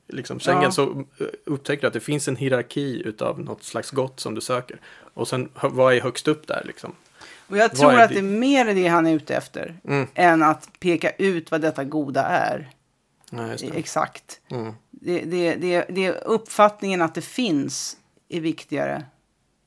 liksom, 0.08 0.40
sängen 0.40 0.62
Ja. 0.62 0.70
så 0.70 0.82
eh, 1.18 1.26
upptäcker 1.44 1.80
du 1.80 1.86
att 1.86 1.92
det 1.92 2.00
finns 2.00 2.28
en 2.28 2.36
hierarki 2.36 3.02
utav 3.04 3.40
något 3.40 3.62
slags 3.64 3.90
gott 3.90 4.20
som 4.20 4.34
du 4.34 4.40
söker. 4.40 4.80
Och 5.20 5.28
sen, 5.28 5.48
vad 5.62 5.94
är 5.94 6.00
högst 6.00 6.28
upp 6.28 6.46
där 6.46 6.62
liksom? 6.66 6.92
och 7.48 7.56
jag 7.56 7.76
tror 7.76 7.94
att 8.00 8.08
det- 8.10 8.18
är 8.18 8.22
mer 8.22 8.74
det 8.74 8.86
han 8.88 9.06
är 9.06 9.14
ute 9.14 9.34
efter. 9.36 9.80
Mm. 9.84 10.06
Än 10.14 10.42
att 10.42 10.68
peka 10.80 11.10
ut 11.10 11.50
vad 11.50 11.60
detta 11.60 11.84
goda 11.84 12.22
är. 12.24 12.70
Just 13.50 13.66
det. 13.66 13.78
Exakt. 13.78 14.40
Mm. 14.50 14.72
Det, 14.90 15.20
det, 15.20 15.54
det, 15.54 15.84
det 15.88 16.06
är 16.06 16.24
uppfattningen 16.24 17.02
att 17.02 17.14
det 17.14 17.22
finns 17.22 17.96
är 18.28 18.40
viktigare. 18.40 19.04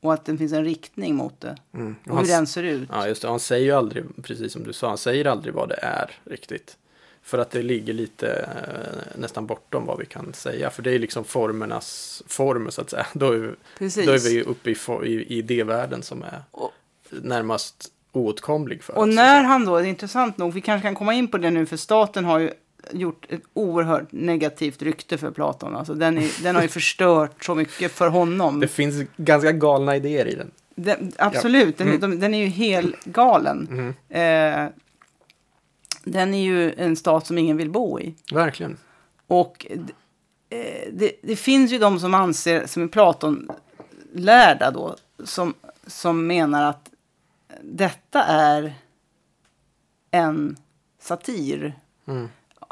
Och 0.00 0.12
att 0.14 0.24
det 0.24 0.36
finns 0.36 0.52
en 0.52 0.64
riktning 0.64 1.14
mot 1.14 1.40
det. 1.40 1.56
Mm. 1.74 1.96
Och 2.04 2.10
Och 2.10 2.16
han, 2.16 2.24
hur 2.26 2.32
den 2.32 2.46
ser 2.46 2.62
ut. 2.62 2.88
ja, 2.92 3.06
just 3.08 3.22
det. 3.22 3.28
Han 3.28 3.40
säger 3.40 3.64
ju 3.64 3.72
aldrig, 3.72 4.04
precis 4.22 4.52
som 4.52 4.62
du 4.64 4.72
sa, 4.72 4.88
han 4.88 4.98
säger 4.98 5.24
aldrig 5.24 5.54
vad 5.54 5.68
det 5.68 5.78
är 5.82 6.10
riktigt. 6.24 6.76
För 7.24 7.38
att 7.38 7.50
det 7.50 7.62
ligger 7.62 7.92
lite 7.92 8.28
eh, 8.28 9.20
nästan 9.20 9.46
bortom 9.46 9.86
vad 9.86 9.98
vi 9.98 10.06
kan 10.06 10.32
säga. 10.34 10.70
För 10.70 10.82
det 10.82 10.90
är 10.94 10.98
liksom 10.98 11.24
formernas 11.24 12.22
form 12.26 12.70
så 12.70 12.80
att 12.80 12.90
säga. 12.90 13.06
Då 13.12 13.32
är, 13.32 13.36
vi- 13.38 13.54
Precis. 13.78 14.06
då 14.06 14.12
är 14.12 14.18
vi 14.18 14.42
uppe 14.42 14.70
i, 14.70 14.74
i, 15.06 15.24
idévärlden 15.38 16.02
som 16.02 16.22
är 16.22 16.42
Och- 16.50 16.72
närmast 17.10 17.88
oåtkomlig 18.12 18.82
för. 18.82 18.96
Och 18.96 19.02
att 19.02 19.14
när 19.14 19.42
han 19.42 19.64
då, 19.64 19.80
intressant 19.84 20.38
nog, 20.38 20.52
vi 20.52 20.60
kanske 20.60 20.88
kan 20.88 20.94
komma 20.94 21.14
in 21.14 21.28
på 21.28 21.38
det 21.38 21.50
nu, 21.50 21.66
för 21.66 21.76
staten 21.76 22.24
har 22.24 22.38
ju 22.38 22.50
gjort 22.92 23.26
ett 23.30 23.40
oerhört 23.54 24.12
negativt 24.12 24.82
rykte 24.82 25.18
för 25.18 25.30
Platon. 25.30 25.76
Alltså 25.76 25.94
den, 25.94 26.18
är, 26.18 26.42
den 26.42 26.54
har 26.54 26.62
ju 26.62 26.68
förstört 26.80 27.44
så 27.44 27.54
mycket 27.54 27.92
för 27.92 28.08
honom. 28.08 28.60
Det 28.60 28.68
finns 28.68 29.08
ganska 29.16 29.52
galna 29.52 29.96
idéer 29.96 30.26
i 30.26 30.34
den. 30.34 30.50
Den, 30.76 31.12
absolut, 31.18 31.78
den, 31.78 31.88
Mm. 31.88 32.00
de, 32.00 32.20
den 32.20 32.34
är 32.34 32.38
ju 32.38 32.46
helt 32.46 33.04
galen. 33.04 33.68
Mm. 34.08 34.64
Eh, 34.66 34.70
den 36.04 36.34
är 36.34 36.42
ju 36.44 36.72
en 36.72 36.96
stat 36.96 37.26
som 37.26 37.38
ingen 37.38 37.56
vill 37.56 37.70
bo 37.70 38.00
i. 38.00 38.14
Verkligen. 38.32 38.76
Och 39.26 39.66
eh, 40.50 40.88
det, 40.92 41.12
det 41.22 41.36
finns 41.36 41.72
ju 41.72 41.78
de 41.78 42.00
som 42.00 42.14
anser, 42.14 42.66
som 42.66 42.82
är 42.82 42.88
Platon-lärda 42.88 44.70
då, 44.70 44.96
som, 45.24 45.54
som 45.86 46.26
menar 46.26 46.62
att 46.70 46.90
detta 47.62 48.22
är 48.24 48.74
en 50.10 50.56
satir. 51.00 51.78
Mm. 52.06 52.28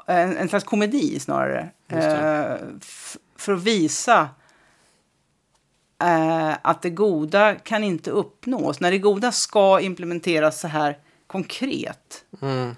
En, 0.07 0.37
en 0.37 0.49
slags 0.49 0.65
komedi 0.65 1.19
snarare. 1.21 1.71
F- 2.81 3.17
för 3.37 3.53
att 3.53 3.63
visa 3.63 4.29
eh, 6.03 6.53
att 6.63 6.83
det 6.83 6.91
goda 6.91 7.55
kan 7.55 7.85
inte 7.85 8.11
uppnås. 8.11 8.81
När 8.81 8.91
det 8.91 8.99
goda 8.99 9.33
ska 9.33 9.81
implementeras 9.81 10.61
så 10.61 10.69
här 10.69 10.99
konkret 11.27 12.25
Mm. 12.41 12.77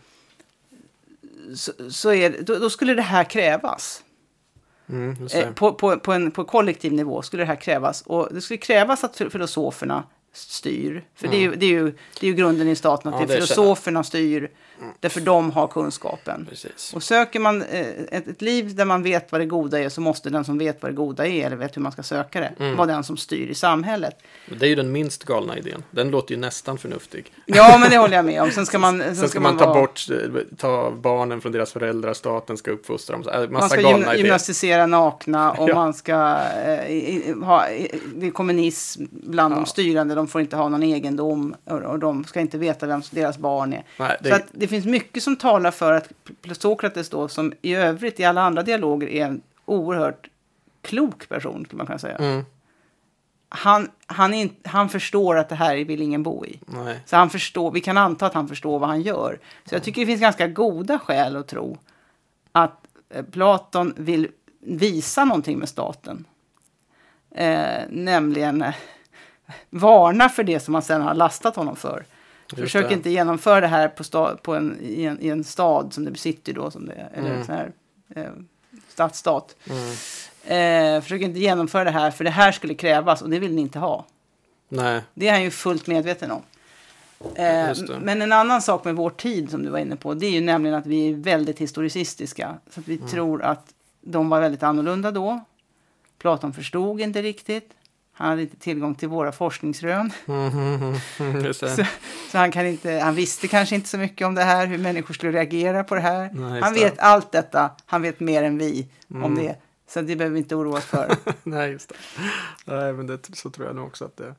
Så, 1.55 1.72
så 1.90 2.12
är, 2.12 2.42
då, 2.42 2.59
då 2.59 2.70
skulle 2.70 2.95
det 2.95 3.03
här 3.03 3.24
krävas. 3.24 4.03
Mm, 4.88 5.28
Eh, 5.34 5.53
på, 5.53 5.72
på, 5.72 5.99
på, 5.99 6.12
en, 6.12 6.30
på 6.30 6.45
kollektiv 6.45 6.92
nivå 6.92 7.22
skulle 7.22 7.42
det 7.42 7.47
här 7.47 7.57
krävas. 7.57 8.03
Och 8.07 8.28
det 8.34 8.40
skulle 8.40 8.59
krävas 8.59 9.05
att 9.05 9.16
filosoferna 9.16 10.05
styr. 10.32 11.05
För 11.14 11.28
det, 11.28 11.36
är 11.36 11.40
ju, 11.40 11.55
det, 11.55 11.66
är 11.66 11.70
ju, 11.70 11.84
det 12.20 12.26
är 12.26 12.30
ju 12.30 12.34
grunden 12.34 12.68
i 12.68 12.76
staten, 12.76 13.14
att 13.14 13.20
Ja, 13.20 13.26
det 13.26 13.32
är 13.32 13.34
filosoferna 13.34 14.05
styr. 14.05 14.51
Därför 15.01 15.20
de 15.20 15.51
har 15.51 15.66
kunskapen. 15.66 16.47
Precis. 16.51 16.93
Och 16.95 17.03
söker 17.03 17.41
man 17.41 17.62
eh, 17.62 17.87
ett, 18.11 18.29
ett 18.29 18.43
liv 18.43 18.75
där 18.75 18.85
man 18.85 19.03
vet 19.03 19.33
vad 19.33 19.41
det 19.41 19.47
goda 19.47 19.81
är 19.81 19.89
så 19.89 20.01
måste 20.01 20.31
den 20.31 20.45
som 20.45 20.59
vet 20.59 20.83
vad 20.83 20.91
det 20.93 20.97
goda 20.97 21.27
är, 21.27 21.47
eller 21.47 21.57
vet 21.57 21.77
hur 21.77 21.83
man 21.83 21.93
ska 21.93 22.03
söka 22.03 22.41
det, 22.41 22.53
Mm. 22.59 22.77
vara 22.77 22.87
den 22.87 23.05
som 23.05 23.16
styr 23.16 23.47
i 23.49 23.55
samhället. 23.55 24.14
Det 24.59 24.66
är 24.66 24.68
ju 24.68 24.75
den 24.75 24.93
minst 24.93 25.25
galna 25.25 25.59
idén. 25.59 25.83
Den 25.91 26.11
låter 26.11 26.35
ju 26.35 26.41
nästan 26.41 26.79
förnuftig. 26.79 27.33
Ja, 27.47 27.77
men 27.81 27.91
det 27.91 27.97
håller 27.99 28.16
jag 28.16 28.25
med 28.25 28.43
om. 28.43 28.51
Sen 28.51 28.66
ska 28.66 28.79
man, 28.85 28.99
sen 29.01 29.16
Sen 29.16 29.29
ska 29.29 29.41
man 29.41 29.59
ta 29.59 29.66
vara- 29.66 29.81
bort, 29.81 30.07
eh, 30.11 30.41
ta 30.57 30.91
barnen 30.91 31.41
från 31.41 31.53
deras 31.53 31.72
föräldrar, 31.72 32.14
staten 32.14 32.57
ska 32.57 32.70
uppfostra 32.70 33.16
dem. 33.18 33.29
Äh, 33.29 33.41
Massa 33.41 33.51
Man 33.51 33.68
ska 33.68 33.81
galna 33.81 33.97
idéer. 34.07 34.14
gymnastisera 34.25 34.87
nakna 34.87 35.53
och 35.53 35.68
Ja. 35.70 35.75
man 35.75 35.95
ska 35.95 36.37
eh, 36.66 36.91
i- 36.91 37.35
ha, 37.43 37.64
det 38.14 38.27
är 38.27 38.31
kommunism 38.31 39.05
bland 39.11 39.55
Ja. 39.55 39.57
de 39.59 39.66
styrande. 39.66 40.14
De 40.14 40.29
får 40.29 40.41
inte 40.41 40.57
ha 40.57 40.68
någon 40.68 40.83
egendom 40.83 41.55
och, 41.64 41.79
och 41.83 41.99
de 41.99 42.25
ska 42.25 42.41
inte 42.41 42.59
veta 42.59 42.87
vem 42.87 43.03
deras 43.11 43.39
barn 43.39 43.72
är. 43.72 43.85
Nej, 43.99 44.16
det, 44.20 44.29
Så 44.29 44.35
att 44.35 44.45
det 44.65 44.69
finns 44.69 44.87
mycket 44.87 45.23
som 45.23 45.37
talar 45.37 45.71
för 45.71 45.93
att 45.93 46.09
Sokrates 46.53 47.09
då, 47.09 47.29
som 47.29 47.53
i 47.62 47.75
övrigt 47.75 48.21
i 48.21 48.25
alla 48.25 48.43
andra 48.43 48.62
dialoger 48.62 49.09
är 49.09 49.25
en 49.27 49.43
oerhört 49.65 50.29
klok 50.83 51.29
person, 51.29 51.65
skulle 51.65 51.77
man 51.79 51.87
kunna 51.87 51.99
säga. 51.99 52.17
mm, 52.17 52.45
Han, 53.49 53.91
han, 54.07 54.35
inte- 54.35 54.69
han 54.69 54.89
förstår 54.89 55.37
att 55.39 55.49
det 55.49 55.55
här 55.55 55.77
vill 55.85 56.03
ingen 56.03 56.23
bo 56.23 56.47
i. 56.47 56.61
nej. 56.67 57.01
Så 57.07 57.17
han 57.17 57.31
förstår, 57.31 57.71
vi 57.71 57.81
kan 57.81 57.99
anta 57.99 58.27
att 58.27 58.35
han 58.35 58.49
förstår 58.49 58.79
vad 58.79 58.89
han 58.89 59.03
gör. 59.03 59.39
Så 59.65 59.75
jag 59.75 59.83
tycker 59.83 60.01
det 60.01 60.07
finns 60.07 60.21
ganska 60.21 60.47
goda 60.49 60.99
skäl 60.99 61.37
att 61.37 61.49
tro 61.49 61.79
att 62.53 62.87
eh, 63.11 63.23
Platon 63.25 63.95
vill 63.97 64.29
visa 64.61 65.25
någonting 65.25 65.59
med 65.59 65.69
staten. 65.69 66.25
Eh, 67.31 67.83
nämligen 67.91 68.62
eh, 68.62 68.75
varna 69.71 70.29
för 70.29 70.45
det 70.45 70.61
som 70.61 70.73
man 70.73 70.83
sen 70.83 71.03
har 71.03 71.15
lastat 71.15 71.57
honom 71.57 71.77
för. 71.77 72.05
Försök 72.62 72.88
det. 72.88 72.94
inte 72.94 73.11
genomföra 73.11 73.61
det 73.61 73.66
här 73.66 73.88
på 73.88 74.02
sta- 74.02 74.36
på 74.36 74.55
en, 74.55 74.78
i, 74.80 75.05
en, 75.05 75.20
i 75.22 75.28
en 75.28 75.44
stad 75.44 75.92
som 75.92 76.05
det 76.05 76.11
blir 76.11 76.20
city 76.20 76.52
då, 76.52 76.70
som 76.70 76.86
det, 76.86 77.09
eller 77.14 77.30
Mm. 77.30 77.44
sån 77.46 77.55
här 77.55 77.72
eh, 78.16 78.30
stadsstat. 78.88 79.57
Mm. 79.70 80.96
Eh, 80.96 81.02
försök 81.02 81.22
inte 81.22 81.38
genomföra 81.38 81.84
det 81.84 81.90
här, 81.90 82.11
för 82.11 82.24
det 82.24 82.30
här 82.30 82.52
skulle 82.52 82.74
krävas 82.74 83.22
och 83.22 83.30
det 83.30 83.38
vill 83.38 83.55
ni 83.55 83.61
inte 83.62 83.78
ha. 83.78 84.07
Nej, 84.68 85.00
Det 85.14 85.28
är 85.28 85.32
han 85.32 85.42
ju 85.42 85.50
fullt 85.50 85.86
medveten 85.86 86.30
om. 86.30 86.42
Eh, 87.34 87.74
men 88.00 88.22
en 88.22 88.32
annan 88.32 88.62
sak 88.62 88.84
med 88.84 88.94
vår 88.96 89.11
tid 89.11 89.50
som 89.50 89.62
du 89.62 89.70
var 89.70 89.78
inne 89.78 89.96
på, 89.96 90.14
det 90.14 90.26
är 90.26 90.30
ju 90.30 90.40
nämligen 90.40 90.78
att 90.78 90.86
vi 90.86 91.09
är 91.11 91.14
väldigt 91.14 91.59
historicistiska. 91.59 92.55
Så 92.70 92.80
att 92.80 92.88
vi 92.88 92.96
Mm. 92.96 93.09
tror 93.09 93.42
att 93.42 93.66
de 94.00 94.28
var 94.28 94.40
väldigt 94.40 94.62
annorlunda 94.62 95.11
då. 95.11 95.40
Platon 96.18 96.52
förstod 96.52 97.00
inte 97.00 97.22
riktigt. 97.22 97.70
Han 98.17 98.29
hade 98.29 98.43
inte 98.43 98.57
tillgång 98.57 98.95
till 98.95 99.09
våra 99.09 99.33
forskningsrön. 99.33 100.12
Mm, 100.27 100.49
mm, 100.49 100.95
mm. 101.21 101.55
Så, 101.55 101.69
så 102.31 102.39
han, 102.39 102.53
kan 102.53 102.67
inte, 102.67 102.91
han 102.93 103.15
visste 103.15 103.49
kanske 103.49 103.75
inte 103.75 103.89
så 103.89 103.99
mycket 103.99 104.27
om 104.27 104.35
det 104.35 104.43
här, 104.43 104.67
hur 104.67 104.79
människor 104.79 105.15
skulle 105.15 105.33
reagera 105.33 105.85
på 105.85 105.95
det 105.95 106.01
här. 106.01 106.31
Nej, 106.33 106.61
han 106.61 106.75
det. 106.75 106.81
vet 106.81 106.99
allt 106.99 107.33
detta, 107.33 107.71
han 107.87 108.03
vet 108.03 108.21
mer 108.21 108.43
än 108.43 108.59
vi 108.59 108.89
om 109.09 109.25
Mm. 109.25 109.35
det. 109.35 109.57
Så 109.89 110.01
det 110.01 110.17
behöver 110.17 110.35
vi 110.35 110.39
inte 110.39 110.55
oroa 110.55 110.79
oss 110.79 110.85
för. 110.85 111.17
Nej, 111.43 111.71
just 111.71 111.89
det. 111.89 111.95
Nej, 112.65 112.93
men 112.93 113.07
det, 113.07 113.37
så 113.37 113.51
tror 113.51 113.67
jag 113.67 113.77
nog 113.77 113.87
också 113.87 114.05
att 114.05 114.17
det 114.17 114.35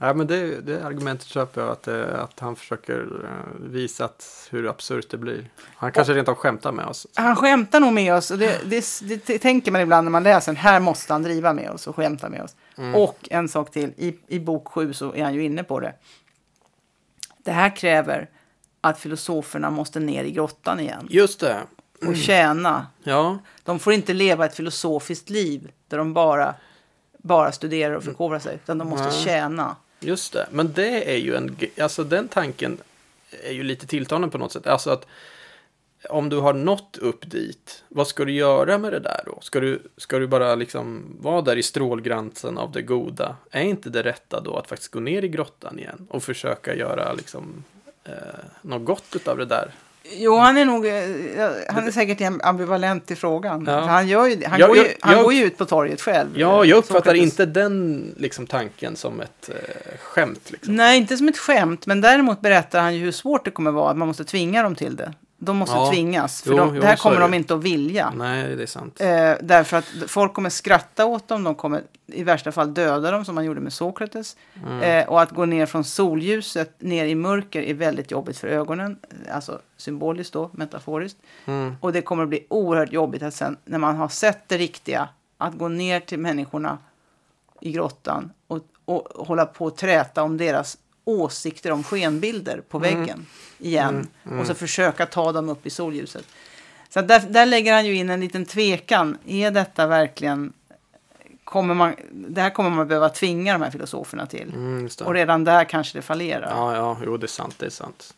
men 0.00 0.26
det, 0.26 0.60
det 0.60 0.84
argumentet 0.84 1.26
köper 1.26 1.60
jag, 1.60 1.70
att, 1.70 1.82
det, 1.82 2.20
att 2.20 2.40
han 2.40 2.56
försöker 2.56 3.24
eh, 3.24 3.70
visa 3.70 4.04
att 4.04 4.48
hur 4.50 4.68
absurt 4.68 5.10
det 5.10 5.16
blir. 5.16 5.50
Han 5.74 5.92
kanske 5.92 6.14
rent 6.14 6.28
av 6.28 6.34
skämtar 6.34 6.72
med 6.72 6.86
oss. 6.86 7.06
Han 7.14 7.36
skämtar 7.36 7.80
nog 7.80 7.92
med 7.92 8.14
oss 8.14 8.30
och 8.30 8.38
det, 8.38 8.60
det, 8.64 9.00
det, 9.26 9.38
tänker 9.38 9.72
man 9.72 9.80
ibland 9.80 10.04
när 10.04 10.10
man 10.10 10.22
läser. 10.22 10.52
Här 10.52 10.80
måste 10.80 11.12
han 11.12 11.22
driva 11.22 11.52
med 11.52 11.70
oss 11.70 11.86
och 11.86 11.96
skämta 11.96 12.28
med 12.28 12.42
oss. 12.42 12.56
Mm. 12.80 12.94
Och 12.94 13.28
en 13.30 13.48
sak 13.48 13.70
till, 13.70 13.92
i, 13.96 14.14
i 14.28 14.38
bok 14.38 14.68
7 14.68 14.92
så 14.92 15.14
är 15.14 15.22
han 15.24 15.34
ju 15.34 15.44
inne 15.44 15.64
på 15.64 15.80
det. 15.80 15.94
Det 17.38 17.52
här 17.52 17.76
kräver 17.76 18.30
att 18.80 18.98
filosoferna 18.98 19.70
måste 19.70 20.00
ner 20.00 20.24
i 20.24 20.30
grottan 20.30 20.80
igen 20.80 21.06
Just 21.10 21.40
det. 21.40 21.60
och 22.06 22.16
tjäna. 22.16 22.86
Ja, 23.02 23.38
De 23.62 23.78
får 23.78 23.92
inte 23.92 24.12
leva 24.12 24.46
ett 24.46 24.54
filosofiskt 24.54 25.30
liv 25.30 25.70
där 25.88 25.98
de 25.98 26.12
bara, 26.14 26.54
bara 27.18 27.52
studerar 27.52 27.94
och 27.94 28.04
förkovrar 28.04 28.38
sig, 28.38 28.54
utan 28.54 28.78
de 28.78 28.88
måste 28.88 29.06
Nej. 29.08 29.24
tjäna. 29.24 29.76
just 30.00 30.32
det. 30.32 30.48
Men 30.50 30.72
det 30.72 31.14
är 31.14 31.18
ju 31.18 31.34
en... 31.36 31.56
Alltså 31.80 32.04
den 32.04 32.28
tanken 32.28 32.78
är 33.44 33.52
ju 33.52 33.62
lite 33.62 33.86
tilltalande 33.86 34.28
på 34.28 34.38
något 34.38 34.52
sätt. 34.52 34.66
Alltså 34.66 34.90
att 34.90 35.06
om 36.08 36.28
du 36.28 36.36
har 36.36 36.52
nått 36.52 36.96
upp 37.00 37.30
dit, 37.30 37.84
vad 37.88 38.06
ska 38.08 38.24
du 38.24 38.32
göra 38.32 38.78
med 38.78 38.92
det 38.92 39.00
där 39.00 39.20
då? 39.26 39.38
Ska 39.42 39.60
du, 39.60 39.82
ska 39.96 40.18
du 40.18 40.26
bara 40.26 40.54
liksom 40.54 41.16
vara 41.20 41.42
där 41.42 41.56
i 41.56 41.62
strålglansen 41.62 42.58
av 42.58 42.72
det 42.72 42.82
goda? 42.82 43.36
Är 43.50 43.62
inte 43.62 43.90
det 43.90 44.02
rätta 44.02 44.40
då 44.40 44.56
att 44.56 44.68
faktiskt 44.68 44.92
gå 44.92 45.00
ner 45.00 45.22
i 45.24 45.28
grottan 45.28 45.78
igen 45.78 46.06
och 46.10 46.22
försöka 46.22 46.74
göra 46.74 47.12
liksom 47.12 47.64
eh, 48.04 48.12
något 48.62 48.84
gott 48.84 49.28
av 49.28 49.38
det 49.38 49.44
där? 49.46 49.70
Jo, 50.12 50.36
han 50.36 50.56
är 50.56 50.64
nog, 50.64 50.86
eh, 50.86 51.50
han 51.74 51.86
är 51.86 51.90
säkert 51.90 52.32
ambivalent 52.42 53.10
i 53.10 53.16
frågan. 53.16 53.64
Ja. 53.68 53.80
Han, 53.80 54.08
gör 54.08 54.26
ju, 54.26 54.44
han, 54.46 54.60
Jag- 54.60 54.68
går, 54.68 54.76
ju, 54.76 54.82
jag- 54.82 54.90
han 55.00 55.14
jag- 55.16 55.22
går 55.24 55.32
ju 55.32 55.44
ut 55.44 55.58
på 55.58 55.64
torget 55.64 56.00
själv. 56.00 56.28
Ja, 56.38 56.64
jag 56.64 56.76
uppfattar 56.78 57.14
inte 57.14 57.46
den 57.46 58.14
liksom, 58.18 58.46
tanken 58.46 58.96
som 58.96 59.20
ett 59.20 59.48
eh, 59.50 59.98
skämt. 59.98 60.50
Liksom. 60.50 60.76
Nej, 60.76 60.98
inte 60.98 61.16
som 61.16 61.28
ett 61.28 61.38
skämt, 61.38 61.86
men 61.86 62.00
däremot 62.00 62.40
berättar 62.40 62.80
han 62.80 62.94
ju 62.94 63.00
hur 63.04 63.12
svårt 63.12 63.44
det 63.44 63.50
kommer 63.50 63.70
vara 63.70 63.90
att 63.90 63.96
man 63.96 64.08
måste 64.08 64.24
tvinga 64.24 64.62
dem 64.62 64.74
till 64.74 64.96
det. 64.96 65.12
De 65.42 65.56
måste 65.56 65.76
Ja. 65.76 65.90
tvingas, 65.90 66.42
för 66.42 66.50
Jo, 66.50 66.56
de, 66.56 66.74
jo, 66.74 66.80
det 66.80 66.86
här 66.86 66.96
kommer 66.96 67.16
är 67.16 67.20
de 67.20 67.30
det. 67.30 67.36
inte 67.36 67.54
att 67.54 67.62
vilja. 67.62 68.12
Nej, 68.16 68.56
det 68.56 68.62
är 68.62 68.66
sant. 68.66 69.00
Eh, 69.00 69.32
därför 69.40 69.76
att 69.76 69.84
folk 70.06 70.34
kommer 70.34 70.50
skratta 70.50 71.06
åt 71.06 71.28
dem, 71.28 71.44
de 71.44 71.54
kommer 71.54 71.82
i 72.06 72.22
värsta 72.24 72.52
fall 72.52 72.74
döda 72.74 73.10
dem 73.10 73.24
som 73.24 73.34
man 73.34 73.44
gjorde 73.44 73.60
med 73.60 73.72
Sokrates. 73.72 74.36
Mm. 74.66 74.80
Eh, 74.82 75.08
och 75.08 75.22
att 75.22 75.30
gå 75.30 75.44
ner 75.44 75.66
från 75.66 75.84
solljuset 75.84 76.74
ner 76.82 77.04
i 77.06 77.14
mörker 77.14 77.62
är 77.62 77.74
väldigt 77.74 78.10
jobbigt 78.10 78.38
för 78.38 78.48
ögonen. 78.48 78.98
Alltså 79.32 79.58
symboliskt 79.76 80.32
då, 80.32 80.50
metaforiskt. 80.52 81.18
Mm. 81.46 81.76
Och 81.80 81.92
det 81.92 82.02
kommer 82.02 82.22
att 82.22 82.28
bli 82.28 82.46
oerhört 82.50 82.92
jobbigt 82.92 83.22
att 83.22 83.34
sen 83.34 83.56
när 83.64 83.78
man 83.78 83.96
har 83.96 84.08
sett 84.08 84.48
det 84.48 84.58
riktiga, 84.58 85.08
att 85.38 85.54
gå 85.58 85.68
ner 85.68 86.00
till 86.00 86.18
människorna 86.18 86.78
i 87.60 87.72
grottan 87.72 88.32
och, 88.46 88.58
och 88.84 89.26
hålla 89.26 89.46
på 89.46 89.64
och 89.64 89.76
träta 89.76 90.22
om 90.22 90.36
deras 90.36 90.78
åsikter 91.10 91.70
om 91.72 91.84
skenbilder 91.84 92.60
på 92.68 92.78
Mm. 92.78 92.94
väggen 93.00 93.26
igen. 93.58 94.06
Och 94.40 94.46
så 94.46 94.54
försöka 94.54 95.06
ta 95.06 95.32
dem 95.32 95.48
upp 95.48 95.66
i 95.66 95.70
solljuset. 95.70 96.24
Så 96.88 97.00
där, 97.00 97.20
där 97.20 97.46
lägger 97.46 97.72
han 97.74 97.86
ju 97.86 97.94
in 97.94 98.10
en 98.10 98.20
liten 98.20 98.44
tvekan. 98.44 99.18
Är 99.26 99.50
detta 99.50 99.86
verkligen... 99.86 100.52
Kommer 101.44 101.74
man, 101.74 101.94
det 102.12 102.40
här 102.40 102.50
kommer 102.50 102.70
man 102.70 102.88
behöva 102.88 103.08
tvinga 103.08 103.52
de 103.52 103.62
här 103.62 103.70
filosoferna 103.70 104.26
till. 104.26 104.52
Mm. 104.54 104.88
Och 105.04 105.14
redan 105.14 105.44
där 105.44 105.64
kanske 105.64 105.98
det 105.98 106.02
fallerar. 106.02 106.50
Ja, 106.50 106.76
ja, 106.76 106.98
jo, 107.04 107.16
det 107.16 107.26
är 107.26 107.28
sant, 107.28 107.54
det 107.58 107.66
är 107.66 107.70
sant. 107.70 108.14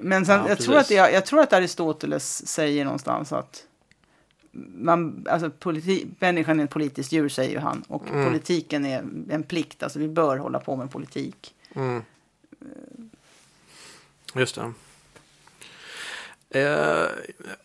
Men 0.00 0.26
sen, 0.26 0.40
Ja, 0.40 0.48
jag, 0.48 0.58
tror 0.58 0.76
att 0.76 0.90
jag, 0.90 1.12
jag 1.12 1.26
tror 1.26 1.40
att 1.40 1.52
Aristoteles 1.52 2.48
säger 2.48 2.84
någonstans 2.84 3.32
att 3.32 3.64
man, 4.74 5.26
alltså 5.30 5.50
politi, 5.50 6.06
människan 6.18 6.60
är 6.60 6.64
ett 6.64 6.70
politiskt 6.70 7.12
djur, 7.12 7.28
säger 7.28 7.58
han. 7.58 7.84
Och 7.88 8.08
Mm. 8.10 8.26
politiken 8.26 8.84
är 8.86 9.04
en 9.30 9.42
plikt, 9.42 9.82
alltså 9.82 9.98
vi 9.98 10.08
bör 10.08 10.36
hålla 10.36 10.58
på 10.58 10.76
med 10.76 10.90
politik. 10.90 11.54
Mm. 11.74 12.02
Just 14.34 14.54
det. 14.54 14.72
Eh, 16.54 17.06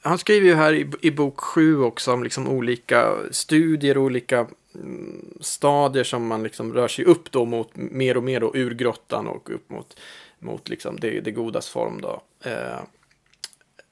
han 0.02 0.18
skriver 0.18 0.48
ju 0.48 0.56
här 0.56 0.74
i, 0.74 0.92
i 1.02 1.12
bok 1.12 1.40
7 1.40 1.82
också 1.82 2.14
om 2.14 2.24
liksom 2.24 2.48
olika 2.48 3.16
studier 3.32 3.98
och 3.98 4.04
olika 4.04 4.48
mm, 4.76 5.38
stadier 5.42 6.04
som 6.04 6.28
man 6.28 6.44
liksom 6.44 6.74
rör 6.74 6.88
sig 6.88 7.06
upp 7.06 7.32
då 7.32 7.46
mot 7.46 7.70
mer 7.74 8.18
och 8.18 8.24
mer 8.24 8.40
då 8.40 8.56
ur 8.56 8.74
grottan 8.74 9.28
och 9.28 9.50
upp 9.50 9.70
mot, 9.70 10.00
mot 10.40 10.70
liksom 10.70 11.00
det, 11.00 11.20
det 11.20 11.32
godas 11.32 11.70
form 11.70 12.02
då. 12.02 12.22
Eh, 12.44 12.80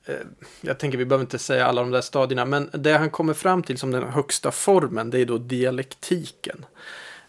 eh, 0.06 0.26
jag 0.62 0.80
tänker 0.80 0.98
vi 0.98 1.06
behöver 1.06 1.24
inte 1.24 1.40
säga 1.40 1.66
alla 1.66 1.82
de 1.82 1.92
där 1.92 2.02
stadierna, 2.02 2.46
men 2.46 2.70
det 2.74 2.98
han 2.98 3.10
kommer 3.10 3.34
fram 3.34 3.64
till 3.64 3.78
som 3.78 3.92
den 3.92 4.04
högsta 4.04 4.52
formen, 4.52 5.10
det 5.10 5.20
är 5.20 5.26
då 5.26 5.38
dialektiken. 5.38 6.66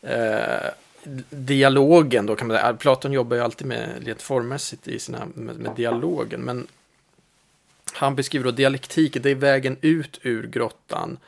Eh, 0.01 0.71
dialogen 1.31 2.27
då 2.27 2.37
kan 2.37 2.49
man 2.49 2.57
säga, 2.57 2.75
Platon 2.75 3.13
jobbar 3.13 3.37
ju 3.37 3.43
alltid 3.43 3.67
med 3.67 4.07
rent 4.07 4.23
formmässigt 4.23 4.89
i 4.89 4.99
sina, 4.99 5.27
med, 5.35 5.57
med 5.57 5.77
dialogen, 5.77 6.41
men 6.41 6.67
han 7.93 8.15
beskriver 8.15 8.45
då 8.45 8.51
dialektiken, 8.51 9.23
det 9.23 9.31
är 9.31 9.35
vägen 9.35 9.77
ut 9.81 10.19
ur 10.23 10.47
grottan. 10.47 11.19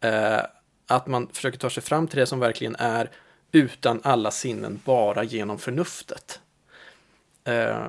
Eh, 0.00 0.40
att 0.86 1.06
man 1.06 1.28
försöker 1.32 1.58
ta 1.58 1.70
sig 1.70 1.82
fram 1.82 2.08
till 2.08 2.18
det 2.18 2.26
som 2.26 2.40
verkligen 2.40 2.76
är 2.78 3.10
utan 3.52 4.00
alla 4.04 4.30
sinnen, 4.30 4.80
bara 4.84 5.24
genom 5.24 5.58
förnuftet. 5.58 6.40
Eh, 7.44 7.86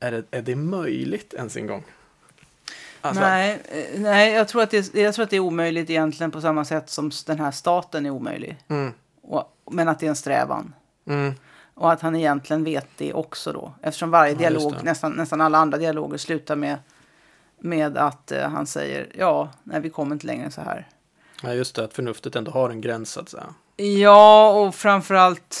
är, 0.00 0.12
det, 0.12 0.24
är 0.30 0.42
det 0.42 0.56
möjligt 0.56 1.34
ens 1.34 1.56
en 1.56 1.66
gång? 1.66 1.84
Alltså. 3.00 3.22
Nej, 3.22 3.62
eh, 3.64 4.00
nej 4.00 4.32
jag, 4.32 4.48
tror 4.48 4.62
att 4.62 4.70
det, 4.70 4.94
jag 4.94 5.14
tror 5.14 5.22
att 5.22 5.30
det 5.30 5.36
är 5.36 5.40
omöjligt 5.40 5.90
egentligen 5.90 6.30
på 6.30 6.40
samma 6.40 6.64
sätt 6.64 6.90
som 6.90 7.10
den 7.26 7.40
här 7.40 7.50
staten 7.50 8.06
är 8.06 8.10
omöjlig. 8.10 8.56
Mm. 8.68 8.92
Och, 9.22 9.57
men 9.70 9.88
att 9.88 9.98
det 9.98 10.06
är 10.06 10.10
en 10.10 10.16
strävan. 10.16 10.74
Mm. 11.06 11.34
Och 11.74 11.92
att 11.92 12.00
han 12.00 12.16
egentligen 12.16 12.64
vet 12.64 12.88
det 12.96 13.12
också 13.12 13.52
då. 13.52 13.72
Eftersom 13.82 14.10
varje 14.10 14.32
ja, 14.32 14.38
dialog, 14.38 14.74
nästan, 14.82 15.12
nästan 15.12 15.40
alla 15.40 15.58
andra 15.58 15.78
dialoger 15.78 16.18
slutar 16.18 16.56
med, 16.56 16.78
med 17.58 17.96
att 17.96 18.32
uh, 18.34 18.40
han 18.40 18.66
säger 18.66 19.12
ja, 19.18 19.48
nej 19.64 19.80
vi 19.80 19.90
kommer 19.90 20.14
inte 20.14 20.26
längre 20.26 20.50
så 20.50 20.60
här. 20.60 20.88
Ja, 21.42 21.52
just 21.52 21.74
det, 21.74 21.84
att 21.84 21.94
förnuftet 21.94 22.36
ändå 22.36 22.50
har 22.50 22.70
en 22.70 22.80
gräns 22.80 23.12
så 23.12 23.20
att 23.20 23.28
säga. 23.28 23.54
Ja, 23.76 24.50
och 24.50 24.74
framförallt 24.74 25.56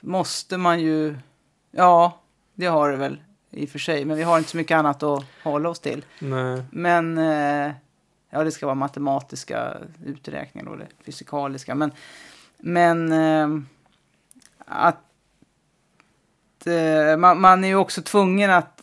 måste 0.00 0.56
man 0.56 0.80
ju, 0.80 1.16
ja, 1.70 2.20
det 2.54 2.66
har 2.66 2.90
det 2.90 2.96
väl 2.96 3.22
i 3.50 3.66
och 3.66 3.68
för 3.68 3.78
sig, 3.78 4.04
men 4.04 4.16
vi 4.16 4.22
har 4.22 4.38
inte 4.38 4.50
så 4.50 4.56
mycket 4.56 4.76
annat 4.76 5.02
att 5.02 5.24
hålla 5.42 5.68
oss 5.68 5.80
till. 5.80 6.04
Nej. 6.18 6.62
Men, 6.70 7.18
uh, 7.18 7.72
ja 8.30 8.44
det 8.44 8.52
ska 8.52 8.66
vara 8.66 8.74
matematiska 8.74 9.76
uträkningar 10.04 10.68
och 10.68 10.78
det 10.78 10.86
fysikaliska, 11.04 11.74
men 11.74 11.92
men 12.60 13.12
eh, 13.12 13.48
att 14.66 14.96
eh, 16.66 17.16
man, 17.16 17.40
man, 17.40 17.64
är 17.64 17.68
ju 17.68 17.74
också 17.74 18.02
tvungen 18.02 18.50
att 18.50 18.79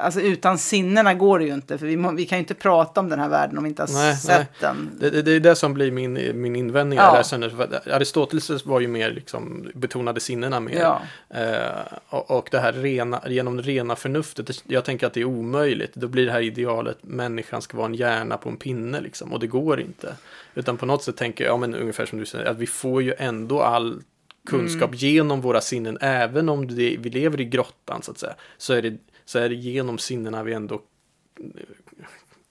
Alltså 0.00 0.20
utan 0.20 0.58
sinnena 0.58 1.14
går 1.14 1.38
det 1.38 1.44
ju 1.44 1.54
inte, 1.54 1.78
för 1.78 1.86
vi, 1.86 1.96
må, 1.96 2.12
vi 2.12 2.26
kan 2.26 2.38
ju 2.38 2.40
inte 2.40 2.54
prata 2.54 3.00
om 3.00 3.08
den 3.08 3.18
här 3.18 3.28
världen 3.28 3.58
om 3.58 3.64
vi 3.64 3.70
inte 3.70 3.82
har 3.82 3.88
nej, 3.92 4.16
sett 4.16 4.38
nej. 4.38 4.46
den. 4.60 4.90
Det, 4.98 5.10
det, 5.10 5.22
det, 5.22 5.32
är 5.32 5.40
det 5.40 5.56
som 5.56 5.74
blir 5.74 5.90
min, 5.90 6.40
min 6.42 6.56
invändning. 6.56 6.98
Ja. 6.98 7.22
Där. 7.30 7.92
Aristoteles 7.92 8.66
var 8.66 8.80
ju 8.80 8.88
mer, 8.88 9.10
liksom, 9.10 9.70
betonade 9.74 10.20
sinnena 10.20 10.60
mer. 10.60 10.80
Ja. 10.80 11.02
Eh, 11.28 11.96
och, 12.08 12.30
och, 12.30 12.48
det 12.50 12.58
här 12.58 12.72
rena, 12.72 13.22
genom 13.26 13.62
rena 13.62 13.96
förnuftet, 13.96 14.62
jag 14.66 14.84
tänker 14.84 15.06
att 15.06 15.14
det 15.14 15.20
är 15.20 15.24
omöjligt. 15.24 15.94
Då 15.94 16.08
blir 16.08 16.26
det 16.26 16.32
här 16.32 16.40
idealet, 16.40 16.98
människan 17.02 17.62
ska 17.62 17.76
vara 17.76 17.86
en 17.86 17.94
hjärna 17.94 18.36
på 18.36 18.48
en 18.48 18.56
pinne, 18.56 19.00
liksom, 19.00 19.32
och 19.32 19.40
det 19.40 19.46
går 19.46 19.80
inte. 19.80 20.14
Utan 20.54 20.76
på 20.76 20.86
något 20.86 21.02
sätt 21.02 21.16
tänker 21.16 21.44
jag, 21.44 21.52
ja, 21.52 21.56
men 21.56 21.74
ungefär 21.74 22.06
som 22.06 22.18
du 22.18 22.26
säger, 22.26 22.44
att 22.44 22.58
vi 22.58 22.66
får 22.66 23.02
ju 23.02 23.14
ändå 23.18 23.62
all 23.62 24.02
kunskap 24.46 24.88
mm. 24.88 24.98
genom 24.98 25.40
våra 25.40 25.60
sinnen, 25.60 25.98
även 26.00 26.48
om 26.48 26.66
det, 26.66 26.96
vi 26.98 27.10
lever 27.10 27.40
i 27.40 27.44
grottan 27.44 28.02
så 28.02 28.10
att 28.10 28.18
säga, 28.18 28.34
så 28.58 28.72
är 28.72 28.82
det 28.82 28.96
så 29.30 29.38
är 29.38 29.48
det 29.48 29.54
genom 29.54 29.98
sinnena 29.98 30.42
vi 30.42 30.52
ändå 30.52 30.82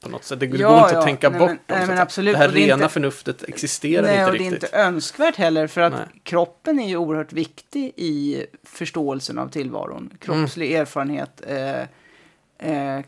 på 0.04 0.10
något 0.10 0.24
sätt. 0.24 0.40
Det, 0.40 0.46
ja, 0.46 0.70
går 0.70 0.80
inte 0.80 0.94
ja. 0.94 1.00
att 1.00 1.06
tänka 1.06 1.30
nej, 1.30 1.40
bort 1.40 1.50
men, 1.50 1.58
dem. 1.58 1.78
Nej, 1.78 1.88
men 1.88 1.98
absolut. 1.98 2.34
Det 2.34 2.38
här 2.38 2.50
rena 2.50 2.74
inte, 2.74 2.90
förnuftet 2.90 3.44
existerar 3.44 4.02
nej, 4.02 4.20
inte 4.20 4.26
och 4.26 4.32
riktigt. 4.32 4.62
Det 4.62 4.68
är 4.68 4.88
inte 4.88 4.96
önskvärt 4.96 5.36
heller 5.36 5.68
för 5.68 5.82
att 5.82 5.94
nej. 5.94 6.22
kroppen 6.24 6.80
är 6.80 6.88
ju 6.88 6.98
oerhört 6.98 7.34
viktig 7.34 7.94
i 7.96 8.46
förståelsen 8.64 9.40
av 9.40 9.50
tillvaron. 9.50 10.14
Kroppslig 10.20 10.70
mm. 10.70 10.82
erfarenhet, 10.82 11.42
eh, 11.48 11.82
eh, 12.72 13.06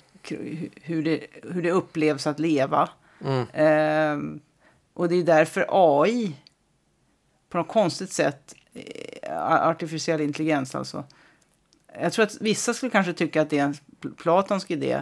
hur, 0.81 1.03
det, 1.03 1.27
hur 1.43 1.61
det 1.61 1.71
upplevs 1.71 2.27
att 2.27 2.39
leva. 2.39 2.89
Mm. 3.25 3.47
Eh, 3.53 4.41
och 4.93 5.09
det 5.09 5.15
är 5.15 5.23
därför 5.23 5.65
AI 5.69 6.35
på 7.49 7.57
något 7.57 7.67
konstigt 7.67 8.11
sätt, 8.11 8.55
eh, 8.73 9.67
artificiell 9.67 10.21
intelligens 10.21 10.75
alltså, 10.75 11.03
jag 11.99 12.13
tror 12.13 12.25
att 12.25 12.37
vissa 12.41 12.73
skulle 12.73 12.89
kanske 12.89 13.13
tycka 13.13 13.41
att 13.41 13.49
det 13.49 13.59
är 13.59 13.63
en 13.63 13.75
platonsk 14.17 14.71
idé. 14.71 15.01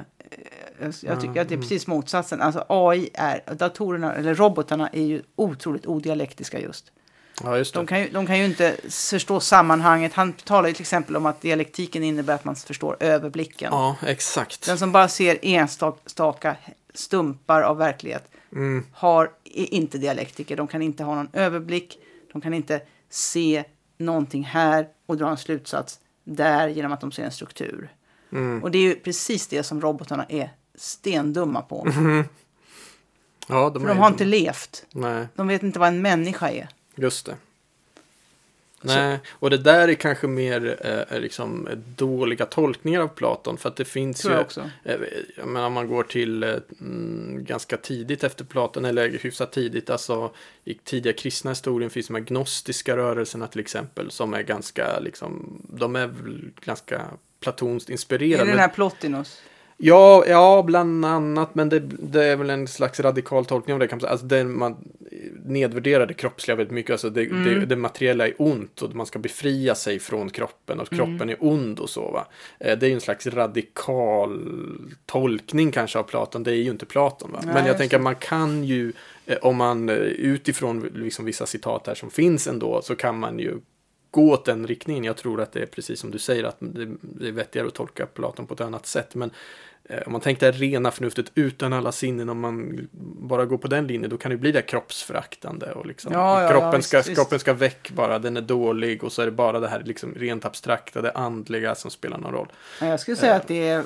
Jag, 0.81 0.93
jag 1.01 1.21
tycker 1.21 1.41
att 1.41 1.49
det 1.49 1.55
är 1.55 1.61
precis 1.61 1.87
motsatsen. 1.87 2.41
Alltså 2.41 2.65
AI 2.69 3.09
är, 3.13 3.41
datorerna 3.53 4.15
eller 4.15 4.35
robotarna 4.35 4.89
är 4.89 5.03
ju 5.03 5.21
otroligt 5.35 5.85
odialektiska 5.85 6.59
just. 6.59 6.91
Ja, 7.43 7.57
just 7.57 7.73
de, 7.73 7.87
kan 7.87 7.99
ju, 7.99 8.09
de 8.09 8.27
kan 8.27 8.39
ju 8.39 8.45
inte 8.45 8.75
förstå 8.89 9.39
sammanhanget. 9.39 10.13
Han 10.13 10.33
talar 10.33 10.67
ju 10.67 10.73
till 10.73 10.83
exempel 10.83 11.15
om 11.15 11.25
att 11.25 11.41
dialektiken 11.41 12.03
innebär 12.03 12.35
att 12.35 12.45
man 12.45 12.55
förstår 12.55 12.97
överblicken. 12.99 13.69
Ja, 13.71 13.95
exakt. 14.05 14.65
Den 14.65 14.77
som 14.77 14.91
bara 14.91 15.07
ser 15.07 15.37
enstaka 15.41 16.55
stumpar 16.93 17.61
av 17.61 17.77
verklighet 17.77 18.31
mm. 18.51 18.85
har, 18.91 19.31
är 19.43 19.73
inte 19.73 19.97
dialektiker. 19.97 20.57
De 20.57 20.67
kan 20.67 20.81
inte 20.81 21.03
ha 21.03 21.15
någon 21.15 21.29
överblick. 21.33 21.97
De 22.31 22.41
kan 22.41 22.53
inte 22.53 22.81
se 23.09 23.63
någonting 23.97 24.43
här 24.43 24.87
och 25.05 25.17
dra 25.17 25.29
en 25.29 25.37
slutsats 25.37 25.99
där 26.35 26.67
genom 26.67 26.91
att 26.91 27.01
de 27.01 27.11
ser 27.11 27.23
en 27.23 27.31
struktur. 27.31 27.89
Mm. 28.31 28.63
Och 28.63 28.71
det 28.71 28.77
är 28.77 28.81
ju 28.81 28.95
precis 28.95 29.47
det 29.47 29.63
som 29.63 29.81
robotarna 29.81 30.25
är 30.29 30.53
stendumma 30.75 31.61
på. 31.61 31.85
Mm. 31.85 32.25
Ja, 33.47 33.69
de 33.69 33.79
För 33.81 33.87
de 33.87 33.97
har 33.97 34.07
inte 34.07 34.25
levt. 34.25 34.85
Nej. 34.91 35.27
De 35.35 35.47
vet 35.47 35.63
inte 35.63 35.79
vad 35.79 35.87
en 35.87 36.01
människa 36.01 36.49
är. 36.49 36.67
Just 36.95 37.25
det. 37.25 37.35
Nej, 38.81 39.19
och 39.29 39.49
det 39.49 39.57
där 39.57 39.87
är 39.87 39.93
kanske 39.93 40.27
mer 40.27 40.77
eh, 41.11 41.19
liksom 41.19 41.67
dåliga 41.95 42.45
tolkningar 42.45 43.01
av 43.01 43.07
Platon. 43.07 43.57
För 43.57 43.69
att 43.69 43.75
det 43.75 43.85
finns 43.85 44.21
Tror 44.21 44.33
ju, 44.33 44.37
jag 44.37 44.45
också. 44.45 44.69
Eh, 44.83 44.99
men 45.45 45.63
om 45.63 45.73
man 45.73 45.87
går 45.87 46.03
till 46.03 46.43
eh, 46.43 46.55
ganska 47.33 47.77
tidigt 47.77 48.23
efter 48.23 48.45
Platon, 48.45 48.85
eller 48.85 49.09
hyfsat 49.09 49.51
tidigt, 49.51 49.89
alltså 49.89 50.31
i 50.63 50.73
tidiga 50.73 51.13
kristna 51.13 51.51
historien 51.51 51.89
finns 51.89 52.07
de 52.07 52.13
här 52.15 52.21
gnostiska 52.21 52.97
rörelserna 52.97 53.47
till 53.47 53.59
exempel, 53.59 54.11
som 54.11 54.33
är 54.33 54.41
ganska, 54.41 54.99
liksom, 54.99 55.61
de 55.69 55.95
är 55.95 56.11
ganska 56.61 57.01
platonskt 57.39 57.89
inspirerade. 57.89 58.43
Är 58.43 58.45
det 58.45 58.51
den 58.51 58.59
här 58.59 58.67
Plotinus? 58.67 59.41
Ja, 59.81 60.25
ja, 60.27 60.63
bland 60.65 61.05
annat, 61.05 61.55
men 61.55 61.69
det, 61.69 61.79
det, 61.79 62.25
är 62.25 62.35
väl 62.35 62.49
en 62.49 62.67
slags 62.67 62.99
radikal 62.99 63.45
tolkning 63.45 63.73
av 63.73 63.79
det. 63.79 63.87
Kan 63.87 63.95
man 63.95 64.01
säga. 64.01 64.11
Alltså, 64.11 64.25
det, 64.25 64.43
man 64.43 64.77
nedvärderar 65.49 66.05
det 66.05 66.13
kroppsliga 66.13 66.55
väldigt 66.55 66.73
mycket. 66.73 66.91
Alltså 66.91 67.09
det, 67.09 67.25
mm. 67.25 67.43
det, 67.43 67.65
det, 67.65 67.75
materiella 67.75 68.27
är 68.27 68.33
ont 68.37 68.81
och 68.81 68.95
man 68.95 69.05
ska 69.05 69.19
befria 69.19 69.75
sig 69.75 69.99
från 69.99 70.29
kroppen 70.29 70.79
och 70.79 70.89
kroppen 70.89 71.21
mm. 71.21 71.29
är 71.29 71.37
ond 71.39 71.79
och 71.79 71.89
så. 71.89 72.11
Va? 72.11 72.27
Eh, 72.59 72.77
det 72.77 72.85
är 72.85 72.87
ju 72.87 72.93
en 72.93 73.01
slags 73.01 73.27
radikal 73.27 74.47
tolkning 75.05 75.71
kanske 75.71 75.99
av 75.99 76.03
Platon. 76.03 76.43
Det 76.43 76.51
är 76.51 76.55
ju 76.55 76.69
inte 76.69 76.85
Platon. 76.85 77.31
Va? 77.31 77.41
Nej, 77.43 77.53
men 77.53 77.65
jag 77.65 77.77
tänker 77.77 77.97
att 77.97 78.03
man 78.03 78.15
kan 78.15 78.63
ju, 78.63 78.93
eh, 79.25 79.37
om 79.41 79.55
man 79.55 79.89
eh, 79.89 79.95
utifrån 79.95 80.91
liksom 80.95 81.25
vissa 81.25 81.45
citat 81.45 81.87
här 81.87 81.95
som 81.95 82.11
finns 82.11 82.47
ändå, 82.47 82.81
så 82.81 82.95
kan 82.95 83.19
man 83.19 83.39
ju 83.39 83.59
gå 84.11 84.31
åt 84.31 84.45
den 84.45 84.67
riktningen. 84.67 85.03
Jag 85.03 85.17
tror 85.17 85.41
att 85.41 85.51
det 85.51 85.61
är 85.61 85.65
precis 85.65 85.99
som 85.99 86.11
du 86.11 86.19
säger, 86.19 86.43
att 86.43 86.57
det 86.59 87.27
är 87.27 87.31
vettigare 87.31 87.67
att 87.67 87.73
tolka 87.73 88.05
Platon 88.05 88.47
på 88.47 88.53
ett 88.53 88.61
annat 88.61 88.85
sätt. 88.85 89.15
Men 89.15 89.31
om 90.05 90.11
man 90.11 90.21
tänker 90.21 90.51
det 90.51 90.57
rena 90.57 90.91
förnuftet 90.91 91.31
utan 91.35 91.73
alla 91.73 91.91
sinnen, 91.91 92.29
om 92.29 92.39
man 92.39 92.87
bara 93.21 93.45
går 93.45 93.57
på 93.57 93.67
den 93.67 93.87
linjen, 93.87 94.09
då 94.09 94.17
kan 94.17 94.31
det 94.31 94.37
bli 94.37 94.51
det 94.51 94.61
kroppsföraktande. 94.61 95.71
Och 95.71 95.85
liksom, 95.85 96.13
ja, 96.13 96.43
ja, 96.43 96.49
kroppen, 96.49 96.71
ja, 96.73 96.81
ska, 96.81 96.97
visst, 96.97 97.15
kroppen 97.15 97.39
ska 97.39 97.53
väck 97.53 97.91
bara, 97.91 98.19
den 98.19 98.37
är 98.37 98.41
dålig 98.41 99.03
och 99.03 99.11
så 99.11 99.21
är 99.21 99.25
det 99.25 99.31
bara 99.31 99.59
det 99.59 99.67
här 99.67 99.83
liksom 99.85 100.13
rent 100.15 100.45
abstrakta, 100.45 101.01
det 101.01 101.11
andliga 101.11 101.75
som 101.75 101.91
spelar 101.91 102.17
någon 102.17 102.33
roll. 102.33 102.47
Jag 102.79 102.99
skulle 102.99 103.17
säga 103.17 103.31
uh, 103.31 103.37
att 103.37 103.47
det 103.47 103.67
är 103.67 103.83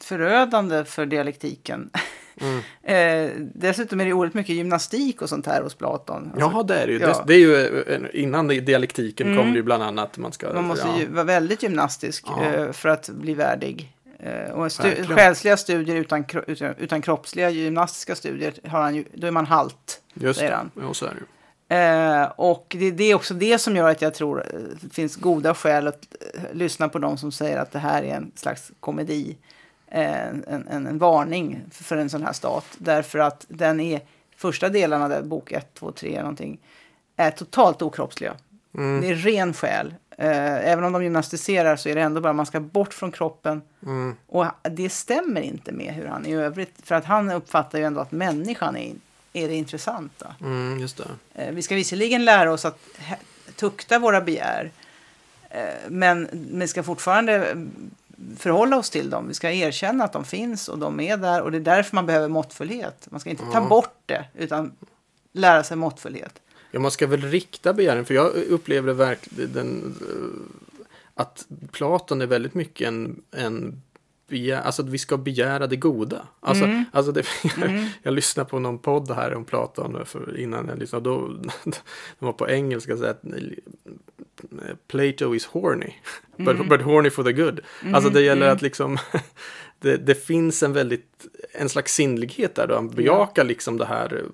förödande 0.00 0.84
för 0.84 1.06
dialektiken. 1.06 1.90
Mm. 2.40 2.58
eh, 2.82 3.32
dessutom 3.54 4.00
är 4.00 4.04
det 4.04 4.12
oerhört 4.12 4.34
mycket 4.34 4.56
gymnastik 4.56 5.22
och 5.22 5.28
sånt 5.28 5.46
här 5.46 5.62
hos 5.62 5.74
Platon. 5.74 6.30
Alltså, 6.34 6.50
ja, 6.54 6.62
det 6.62 6.74
är 6.74 6.86
det 6.86 6.92
ju. 6.92 6.98
Ja. 6.98 7.24
Det, 7.26 7.34
är 7.34 7.38
ju 7.38 7.82
eh, 7.82 8.00
innan 8.12 8.48
dialektiken 8.48 9.26
mm. 9.26 9.38
kom 9.38 9.52
det 9.52 9.56
ju 9.56 9.62
bland 9.62 9.82
annat. 9.82 10.18
Man, 10.18 10.32
ska, 10.32 10.52
man 10.52 10.64
måste 10.64 10.88
ja. 10.88 10.98
ju 10.98 11.06
vara 11.06 11.24
väldigt 11.24 11.62
gymnastisk 11.62 12.24
ja. 12.26 12.44
eh, 12.44 12.72
för 12.72 12.88
att 12.88 13.08
bli 13.08 13.34
värdig. 13.34 13.92
Eh, 14.18 14.52
och 14.52 14.72
stu 14.72 15.04
själsliga 15.04 15.56
studier 15.56 15.96
utan, 15.96 16.24
utan, 16.46 16.74
utan 16.78 17.02
kroppsliga 17.02 17.50
gymnastiska 17.50 18.14
studier, 18.14 18.54
har 18.68 18.80
han 18.80 18.94
ju, 18.94 19.04
då 19.14 19.26
är 19.26 19.30
man 19.30 19.46
halt. 19.46 20.02
Just 20.14 20.40
det, 20.40 20.54
han. 20.54 20.70
ja, 20.80 20.94
så 20.94 21.06
är 21.06 21.10
det 21.10 21.16
ju. 21.16 21.26
Eh, 21.68 22.24
och 22.36 22.76
det, 22.78 22.90
det, 22.90 23.04
är 23.04 23.14
också 23.14 23.34
det 23.34 23.58
som 23.58 23.76
gör 23.76 23.90
att 23.90 24.02
jag 24.02 24.14
tror 24.14 24.44
eh, 24.54 24.60
det 24.80 24.94
finns 24.94 25.16
goda 25.16 25.54
skäl 25.54 25.88
att 25.88 26.06
eh, 26.34 26.40
lyssna 26.52 26.88
på 26.88 26.98
de 26.98 27.18
som 27.18 27.32
säger 27.32 27.58
att 27.58 27.72
det 27.72 27.78
här 27.78 28.02
är 28.02 28.14
en 28.14 28.32
slags 28.34 28.72
komedi. 28.80 29.36
Eh, 29.88 30.28
en, 30.28 30.44
en, 30.70 30.86
en, 30.86 30.98
varning 30.98 31.60
för 31.70 31.96
en 31.96 32.10
sån 32.10 32.22
här 32.22 32.32
stat. 32.32 32.66
Därför 32.78 33.18
att 33.18 33.46
den 33.48 33.80
är, 33.80 34.00
första 34.36 34.68
delarna, 34.68 35.08
där, 35.08 35.22
bok 35.22 35.52
1, 35.52 35.74
2, 35.74 35.92
3 35.92 36.20
någonting, 36.20 36.58
är 37.16 37.30
totalt 37.30 37.82
okroppsliga. 37.82 38.34
Mm. 38.74 39.00
Det 39.00 39.08
är 39.08 39.14
ren 39.14 39.52
själ. 39.54 39.94
Eh, 40.18 40.70
även 40.70 40.84
om 40.84 40.92
de 40.92 41.02
gymnastiserar 41.02 41.76
så 41.76 41.88
är 41.88 41.94
det 41.94 42.00
ändå 42.00 42.20
bara 42.20 42.32
man 42.32 42.46
ska 42.46 42.60
bort 42.60 42.94
från 42.94 43.12
kroppen. 43.12 43.62
Mm. 43.82 44.16
Och 44.26 44.46
det 44.62 44.88
stämmer 44.88 45.40
inte 45.40 45.72
med 45.72 45.94
hur 45.94 46.06
han 46.06 46.26
är 46.26 46.30
i 46.30 46.32
övrigt. 46.32 46.74
För 46.82 46.94
att 46.94 47.04
han 47.04 47.30
uppfattar 47.30 47.78
ju 47.78 47.84
ändå 47.84 48.00
att 48.00 48.12
människan 48.12 48.76
är 48.76 48.92
är 49.36 49.48
det 49.48 49.54
intressanta. 49.54 50.34
Mm, 50.40 50.80
just 50.80 50.96
det. 50.96 51.08
Eh, 51.34 51.52
Vi 51.54 51.62
ska 51.62 51.74
visserligen 51.74 52.24
lära 52.24 52.52
oss 52.52 52.64
att 52.64 52.78
tukta 53.56 53.98
våra 53.98 54.20
begär. 54.20 54.70
eh, 55.50 55.60
Men 55.88 56.28
vi 56.60 56.68
ska 56.68 56.82
fortfarande 56.82 57.32
mm, 57.46 57.90
förhålla 58.38 58.76
oss 58.76 58.90
till 58.90 59.10
dem. 59.10 59.28
Vi 59.28 59.34
ska 59.34 59.50
erkänna 59.50 60.04
att 60.04 60.12
de 60.12 60.24
finns 60.24 60.68
och 60.68 60.78
de 60.78 61.00
är 61.00 61.16
där. 61.16 61.42
Och 61.42 61.50
det 61.52 61.58
är 61.58 61.60
därför 61.60 61.94
man 61.94 62.06
behöver 62.06 62.28
måttfullhet. 62.28 63.06
Man 63.10 63.20
ska 63.20 63.30
inte 63.30 63.44
ta 63.52 63.60
bort 63.68 63.98
det, 64.06 64.24
utan 64.34 64.72
lära 65.32 65.64
sig 65.64 65.76
måttfullhet. 65.76 66.40
Ja, 66.70 66.80
man 66.80 66.90
ska 66.90 67.06
väl 67.06 67.22
rikta 67.22 67.72
begären, 67.72 68.04
för 68.04 68.14
jag 68.14 68.34
upplever 68.34 68.92
verkligen 68.92 69.94
eh, 70.00 70.56
att 71.14 71.46
Platon 71.72 72.22
är 72.22 72.26
väldigt 72.26 72.54
mycket 72.54 72.88
en, 72.88 73.22
en 73.30 73.82
begär, 74.28 74.60
alltså 74.60 74.82
att 74.82 74.88
vi 74.88 74.98
ska 74.98 75.16
begära 75.16 75.66
det 75.66 75.76
goda. 75.76 76.26
Alltså, 76.40 76.64
Mm. 76.64 76.84
alltså 76.92 77.12
det, 77.12 77.26
jag 78.02 78.14
lyssnade 78.14 78.50
på 78.50 78.58
någon 78.58 78.78
podd 78.78 79.10
här 79.10 79.34
om 79.34 79.44
Platon 79.44 80.06
för, 80.06 80.38
innan 80.40 80.68
jag 80.68 80.78
lyssnade, 80.78 81.04
då, 81.10 81.28
de 82.18 82.26
var 82.26 82.32
på 82.32 82.48
engelska 82.50 82.96
så 82.96 83.04
att 83.04 83.22
Plato 84.88 85.34
is 85.34 85.46
horny, 85.46 85.92
but, 86.36 86.68
but 86.68 86.82
horny 86.82 87.10
for 87.10 87.24
the 87.24 87.32
good. 87.32 87.60
Alltså 87.92 88.10
det 88.10 88.20
gäller 88.22 88.48
att 88.48 88.62
liksom 88.62 88.98
det, 89.80 89.96
det 89.96 90.14
finns 90.14 90.62
en 90.62 90.72
väldigt, 90.72 91.26
en 91.52 91.68
slags 91.68 91.94
sinnlighet 91.94 92.54
där 92.54 92.66
då 92.66 92.74
han 92.74 92.88
bejakar 92.90 93.44
liksom 93.44 93.76
det 93.78 93.86
här 93.86 94.24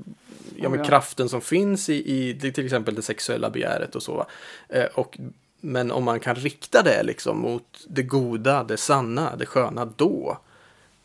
ja, 0.56 0.68
men 0.68 0.78
Ja. 0.78 0.84
kraften 0.84 1.28
som 1.28 1.40
finns 1.40 1.88
i, 1.88 1.94
i 2.40 2.52
till 2.52 2.64
exempel 2.64 2.94
det 2.94 3.02
sexuella 3.02 3.50
begäret 3.50 3.96
och 3.96 4.02
så. 4.02 4.26
Eh, 4.68 4.84
och, 4.94 5.18
men 5.64 5.90
om 5.90 6.04
man 6.04 6.20
kan 6.20 6.34
rikta 6.34 6.82
det 6.82 7.02
liksom 7.02 7.38
mot 7.40 7.84
det 7.88 8.02
goda, 8.02 8.64
det 8.64 8.76
sanna, 8.76 9.36
det 9.36 9.46
sköna, 9.46 9.84
då, 9.84 10.38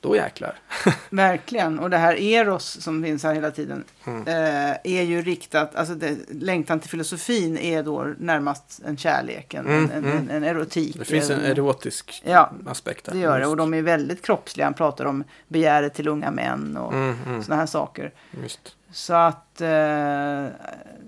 då 0.01 0.15
jäklar. 0.15 0.55
Verkligen. 1.09 1.79
Och 1.79 1.89
det 1.89 1.97
här 1.97 2.15
eros 2.15 2.81
som 2.81 3.03
finns 3.03 3.23
här 3.23 3.33
hela 3.33 3.51
tiden 3.51 3.83
Mm. 4.05 4.21
eh, 4.27 4.77
är 4.83 5.01
ju 5.03 5.21
riktat, 5.21 5.75
alltså 5.75 5.95
det, 5.95 6.17
längtan 6.29 6.79
till 6.79 6.89
filosofin 6.89 7.57
är 7.57 7.83
då 7.83 8.13
närmast 8.17 8.81
en 8.85 8.97
kärlek, 8.97 9.53
en, 9.53 9.65
Mm, 9.67 9.83
en, 9.93 10.05
mm. 10.05 10.17
en, 10.17 10.29
en 10.29 10.43
erotik. 10.43 10.95
Det 10.99 11.05
finns 11.05 11.29
en 11.29 11.39
Eh, 11.41 11.49
erotisk 11.51 12.21
Ja, 12.25 12.51
aspekt 12.67 13.05
där. 13.05 13.13
Det 13.13 13.19
gör 13.19 13.39
det 13.39 13.45
och 13.47 13.57
de 13.57 13.73
är 13.73 13.81
väldigt 13.81 14.21
kroppsliga. 14.25 14.65
Han 14.65 14.73
pratar 14.73 15.05
om 15.05 15.23
begäret 15.47 15.93
till 15.93 16.07
unga 16.07 16.31
män 16.31 16.77
och 16.77 16.93
Mm, 16.93 17.15
mm, 17.27 17.43
sådana 17.43 17.59
här 17.61 17.67
saker. 17.67 18.13
just. 18.43 18.75
Så 18.91 19.13
att 19.13 19.61
eh, 19.61 19.67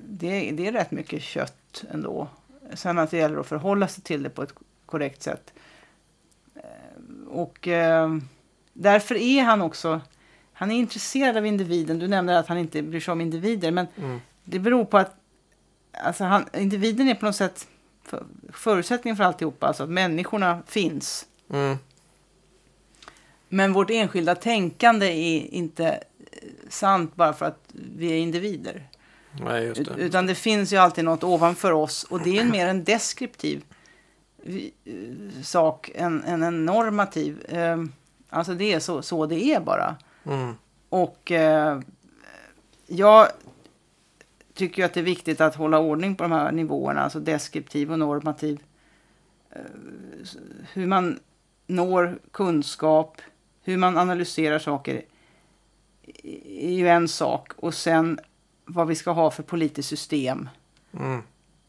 det, 0.07 0.51
det 0.51 0.67
är 0.67 0.71
rätt 0.71 0.91
mycket 0.91 1.21
kött 1.21 1.83
ändå. 1.93 2.27
Sen 2.74 2.99
att 2.99 3.11
det 3.11 3.17
gäller 3.17 3.38
att 3.39 3.47
förhålla 3.47 3.88
sig 3.88 4.03
till 4.03 4.24
det 4.24 4.30
på 4.30 4.43
ett 4.43 4.53
korrekt 4.86 5.24
sätt. 5.24 5.53
Eh, 6.55 7.28
Och 7.30 7.67
eh, 7.67 8.17
därför 8.74 9.15
är 9.15 9.43
han 9.43 9.61
också, 9.61 10.01
han 10.53 10.72
är 10.72 10.76
intresserad 10.76 11.38
av 11.38 11.45
individen. 11.45 11.99
Du 11.99 12.07
nämnde 12.07 12.39
att 12.39 12.47
han 12.47 12.57
inte 12.57 12.82
bryr 12.82 12.99
sig 12.99 13.11
om 13.11 13.22
individer, 13.22 13.72
men 13.72 13.88
Mm. 13.97 14.20
det 14.43 14.59
beror 14.59 14.86
på 14.86 14.97
att 14.97 15.15
alltså 16.03 16.24
han, 16.24 16.45
individen 16.53 17.07
är 17.09 17.15
på 17.15 17.26
något 17.26 17.36
sätt 17.36 17.67
för, 18.03 18.26
förutsättningen 18.53 19.17
för 19.17 19.24
alltihopa, 19.24 19.67
alltså 19.67 19.84
att 19.84 19.89
människorna 19.89 20.63
finns. 20.67 21.26
Mm. 21.49 21.78
Men 23.49 23.74
vårt 23.74 23.89
enskilda 23.89 24.36
tänkande 24.36 25.05
är 25.05 25.53
inte 25.53 25.86
eh, 25.88 26.49
sant 26.70 27.15
bara 27.15 27.34
för 27.34 27.45
att 27.45 27.59
vi 27.74 28.11
är 28.11 28.17
individer. 28.17 28.88
Nej, 29.43 29.73
det. 29.73 29.95
Utan 29.97 30.25
det 30.25 30.35
finns 30.35 30.73
ju 30.73 30.77
alltid 30.77 31.05
något 31.05 31.23
ovanför 31.23 31.71
oss 31.71 32.03
och 32.03 32.21
det 32.21 32.37
är 32.37 32.45
mer 32.45 32.67
en 32.67 32.83
deskriptiv 32.83 33.63
eh, 34.43 34.53
sak 35.43 35.91
än, 35.95 36.23
än 36.23 36.43
en 36.43 36.65
normativ. 36.65 37.45
Eh, 37.45 37.77
Alltså 38.29 38.53
det 38.53 38.73
är 38.73 38.79
så, 38.79 39.01
så 39.01 39.25
det 39.25 39.43
är 39.43 39.59
bara. 39.59 39.95
Mm. 40.25 40.53
Och 40.89 41.31
eh, 41.31 41.79
jag 42.87 43.27
tycker 44.53 44.81
ju 44.81 44.85
att 44.85 44.93
det 44.93 44.99
är 44.99 45.03
viktigt 45.03 45.41
att 45.41 45.55
hålla 45.55 45.79
ordning 45.79 46.15
på 46.15 46.23
de 46.23 46.31
här 46.31 46.51
nivåerna, 46.51 47.01
alltså 47.01 47.19
deskriptiv 47.19 47.91
och 47.91 47.99
normativ. 47.99 48.59
Eh, 49.49 49.61
hur 50.73 50.85
man 50.87 51.19
når 51.67 52.19
kunskap, 52.31 53.21
hur 53.63 53.77
man 53.77 53.97
analyserar 53.97 54.59
saker 54.59 55.01
är 56.45 56.71
ju 56.71 56.87
en 56.87 57.07
sak. 57.07 57.53
Och 57.55 57.73
sen 57.73 58.19
vad 58.70 58.88
vi 58.88 58.95
ska 58.95 59.11
ha 59.11 59.32
för 59.32 59.43
politiskt 59.43 59.89
system 59.89 60.49
Mm. 60.93 61.22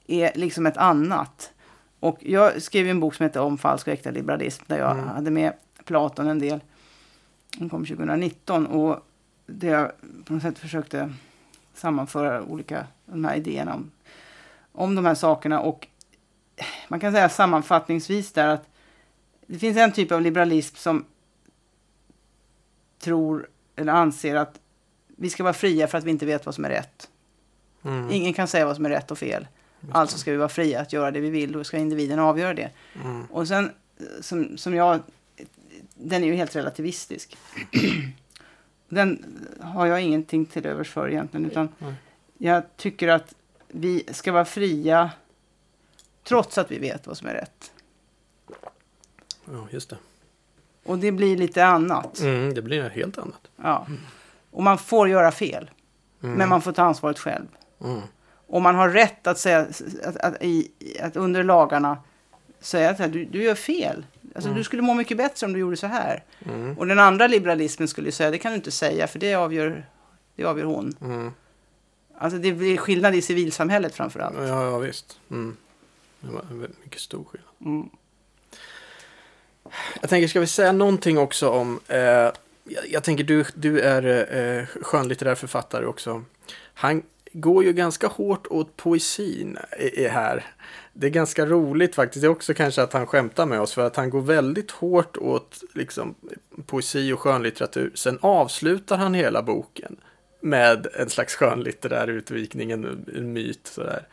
är 0.06 0.32
liksom 0.34 0.66
ett 0.66 0.76
annat. 0.76 1.52
Och 2.00 2.18
jag 2.20 2.62
skrev 2.62 2.88
en 2.88 3.00
bok 3.00 3.14
som 3.14 3.24
heter 3.24 3.40
Om 3.40 3.58
falsk 3.58 3.86
och 3.86 3.92
äkta 3.92 4.10
liberalism 4.10 4.64
där 4.66 4.78
jag 4.78 4.92
Mm. 4.92 5.08
hade 5.08 5.30
med 5.30 5.52
Platon 5.84 6.28
en 6.28 6.38
del. 6.38 6.60
Den 7.58 7.68
kom 7.68 7.86
2019 7.86 8.66
och 8.66 9.06
där 9.46 9.68
jag 9.68 9.92
på 10.24 10.32
något 10.32 10.42
sätt 10.42 10.58
försökte 10.58 11.12
sammanföra 11.74 12.42
olika 12.42 12.86
de 13.06 13.24
här 13.24 13.34
idéerna 13.34 13.74
om, 13.74 13.90
om 14.72 14.94
de 14.94 15.04
här 15.04 15.14
sakerna. 15.14 15.60
Och 15.60 15.86
man 16.88 17.00
kan 17.00 17.12
säga 17.12 17.28
sammanfattningsvis 17.28 18.32
där 18.32 18.48
att 18.48 18.68
det 19.46 19.58
finns 19.58 19.76
en 19.76 19.92
typ 19.92 20.12
av 20.12 20.20
liberalism 20.20 20.76
som 20.76 21.04
tror 22.98 23.48
eller 23.76 23.92
anser 23.92 24.36
att 24.36 24.60
vi 25.20 25.30
ska 25.30 25.42
vara 25.42 25.52
fria 25.52 25.86
för 25.86 25.98
att 25.98 26.04
vi 26.04 26.10
inte 26.10 26.26
vet 26.26 26.46
vad 26.46 26.54
som 26.54 26.64
är 26.64 26.68
rätt. 26.68 27.10
Mm. 27.82 28.10
Ingen 28.10 28.32
kan 28.32 28.48
säga 28.48 28.66
vad 28.66 28.76
som 28.76 28.86
är 28.86 28.90
rätt 28.90 29.10
och 29.10 29.18
fel. 29.18 29.46
Alltså 29.92 30.18
ska 30.18 30.30
vi 30.30 30.36
vara 30.36 30.48
fria 30.48 30.80
att 30.80 30.92
göra 30.92 31.10
det 31.10 31.20
vi 31.20 31.30
vill, 31.30 31.52
då 31.52 31.64
ska 31.64 31.76
individen 31.76 32.18
avgöra 32.18 32.54
det. 32.54 32.70
Mm. 33.04 33.24
Och 33.24 33.48
sen, 33.48 33.70
eh, 33.98 34.04
som, 34.20 34.58
som 34.58 34.74
jag, 34.74 35.00
den 35.94 36.22
är 36.22 36.26
ju 36.26 36.34
helt 36.34 36.56
relativistisk. 36.56 37.36
den 38.88 39.24
har 39.60 39.86
jag 39.86 40.02
ingenting 40.02 40.46
till 40.46 40.66
övers 40.66 40.90
för 40.90 41.10
egentligen, 41.10 41.46
utan 41.46 41.68
Nej. 41.78 41.94
jag 42.38 42.76
tycker 42.76 43.08
att 43.08 43.34
vi 43.68 44.04
ska 44.10 44.32
vara 44.32 44.44
fria 44.44 45.10
trots 46.24 46.58
att 46.58 46.70
vi 46.70 46.78
vet 46.78 47.06
vad 47.06 47.16
som 47.16 47.28
är 47.28 47.34
rätt. 47.34 47.72
Ja, 49.44 49.68
just 49.70 49.90
det. 49.90 49.96
Och 50.84 50.98
det 50.98 51.12
blir 51.12 51.36
lite 51.36 51.64
annat. 51.64 52.20
Mm, 52.20 52.54
det 52.54 52.62
blir 52.62 52.90
helt 52.90 53.18
annat. 53.18 53.50
Ja. 53.56 53.86
Och 54.50 54.62
man 54.62 54.78
får 54.78 55.08
göra 55.08 55.32
fel, 55.32 55.70
Mm. 56.22 56.34
men 56.36 56.48
man 56.48 56.62
får 56.62 56.72
ta 56.72 56.82
ansvaret 56.82 57.18
själv. 57.18 57.46
Mm. 57.84 58.00
Och 58.46 58.62
man 58.62 58.74
har 58.74 58.88
rätt 58.88 59.26
att 59.26 59.38
säga 59.38 59.60
att, 60.04 60.16
att, 60.16 60.42
i, 60.42 60.70
att 61.02 61.16
under 61.16 61.42
lagarna 61.44 61.98
säga 62.60 62.90
att 62.90 63.12
du, 63.12 63.24
du 63.24 63.42
gör 63.42 63.54
fel. 63.54 64.06
Alltså, 64.34 64.48
Mm. 64.48 64.58
Du 64.58 64.64
skulle 64.64 64.82
må 64.82 64.94
mycket 64.94 65.16
bättre 65.16 65.46
om 65.46 65.52
du 65.52 65.58
gjorde 65.58 65.76
så 65.76 65.86
här. 65.86 66.24
Mm. 66.46 66.78
Och 66.78 66.86
den 66.86 66.98
andra 66.98 67.26
liberalismen 67.26 67.88
skulle 67.88 68.08
ju 68.08 68.12
säga 68.12 68.30
det 68.30 68.38
kan 68.38 68.52
du 68.52 68.56
inte 68.56 68.70
säga 68.70 69.06
för 69.06 69.18
det 69.18 69.34
avgör, 69.34 69.86
det 70.36 70.44
avgör 70.44 70.64
hon. 70.64 70.94
Mm. 71.00 71.30
Alltså 72.18 72.38
det 72.38 72.52
blir 72.52 72.76
skillnad 72.76 73.14
i 73.14 73.22
civilsamhället 73.22 73.94
framför 73.94 74.20
allt. 74.20 74.36
Ja, 74.38 74.64
ja, 74.64 74.78
visst. 74.78 75.18
Mm. 75.30 75.56
Det 76.20 76.30
var 76.32 76.40
en 76.50 76.74
mycket 76.84 77.00
stor 77.00 77.24
skillnad. 77.24 77.88
Jag 80.00 80.10
tänker, 80.10 80.28
ska 80.28 80.40
vi 80.40 80.46
säga 80.46 80.72
någonting 80.72 81.18
också 81.18 81.48
om... 81.50 81.80
Eh, 81.88 82.28
jag, 82.74 82.90
jag 82.90 83.04
tänker, 83.04 83.24
du, 83.24 83.44
du 83.54 83.80
är 83.80 84.34
eh, 84.36 84.66
skönlitterär 84.66 85.34
författare 85.34 85.86
också. 85.86 86.24
Han 86.74 87.02
går 87.32 87.64
ju 87.64 87.72
ganska 87.72 88.06
hårt 88.06 88.46
åt 88.46 88.76
poesin 88.76 89.58
i, 89.78 90.00
i 90.00 90.08
här. 90.08 90.46
Det 90.92 91.06
är 91.06 91.10
ganska 91.10 91.46
roligt 91.46 91.94
faktiskt. 91.94 92.22
Det 92.22 92.26
är 92.26 92.30
också 92.30 92.54
kanske 92.54 92.82
att 92.82 92.92
han 92.92 93.06
skämtar 93.06 93.46
med 93.46 93.60
oss 93.60 93.74
för 93.74 93.86
att 93.86 93.96
han 93.96 94.10
går 94.10 94.20
väldigt 94.20 94.70
hårt 94.70 95.16
åt 95.16 95.60
liksom, 95.74 96.14
poesi 96.66 97.12
och 97.12 97.20
skönlitteratur. 97.20 97.92
Sen 97.94 98.18
avslutar 98.20 98.96
han 98.96 99.14
hela 99.14 99.42
boken 99.42 99.96
med 100.40 100.86
en 100.94 101.10
slags 101.10 101.34
skönlitterär 101.34 102.08
utvikning, 102.08 102.70
en, 102.70 103.06
en 103.16 103.32
myt 103.32 103.66
sådär. 103.66 104.06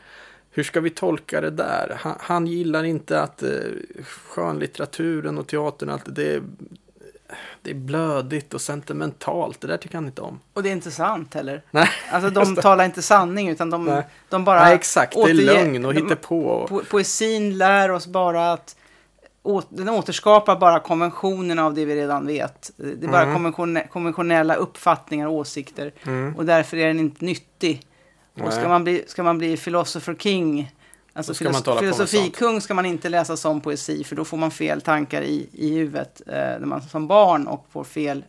Hur 0.51 0.63
ska 0.63 0.81
vi 0.81 0.89
tolka 0.89 1.41
det 1.41 1.49
där? 1.49 1.97
Han, 1.99 2.15
han 2.19 2.47
gillar 2.47 2.83
inte 2.83 3.21
att 3.21 3.43
eh, 3.43 3.49
skönlitteraturen 4.03 5.37
och 5.37 5.47
teatern, 5.47 5.89
allt 5.89 6.15
det 6.15 6.41
det 7.61 7.69
är 7.69 7.75
blödigt 7.75 8.53
och 8.53 8.61
sentimentalt. 8.61 9.61
Det 9.61 9.67
där 9.67 9.77
tycker 9.77 9.95
han 9.95 10.05
inte 10.05 10.21
om. 10.21 10.39
Och 10.53 10.63
det 10.63 10.69
är 10.69 10.73
inte 10.73 10.91
sant 10.91 11.33
heller. 11.33 11.61
Nej, 11.71 11.89
Alltså 12.11 12.29
de 12.29 12.55
talar 12.55 12.85
inte 12.85 13.01
sanning 13.01 13.49
utan 13.49 13.69
de, 13.69 13.85
Nej. 13.85 14.03
de 14.29 14.43
bara... 14.43 14.63
Nej 14.63 14.75
exakt. 14.75 15.13
Det 15.15 15.21
är 15.29 15.33
lögn 15.33 15.85
och 15.85 15.93
de- 15.93 16.01
hittepå. 16.01 16.65
Po 16.69 16.81
poesin 16.89 17.57
lär 17.57 17.91
oss 17.91 18.07
bara 18.07 18.53
att 18.53 18.75
å, 19.43 19.61
den 19.69 19.89
återskapar 19.89 20.55
bara 20.55 20.79
konventionerna 20.79 21.65
av 21.65 21.73
det 21.73 21.85
vi 21.85 21.95
redan 21.95 22.27
vet. 22.27 22.71
Det 22.77 23.03
är 23.05 23.11
bara 23.11 23.21
Mm. 23.21 23.33
konvention, 23.33 23.79
konventionella 23.91 24.55
uppfattningar 24.55 25.27
och 25.27 25.33
åsikter. 25.33 25.91
Mm. 26.05 26.35
Och 26.35 26.45
därför 26.45 26.77
är 26.77 26.87
den 26.87 26.99
inte 26.99 27.25
nyttig. 27.25 27.81
Och 28.41 28.53
ska 28.53 28.67
man 28.69 28.83
bli, 28.83 29.03
ska 29.07 29.23
man 29.23 29.37
bli 29.37 29.57
philosopher 29.57 30.15
king, 30.15 30.71
alltså 31.17 31.31
Då 31.31 31.35
ska 31.35 31.43
man 31.45 31.53
filos- 31.53 31.63
tala 31.63 31.79
filosofikung 31.79 32.61
ska 32.61 32.73
man 32.73 32.85
inte 32.85 33.09
läsa 33.09 33.37
som 33.37 33.61
poesi 33.61 34.03
för 34.03 34.15
då 34.15 34.25
får 34.25 34.37
man 34.37 34.51
fel 34.51 34.81
tankar 34.81 35.21
i, 35.21 35.49
i 35.53 35.75
huvudet 35.75 36.21
eh, 36.27 36.33
när 36.33 36.59
man 36.65 36.81
som 36.81 37.07
barn 37.07 37.47
och 37.47 37.65
får 37.71 37.83
fel 37.83 38.23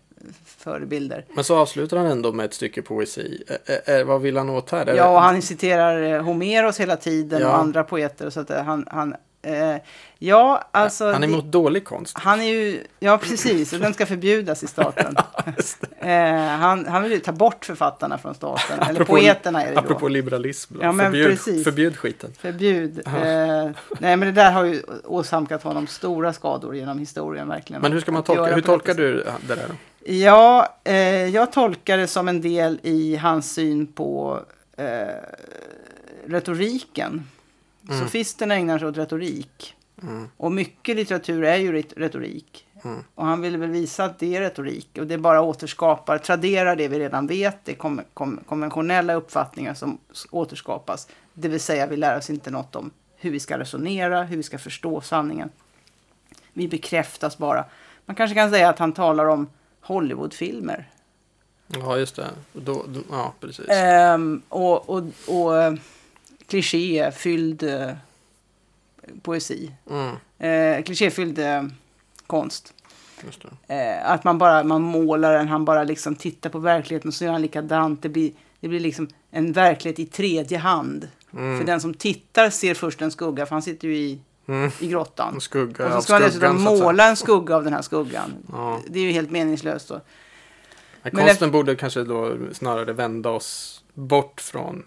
förebilder. 0.44 1.24
Men 1.34 1.44
så 1.44 1.56
avslutar 1.56 1.96
han 1.96 2.06
ändå 2.06 2.32
med 2.32 2.44
ett 2.46 2.54
stycke 2.54 2.82
poesi. 2.82 3.42
Ä- 3.66 3.80
ä- 4.00 4.04
vad 4.04 4.20
vill 4.20 4.36
han 4.36 4.50
åt 4.50 4.70
här? 4.70 4.86
Är 4.86 4.94
Ja, 4.94 5.18
han 5.18 5.42
citerar 5.42 6.02
eh, 6.14 6.22
Homeros 6.22 6.80
hela 6.80 6.96
tiden 6.96 7.40
Ja. 7.40 7.48
och 7.48 7.58
andra 7.58 7.84
poeter 7.84 8.30
så 8.30 8.40
att 8.40 8.50
eh, 8.50 8.62
han, 8.62 8.86
han 8.90 9.14
Eh, 9.42 9.76
ja, 10.18 10.68
alltså... 10.70 11.04
Han 11.04 11.14
är 11.14 11.20
det- 11.20 11.32
emot 11.32 11.44
dålig 11.44 11.84
konst. 11.84 12.18
han 12.18 12.40
är 12.40 12.44
ju, 12.44 12.82
ja 12.98 13.18
precis, 13.18 13.72
och 13.72 13.78
den 13.78 13.94
ska 13.94 14.06
förbjudas 14.06 14.62
i 14.62 14.66
staten. 14.66 15.16
eh, 15.98 16.34
han, 16.46 16.86
han 16.86 17.02
vill 17.02 17.12
ju 17.12 17.18
ta 17.18 17.32
bort 17.32 17.64
författarna 17.64 18.18
från 18.18 18.34
staten, 18.34 18.78
eller 18.80 18.92
Apropå- 18.92 19.12
poeterna 19.12 19.64
är 19.64 19.72
det 19.72 19.78
Apropå 19.78 20.00
då. 20.00 20.08
liberalism. 20.08 20.74
Ja, 20.82 20.92
förbjud, 20.92 21.26
precis. 21.30 21.64
förbjud 21.64 21.96
skiten. 21.96 22.30
Förbjud. 22.38 23.02
Eh, 23.06 23.12
nej, 23.98 24.16
men 24.16 24.20
det 24.20 24.32
där 24.32 24.52
har 24.52 24.64
ju 24.64 24.82
åsamkat 25.04 25.62
honom 25.62 25.86
stora 25.86 26.32
skador 26.32 26.76
genom 26.76 26.98
historien 26.98 27.48
verkligen. 27.48 27.82
Men 27.82 27.92
hur 27.92 28.00
ska 28.00 28.12
man 28.12 28.22
tolka, 28.22 28.44
hur 28.44 28.56
det 28.56 28.62
tolkar 28.62 28.94
du 28.94 29.14
det 29.46 29.54
där 29.54 29.64
då? 29.68 29.74
Ja, 30.12 30.76
eh, 30.84 30.94
jag 31.28 31.52
tolkar 31.52 31.98
det 31.98 32.06
som 32.06 32.28
en 32.28 32.40
del 32.40 32.80
i 32.82 33.16
hans 33.16 33.54
syn 33.54 33.86
på 33.86 34.40
eh, 34.76 34.84
retoriken. 36.26 37.26
Mm. 37.88 38.00
Sofisterna 38.00 38.54
ägnar 38.54 38.78
sig 38.78 38.88
åt 38.88 38.96
retorik. 38.96 39.74
Mm. 40.02 40.28
Och 40.36 40.52
mycket 40.52 40.96
litteratur 40.96 41.44
är 41.44 41.56
ju 41.56 41.72
ret- 41.72 41.92
retorik. 41.96 42.66
Mm. 42.84 43.04
Och 43.14 43.26
han 43.26 43.40
ville 43.40 43.58
väl 43.58 43.70
visa 43.70 44.04
att 44.04 44.18
det 44.18 44.36
är 44.36 44.40
retorik. 44.40 44.98
Och 44.98 45.06
det 45.06 45.18
bara 45.18 45.40
återskapar, 45.42 46.18
traderar 46.18 46.76
det 46.76 46.88
vi 46.88 46.98
redan 46.98 47.26
vet. 47.26 47.64
Det 47.64 47.72
är 47.72 47.76
kom, 47.76 48.00
kom, 48.14 48.40
konventionella 48.48 49.14
uppfattningar 49.14 49.74
som 49.74 49.98
återskapas. 50.30 51.08
Det 51.34 51.48
vill 51.48 51.60
säga 51.60 51.86
vi 51.86 51.96
lär 51.96 52.18
oss 52.18 52.30
inte 52.30 52.50
något 52.50 52.76
om 52.76 52.90
hur 53.16 53.30
vi 53.30 53.40
ska 53.40 53.58
resonera, 53.58 54.22
hur 54.22 54.36
vi 54.36 54.42
ska 54.42 54.58
förstå 54.58 55.00
sanningen. 55.00 55.50
Vi 56.52 56.68
bekräftas 56.68 57.38
bara. 57.38 57.64
Man 58.06 58.16
kanske 58.16 58.34
kan 58.34 58.50
säga 58.50 58.68
att 58.68 58.78
han 58.78 58.92
talar 58.92 59.26
om 59.26 59.46
Hollywoodfilmer. 59.80 60.90
Ja, 61.66 61.96
just 61.96 62.16
det. 62.16 62.26
Då, 62.52 62.84
då, 62.88 63.00
ja, 63.10 63.34
precis. 63.40 63.68
Ehm, 63.68 64.42
och 64.48 64.90
och, 64.90 65.02
och 65.26 65.56
eh, 65.62 65.74
klichéfylld 66.48 67.62
eh, 67.62 67.90
poesi. 69.22 69.70
Mm, 69.90 70.16
Eh, 70.40 70.82
klichéfylld 70.82 71.38
eh, 71.38 71.62
konst. 72.26 72.74
Eh, 73.66 74.10
att 74.10 74.24
man 74.24 74.38
bara 74.38 74.64
man 74.64 74.82
målar 74.82 75.32
den, 75.32 75.48
han 75.48 75.64
bara 75.64 75.84
liksom 75.84 76.14
tittar 76.14 76.50
på 76.50 76.58
verkligheten 76.58 77.08
och 77.08 77.14
så 77.14 77.24
gör 77.24 77.32
han 77.32 77.42
likadant. 77.42 78.02
Det 78.02 78.08
blir, 78.08 78.32
det 78.60 78.68
blir 78.68 78.80
liksom 78.80 79.08
en 79.30 79.52
verklighet 79.52 79.98
i 79.98 80.06
tredje 80.06 80.58
hand. 80.58 81.08
Mm. 81.32 81.58
För 81.58 81.66
den 81.66 81.80
som 81.80 81.94
tittar 81.94 82.50
ser 82.50 82.74
först 82.74 83.02
en 83.02 83.10
skugga, 83.10 83.46
för 83.46 83.54
han 83.54 83.62
sitter 83.62 83.88
ju 83.88 83.96
i, 83.96 84.20
Mm. 84.46 84.70
i 84.80 84.88
grottan. 84.88 85.36
Och 85.36 85.42
så 85.42 85.48
ska 86.02 86.12
man 86.12 86.22
dessutom 86.22 86.58
skuggan, 86.58 86.78
måla 86.78 87.08
en 87.08 87.16
skugga 87.16 87.56
av 87.56 87.64
den 87.64 87.72
här 87.72 87.82
skuggan. 87.82 88.34
Ja. 88.52 88.80
Det 88.88 88.98
är 88.98 89.02
ju 89.02 89.10
helt 89.10 89.30
meningslöst. 89.30 89.88
Då. 89.88 90.00
Men 91.02 91.12
konsten 91.12 91.50
borde 91.50 91.76
kanske 91.76 92.04
då 92.04 92.36
snarare 92.52 92.92
vända 92.92 93.30
oss 93.30 93.82
bort 93.94 94.40
från 94.40 94.82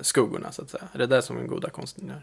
skuggorna, 0.00 0.52
så 0.52 0.62
att 0.62 0.70
säga. 0.70 0.84
Är 0.92 0.98
det 0.98 1.06
det 1.06 1.22
som 1.22 1.36
den 1.36 1.46
goda 1.46 1.70
konsten 1.70 2.08
gör? 2.08 2.22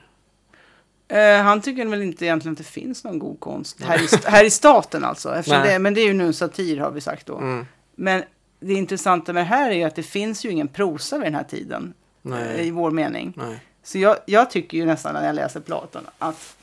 Eh, 1.08 1.44
han 1.44 1.62
tycker 1.62 1.86
väl 1.86 2.02
inte 2.02 2.26
egentligen 2.26 2.54
att 2.54 2.58
det 2.58 2.64
finns 2.64 3.04
någon 3.04 3.20
god 3.20 3.40
konst 3.40 3.82
här 3.84 4.04
i, 4.04 4.08
här 4.26 4.44
i 4.44 4.50
staten 4.50 5.04
alltså. 5.04 5.42
Det, 5.46 5.80
men 5.80 5.94
det 5.94 6.02
är 6.02 6.06
ju 6.06 6.14
nu 6.14 6.26
en 6.26 6.34
satir 6.34 6.78
har 6.78 6.92
vi 6.92 7.02
sagt 7.02 7.26
då. 7.26 7.38
Mm. 7.38 7.66
Men 7.96 8.24
det 8.60 8.74
intressanta 8.74 9.34
med 9.34 9.42
det 9.42 9.48
här 9.48 9.70
är 9.70 9.76
ju 9.76 9.84
att 9.84 9.96
det 9.96 10.04
finns 10.04 10.46
ju 10.46 10.50
ingen 10.50 10.68
prosa 10.68 11.18
vid 11.18 11.26
den 11.26 11.36
här 11.36 11.44
tiden. 11.44 11.94
eh, 12.34 12.62
I 12.62 12.72
vår 12.72 12.92
mening. 12.92 13.34
Nej. 13.38 13.60
Så 13.84 13.98
jag, 13.98 14.18
jag 14.26 14.52
tycker 14.52 14.78
ju 14.78 14.86
nästan 14.86 15.14
när 15.14 15.26
jag 15.26 15.36
läser 15.36 15.60
Platon 15.60 16.04
att 16.18 16.58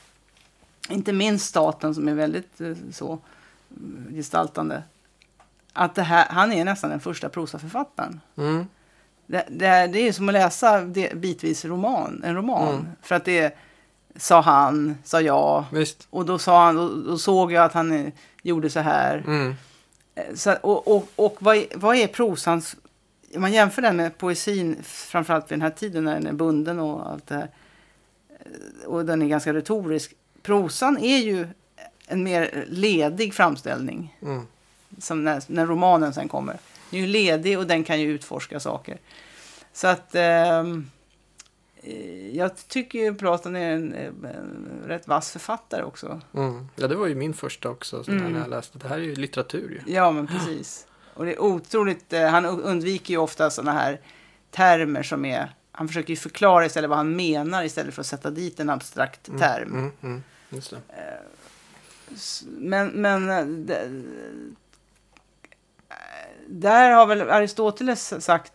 inte 0.89 1.13
minst 1.13 1.47
staten 1.47 1.95
som 1.95 2.09
är 2.09 2.15
väldigt 2.15 2.61
eh, 2.61 2.75
så 2.93 3.19
gestaltande. 4.11 4.83
Att 5.73 5.95
det 5.95 6.03
här, 6.03 6.27
han 6.31 6.53
är 6.53 6.65
nästan 6.65 6.91
den 6.91 7.01
första 7.01 7.29
prosaförfattaren. 7.29 8.21
Mm. 8.37 8.67
Det, 9.27 9.45
det, 9.51 9.67
är- 9.67 9.89
det 9.89 9.99
är 10.09 10.13
som 10.13 10.29
att 10.29 10.33
läsa 10.33 10.81
det, 10.81 11.15
bitvis 11.15 11.65
roman, 11.65 12.23
en 12.25 12.35
roman. 12.35 12.69
Mm. 12.75 12.87
För 13.03 13.15
att 13.15 13.25
det 13.25 13.55
sa 14.17 14.41
han, 14.41 14.99
sa 15.05 15.21
jag. 15.21 15.65
Visst. 15.73 16.07
Och 16.11 16.27
då, 16.27 16.39
sa 16.39 16.65
han, 16.65 16.77
då, 16.77 16.89
då 16.89 17.19
såg 17.19 17.53
jag 17.53 17.65
att 17.65 17.73
han 17.73 17.93
eh, 17.93 18.13
gjorde 18.43 18.71
så 18.71 18.81
här. 18.81 19.23
Mm. 19.27 19.55
Eh, 20.15 20.35
Så, 20.35 20.53
och 20.55 20.89
och, 20.97 21.09
och 21.17 21.37
vad, 21.39 21.57
är, 21.57 21.67
vad 21.75 21.97
är 21.97 22.07
prosans... 22.07 22.77
Om 23.35 23.41
man 23.41 23.53
jämför 23.53 23.83
den 23.83 23.97
med 23.97 24.19
poesin, 24.19 24.77
framförallt 24.83 25.45
vid 25.51 25.59
den 25.59 25.63
här 25.63 25.71
tiden 25.71 26.05
när 26.05 26.15
den 26.15 26.27
är 26.27 26.33
bunden 26.33 26.79
och 26.81 27.11
allt 27.11 27.27
det 27.27 27.35
här. 27.35 27.49
eh, 28.29 28.87
Och 28.87 29.05
den 29.05 29.23
är 29.23 29.27
ganska 29.27 29.53
retorisk. 29.55 30.15
Prosan 30.43 30.99
är 30.99 31.19
ju 31.19 31.47
en 32.07 32.23
mer 32.25 32.65
ledig 32.69 33.35
framställning. 33.35 34.17
Mm. 34.23 34.47
Som 34.99 35.25
när, 35.25 35.43
när 35.47 35.67
romanen 35.67 36.13
sen 36.15 36.29
kommer. 36.29 36.57
Den 36.95 37.03
är 37.03 37.07
ju 37.07 37.13
ledig 37.13 37.59
och 37.59 37.67
den 37.67 37.85
kan 37.85 38.01
ju 38.01 38.09
utforska 38.11 38.61
saker. 38.61 38.99
Så 39.73 39.87
att... 39.87 40.15
ehm, 40.15 40.91
eh, 41.83 42.37
jag 42.37 42.69
tycker 42.69 42.99
ju 42.99 43.15
Platon 43.15 43.57
är 43.57 43.71
en, 43.73 43.93
en 43.95 44.83
rätt 44.87 45.09
vass 45.09 45.31
författare 45.33 45.83
också. 45.83 46.21
Mm. 46.35 46.69
Ja, 46.77 46.89
det 46.89 46.95
var 46.97 47.07
ju 47.07 47.15
min 47.15 47.35
första 47.35 47.69
också, 47.71 48.05
så 48.05 48.11
Mm. 48.11 48.33
när 48.33 48.41
jag 48.41 48.51
läste. 48.51 48.79
Det 48.79 48.89
här 48.89 48.97
är 48.97 49.03
ju 49.03 49.15
litteratur 49.15 49.83
ju. 49.87 49.93
Ja, 49.95 50.11
men 50.11 50.27
precis. 50.27 50.87
Och 51.15 51.25
det 51.25 51.33
är 51.33 51.43
otroligt, 51.43 52.13
eh, 52.13 52.29
han 52.29 52.45
undviker 52.45 53.15
ju 53.15 53.19
ofta 53.19 53.51
sådana 53.51 53.73
här 53.73 54.01
termer 54.51 55.03
som 55.03 55.25
är, 55.25 55.55
han 55.73 55.89
försöker 55.89 56.11
ju 56.11 56.17
förklara 56.17 56.67
istället 56.67 56.89
vad 56.91 56.99
han 56.99 57.17
menar 57.17 57.65
istället 57.65 57.95
för 57.95 58.01
att 58.01 58.07
sätta 58.07 58.31
dit 58.31 58.61
en 58.61 58.71
abstrakt 58.71 59.29
Mm. 59.29 59.41
term. 59.41 59.73
Mm. 59.73 59.93
Mm. 60.03 60.23
S- 62.15 62.45
Men, 62.47 62.87
men 62.89 63.31
eh, 63.71 63.77
där 66.47 66.91
har 66.91 67.07
väl 67.07 67.31
Aristoteles 67.31 68.25
sagt, 68.25 68.53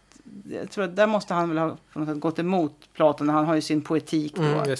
jag 0.50 0.72
tror 0.72 0.84
att 0.84 0.96
där 0.96 1.08
måste 1.08 1.34
han 1.34 1.50
väl 1.50 1.58
ha 1.58 1.78
på 1.94 2.00
något 2.00 2.10
sätt 2.10 2.20
gått 2.20 2.40
emot 2.40 2.90
Platon, 2.94 3.30
han 3.30 3.46
har 3.46 3.56
ju 3.56 3.62
sin 3.62 3.82
poetik 3.82 4.36
då. 4.36 4.44
Mm. 4.44 4.76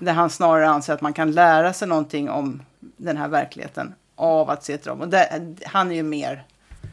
Där 0.00 0.12
han 0.12 0.30
snarare 0.30 0.68
anser 0.68 0.94
att 0.94 1.00
man 1.00 1.12
kan 1.12 1.32
lära 1.32 1.72
sig 1.72 1.88
någonting 1.88 2.30
om 2.30 2.62
den 2.80 3.16
här 3.16 3.28
verkligheten 3.28 3.94
av 4.14 4.50
att 4.50 4.64
se 4.64 4.78
till 4.78 4.88
dem. 4.88 5.00
Och 5.00 5.08
där, 5.08 5.56
han 5.66 5.90
är 5.90 5.94
ju 5.94 6.02
mer 6.02 6.44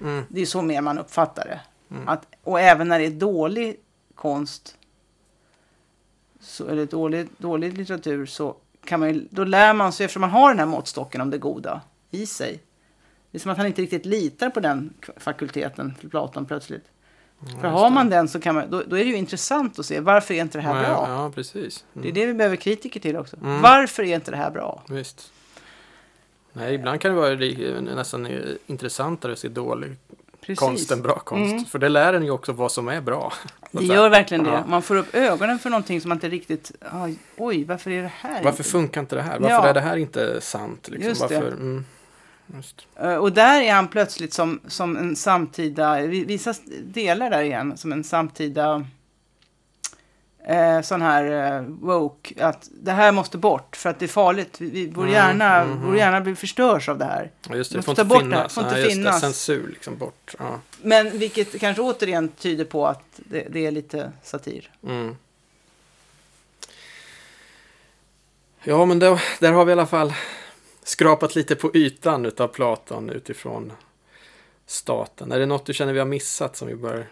Mm. 0.02 0.26
Det 0.30 0.42
är 0.42 0.46
så 0.46 0.62
mer 0.62 0.82
man 0.82 0.98
uppfattar 0.98 1.46
det. 1.46 1.60
Mm. 1.96 2.08
Att, 2.08 2.28
och 2.44 2.60
även 2.60 2.88
när 2.88 3.00
det 3.00 3.06
är 3.06 3.12
dålig 3.12 3.80
konst, 4.16 4.78
så, 6.40 6.68
eller 6.68 6.86
dålig, 6.86 7.28
dålig 7.38 7.78
litteratur, 7.78 8.26
så 8.26 8.56
kan 8.86 9.00
man 9.00 9.14
ju, 9.14 9.28
då 9.30 9.44
lär 9.44 9.74
man 9.74 9.94
sig, 9.94 10.04
eftersom 10.04 10.22
man 10.22 10.30
har 10.30 10.50
den 10.50 10.60
här 10.60 10.66
måttstocken 10.66 11.22
om 11.22 11.30
det 11.30 11.38
goda 11.38 11.82
i 12.12 12.26
sig. 12.26 12.60
Det 13.32 13.38
är 13.38 13.40
som 13.40 13.52
att 13.52 13.58
han 13.58 13.68
inte 13.68 13.82
riktigt 13.82 14.06
litar 14.06 14.50
på 14.50 14.60
den 14.60 14.94
fakulteten 15.18 15.96
för 16.02 16.08
Platon 16.10 16.46
plötsligt. 16.46 16.86
Ja, 17.40 17.46
för 17.46 17.54
just 17.54 17.64
har 17.64 17.90
man 17.90 18.10
den 18.10 18.28
så 18.28 18.40
kan 18.40 18.56
man, 18.56 18.70
då, 18.70 18.84
då 18.88 18.98
är 18.98 19.04
det 19.04 19.10
ju 19.10 19.16
intressant 19.18 19.80
att 19.80 19.86
se, 19.86 20.00
varför 20.00 20.34
är 20.34 20.42
inte 20.42 20.58
det 20.58 20.62
här 20.62 20.76
ja, 20.76 20.90
bra? 20.90 21.06
Ja, 21.10 21.32
precis. 21.36 21.86
Det 21.94 22.00
är 22.00 22.04
Mm. 22.04 22.14
det 22.14 22.26
vi 22.26 22.34
behöver 22.34 22.56
kritiker 22.56 23.00
till 23.00 23.18
också. 23.18 23.38
Mm. 23.44 23.62
Varför 23.62 24.04
är 24.04 24.16
inte 24.16 24.32
det 24.32 24.38
här 24.38 24.52
bra? 24.52 24.84
Visst. 24.90 25.32
Nej, 26.54 26.74
ibland 26.76 27.02
kan 27.02 27.12
det 27.16 27.18
vara 27.18 27.36
nästan 27.96 28.28
intressantare 28.68 29.32
att 29.32 29.40
se 29.40 29.48
dålig 29.48 29.96
Precis. 30.42 30.60
konst 30.60 30.92
än 30.92 31.02
bra 31.02 31.20
konst. 31.20 31.52
Mm. 31.52 31.66
För 31.66 31.80
det 31.80 31.90
lär 31.90 32.14
en 32.14 32.24
ju 32.24 32.32
också 32.32 32.52
vad 32.52 32.72
som 32.72 32.88
är 32.88 33.02
bra. 33.02 33.34
Det 33.72 33.86
gör 33.86 34.10
verkligen 34.10 34.44
det. 34.44 34.64
Man 34.68 34.82
får 34.82 34.96
upp 34.96 35.16
ögonen 35.16 35.60
för 35.60 35.70
någonting 35.70 36.02
som 36.02 36.10
man 36.10 36.16
inte 36.16 36.30
riktigt... 36.30 36.72
Oj, 37.38 37.64
varför 37.64 37.92
är 37.92 38.02
det 38.02 38.12
här 38.16 38.44
Varför 38.44 38.50
inte? 38.50 38.64
funkar 38.64 39.02
inte 39.02 39.16
det 39.16 39.22
här? 39.22 39.40
Varför 39.40 39.68
är 39.68 39.74
det 39.74 39.82
här 39.82 39.98
inte 39.98 40.42
sant? 40.42 40.88
Liksom? 40.88 41.10
Just 41.10 41.30
det. 41.30 41.36
Varför? 41.36 41.84
Mm. 42.50 42.64
Eh, 43.12 43.16
Och 43.18 43.32
där 43.34 43.62
är 43.62 43.74
han 43.74 43.88
plötsligt 43.88 44.34
som, 44.34 44.60
som 44.68 44.98
en 44.98 45.16
samtida, 45.16 46.02
vi- 46.02 46.26
vissa 46.26 46.54
delar 46.84 47.30
där 47.30 47.42
igen, 47.42 47.78
som 47.78 47.92
en 47.92 48.04
samtida 48.04 48.86
eh, 50.48 50.82
sån 50.82 51.02
här 51.02 51.56
eh, 51.56 51.62
woke, 51.62 52.46
att 52.46 52.70
det 52.82 52.92
här 52.92 53.12
måste 53.12 53.38
bort 53.38 53.76
för 53.76 53.90
att 53.90 54.00
det 54.00 54.06
är 54.06 54.08
farligt. 54.08 54.56
Vi, 54.62 54.70
vi, 54.70 54.88
vår, 54.88 55.02
Mm, 55.04 55.14
hjärna, 55.14 55.66
mhm. 55.66 55.86
vår 55.86 55.98
hjärna 55.98 56.22
blir 56.22 56.36
förstörs 56.36 56.90
av 56.90 56.98
det 56.98 57.06
här. 57.06 57.32
Ja, 57.50 57.56
just 57.56 57.72
det. 57.72 57.78
Det 57.78 57.82
får 57.84 57.92
inte 57.92 58.04
bort 58.06 58.18
det 58.20 58.24
finnas. 58.24 58.54
Får 58.54 58.64
inte 58.64 58.80
just 58.80 58.92
finnas. 58.92 59.16
Det. 59.16 59.22
Censur 59.22 59.68
liksom 59.68 59.98
bort. 59.98 60.36
Ja. 60.40 60.60
Men 60.82 61.18
vilket 61.20 61.60
kanske 61.60 61.82
återigen 61.82 62.28
tyder 62.30 62.66
på 62.66 62.88
att 62.88 63.04
det, 63.16 63.48
det 63.50 63.66
är 63.66 63.72
lite 63.72 64.12
satir. 64.24 64.72
Mm. 64.84 65.16
Ja, 68.64 68.86
men 68.86 69.00
då, 69.00 69.20
där 69.40 69.52
har 69.52 69.66
vi 69.66 69.70
i 69.70 69.74
alla 69.74 69.86
fall 69.86 70.14
skrapat 70.88 71.36
lite 71.36 71.56
på 71.56 71.76
ytan 71.76 72.26
utav 72.26 72.48
Platon 72.48 73.10
utifrån 73.10 73.74
staten. 74.66 75.32
Är 75.32 75.40
det 75.40 75.46
något 75.46 75.66
du 75.66 75.74
känner 75.74 75.94
vi 75.94 76.00
har 76.00 76.06
missat 76.06 76.56
som 76.56 76.68
vi 76.68 76.76
bör 76.76 77.08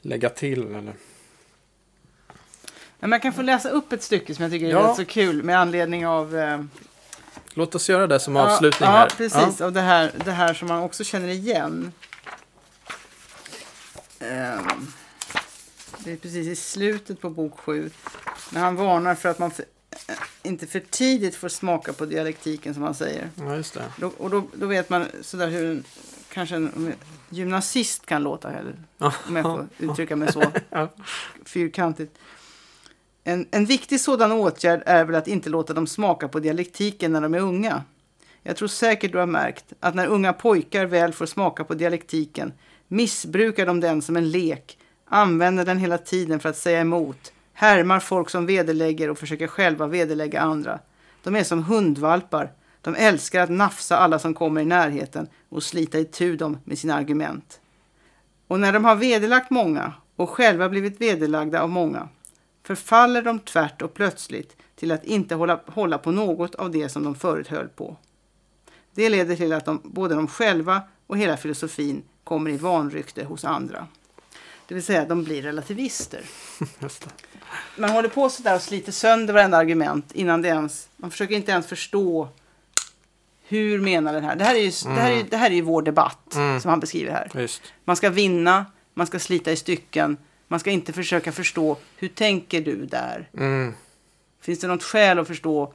lägga 0.00 0.28
till? 0.28 0.74
Eller? 0.74 0.94
Man 3.00 3.20
kan 3.20 3.32
få 3.32 3.42
läsa 3.42 3.68
upp 3.68 3.92
ett 3.92 4.02
stycke 4.02 4.34
som 4.34 4.42
jag 4.42 4.52
tycker 4.52 4.66
är 4.66 4.70
Ja. 4.70 4.88
rätt 4.88 4.96
så 4.96 5.04
kul 5.04 5.42
med 5.42 5.58
anledning 5.58 6.06
av... 6.06 6.36
Eh, 6.36 6.60
Låt 7.54 7.74
oss 7.74 7.88
göra 7.88 8.06
det 8.06 8.20
som 8.20 8.36
ja, 8.36 8.52
avslutning 8.52 8.88
ja, 8.88 8.96
här. 8.96 9.08
precis. 9.08 9.60
Och 9.60 9.72
det 9.72 9.80
här, 9.80 10.12
det 10.24 10.32
här 10.32 10.54
som 10.54 10.68
man 10.68 10.82
också 10.82 11.04
känner 11.04 11.28
igen. 11.28 11.92
Ehm, 14.18 14.92
det 15.98 16.12
är 16.12 16.16
precis 16.16 16.46
i 16.46 16.56
slutet 16.56 17.20
på 17.20 17.30
bok 17.30 17.58
7. 17.60 17.90
När 18.50 18.60
han 18.60 18.76
varnar 18.76 19.14
för 19.14 19.28
att 19.28 19.38
man 19.38 19.50
eh, 19.58 19.64
inte 20.42 20.66
för 20.66 20.80
tidigt 20.80 21.34
får 21.34 21.48
smaka 21.48 21.92
på 21.92 22.06
dialektiken 22.06 22.74
som 22.74 22.82
han 22.82 22.94
säger. 22.94 23.30
Ja, 23.36 23.56
just 23.56 23.74
det. 23.74 23.84
Då, 23.96 24.12
och 24.18 24.30
då, 24.30 24.44
då 24.54 24.66
vet 24.66 24.90
man 24.90 25.06
sådär 25.22 25.48
hur 25.48 25.70
en, 25.70 25.84
kanske 26.32 26.56
en 26.56 26.92
gymnasist 27.30 28.06
kan 28.06 28.22
låta. 28.22 28.52
Eller, 28.52 28.74
om 28.98 29.36
jag 29.36 29.42
får 29.42 29.68
uttrycka 29.78 30.16
mig 30.16 30.32
så 30.32 30.42
fyrkantigt. 31.44 32.18
En, 33.24 33.46
en 33.50 33.64
viktig 33.64 34.00
sådan 34.00 34.32
åtgärd 34.32 34.82
är 34.86 35.04
väl 35.04 35.14
att 35.14 35.28
inte 35.28 35.50
låta 35.50 35.74
dem 35.74 35.86
smaka 35.86 36.28
på 36.28 36.40
dialektiken 36.40 37.12
när 37.12 37.20
de 37.20 37.34
är 37.34 37.40
unga. 37.40 37.84
Jag 38.42 38.56
tror 38.56 38.68
säkert 38.68 39.12
du 39.12 39.18
har 39.18 39.26
märkt 39.26 39.72
att 39.80 39.94
när 39.94 40.06
unga 40.06 40.32
pojkar 40.32 40.86
väl 40.86 41.12
får 41.12 41.26
smaka 41.26 41.64
på 41.64 41.74
dialektiken 41.74 42.52
missbrukar 42.88 43.66
de 43.66 43.80
den 43.80 44.02
som 44.02 44.16
en 44.16 44.30
lek, 44.30 44.78
använder 45.04 45.64
den 45.64 45.78
hela 45.78 45.98
tiden 45.98 46.40
för 46.40 46.48
att 46.48 46.56
säga 46.56 46.80
emot, 46.80 47.32
härmar 47.58 48.00
folk 48.00 48.30
som 48.30 48.46
vederlägger 48.46 49.10
och 49.10 49.18
försöker 49.18 49.46
själva 49.46 49.86
vederlägga 49.86 50.40
andra. 50.40 50.78
De 51.22 51.36
är 51.36 51.44
som 51.44 51.62
hundvalpar. 51.62 52.52
De 52.80 52.94
älskar 52.94 53.40
att 53.40 53.50
nafsa 53.50 53.96
alla 53.96 54.18
som 54.18 54.34
kommer 54.34 54.60
i 54.60 54.64
närheten 54.64 55.28
och 55.48 55.62
slita 55.62 55.98
itu 55.98 56.36
dem 56.36 56.58
med 56.64 56.78
sina 56.78 56.94
argument. 56.94 57.60
Och 58.46 58.60
när 58.60 58.72
de 58.72 58.84
har 58.84 58.96
vederlagt 58.96 59.50
många 59.50 59.92
och 60.16 60.30
själva 60.30 60.68
blivit 60.68 61.00
vederlagda 61.00 61.62
av 61.62 61.70
många 61.70 62.08
förfaller 62.62 63.22
de 63.22 63.38
tvärt 63.38 63.82
och 63.82 63.94
plötsligt 63.94 64.56
till 64.74 64.92
att 64.92 65.04
inte 65.04 65.34
hålla, 65.34 65.60
hålla 65.66 65.98
på 65.98 66.10
något 66.10 66.54
av 66.54 66.70
det 66.70 66.88
som 66.88 67.04
de 67.04 67.14
förut 67.14 67.48
höll 67.48 67.68
på. 67.68 67.96
Det 68.94 69.08
leder 69.08 69.36
till 69.36 69.52
att 69.52 69.64
de, 69.64 69.80
både 69.84 70.14
de 70.14 70.26
själva 70.28 70.82
och 71.06 71.18
hela 71.18 71.36
filosofin 71.36 72.02
kommer 72.24 72.50
i 72.50 72.56
vanrykte 72.56 73.24
hos 73.24 73.44
andra. 73.44 73.86
Det 74.68 74.74
vill 74.74 74.84
säga, 74.84 75.04
de 75.04 75.24
blir 75.24 75.42
relativister. 75.42 76.20
Man 77.76 77.90
håller 77.90 78.08
på 78.08 78.28
sådär 78.28 78.54
och 78.54 78.62
sliter 78.62 78.92
sönder 78.92 79.34
varenda 79.34 79.56
argument 79.56 80.12
innan 80.12 80.42
det 80.42 80.48
ens... 80.48 80.88
Man 80.96 81.10
försöker 81.10 81.34
inte 81.34 81.52
ens 81.52 81.66
förstå 81.66 82.28
hur 83.48 83.80
menar 83.80 84.12
den 84.12 84.24
här? 84.24 84.36
Det 84.36 84.44
här 84.44 84.54
är 84.54 84.60
ju, 84.60 84.72
mm. 84.84 84.96
det 84.96 85.02
här 85.02 85.12
är, 85.12 85.24
det 85.30 85.36
här 85.36 85.50
är 85.50 85.54
ju 85.54 85.60
vår 85.60 85.82
debatt 85.82 86.34
mm. 86.34 86.60
som 86.60 86.68
han 86.68 86.80
beskriver 86.80 87.12
här. 87.12 87.30
Just. 87.40 87.62
Man 87.84 87.96
ska 87.96 88.10
vinna, 88.10 88.66
man 88.94 89.06
ska 89.06 89.18
slita 89.18 89.52
i 89.52 89.56
stycken, 89.56 90.16
man 90.48 90.60
ska 90.60 90.70
inte 90.70 90.92
försöka 90.92 91.32
förstå 91.32 91.76
hur 91.96 92.08
tänker 92.08 92.60
du 92.60 92.86
där? 92.86 93.28
Mm. 93.36 93.74
Finns 94.40 94.58
det 94.58 94.66
något 94.66 94.82
skäl 94.82 95.18
att 95.18 95.26
förstå 95.26 95.72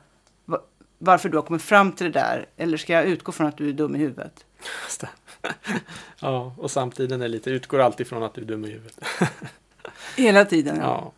varför 0.98 1.30
du 1.30 1.38
har 1.38 1.42
kommit 1.42 1.62
fram 1.62 1.92
till 1.92 2.06
det 2.06 2.20
där? 2.20 2.46
Eller 2.58 2.78
ska 2.78 2.94
jag 2.94 3.06
utgå 3.06 3.32
från 3.32 3.48
att 3.48 3.58
du 3.58 3.70
är 3.70 3.74
dum 3.74 3.96
i 3.96 4.00
huvudet? 4.00 4.46
ja, 6.20 6.56
och 6.58 6.72
samtiden 6.72 7.22
är 7.22 7.28
lite, 7.28 7.50
utgår 7.50 7.80
alltid 7.80 8.08
från 8.08 8.24
att 8.24 8.34
du 8.34 8.42
är 8.42 8.46
dum 8.46 8.66
i 8.66 8.70
huvudet. 8.70 9.00
Hela 10.18 10.46
tiden, 10.46 10.78
ja. 10.78 10.84
ja. 10.84 11.12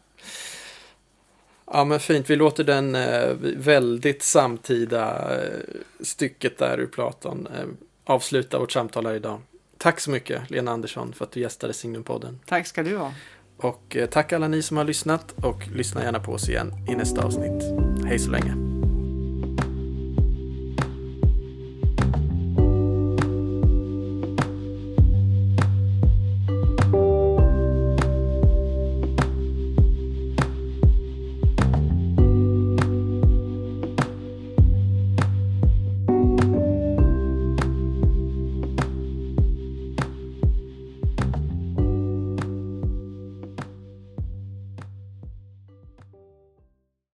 Ja, 1.72 1.84
men 1.84 2.00
fint. 2.00 2.30
Vi 2.30 2.36
låter 2.36 2.64
den 2.64 2.96
eh, 2.96 3.30
väldigt 3.58 4.24
samtida 4.24 5.36
eh, 5.36 5.60
stycket 6.00 6.58
där 6.58 6.80
ur 6.80 6.88
Platon 6.88 7.48
eh, 7.48 7.66
avsluta 8.06 8.60
vårt 8.60 8.72
samtal 8.72 9.06
här 9.06 9.14
idag. 9.14 9.42
Tack 9.78 10.00
så 10.00 10.12
mycket, 10.12 10.50
Lena 10.50 10.72
Andersson, 10.72 11.14
för 11.14 11.26
att 11.26 11.32
du 11.32 11.40
gästade 11.40 11.74
Signumpodden. 11.74 12.40
Tack 12.46 12.68
ska 12.68 12.84
du 12.84 12.98
ha. 12.98 13.14
Och 13.58 13.98
tack 14.12 14.34
alla 14.34 14.48
ni 14.48 14.62
som 14.62 14.78
har 14.78 14.84
lyssnat 14.84 15.34
och 15.44 15.68
lyssna 15.76 16.04
gärna 16.04 16.20
på 16.20 16.32
oss 16.32 16.50
igen 16.50 16.74
i 16.90 16.96
nästa 16.96 17.26
avsnitt. 17.26 17.64
Hej 18.06 18.20
så 18.20 18.32
länge. 18.32 18.73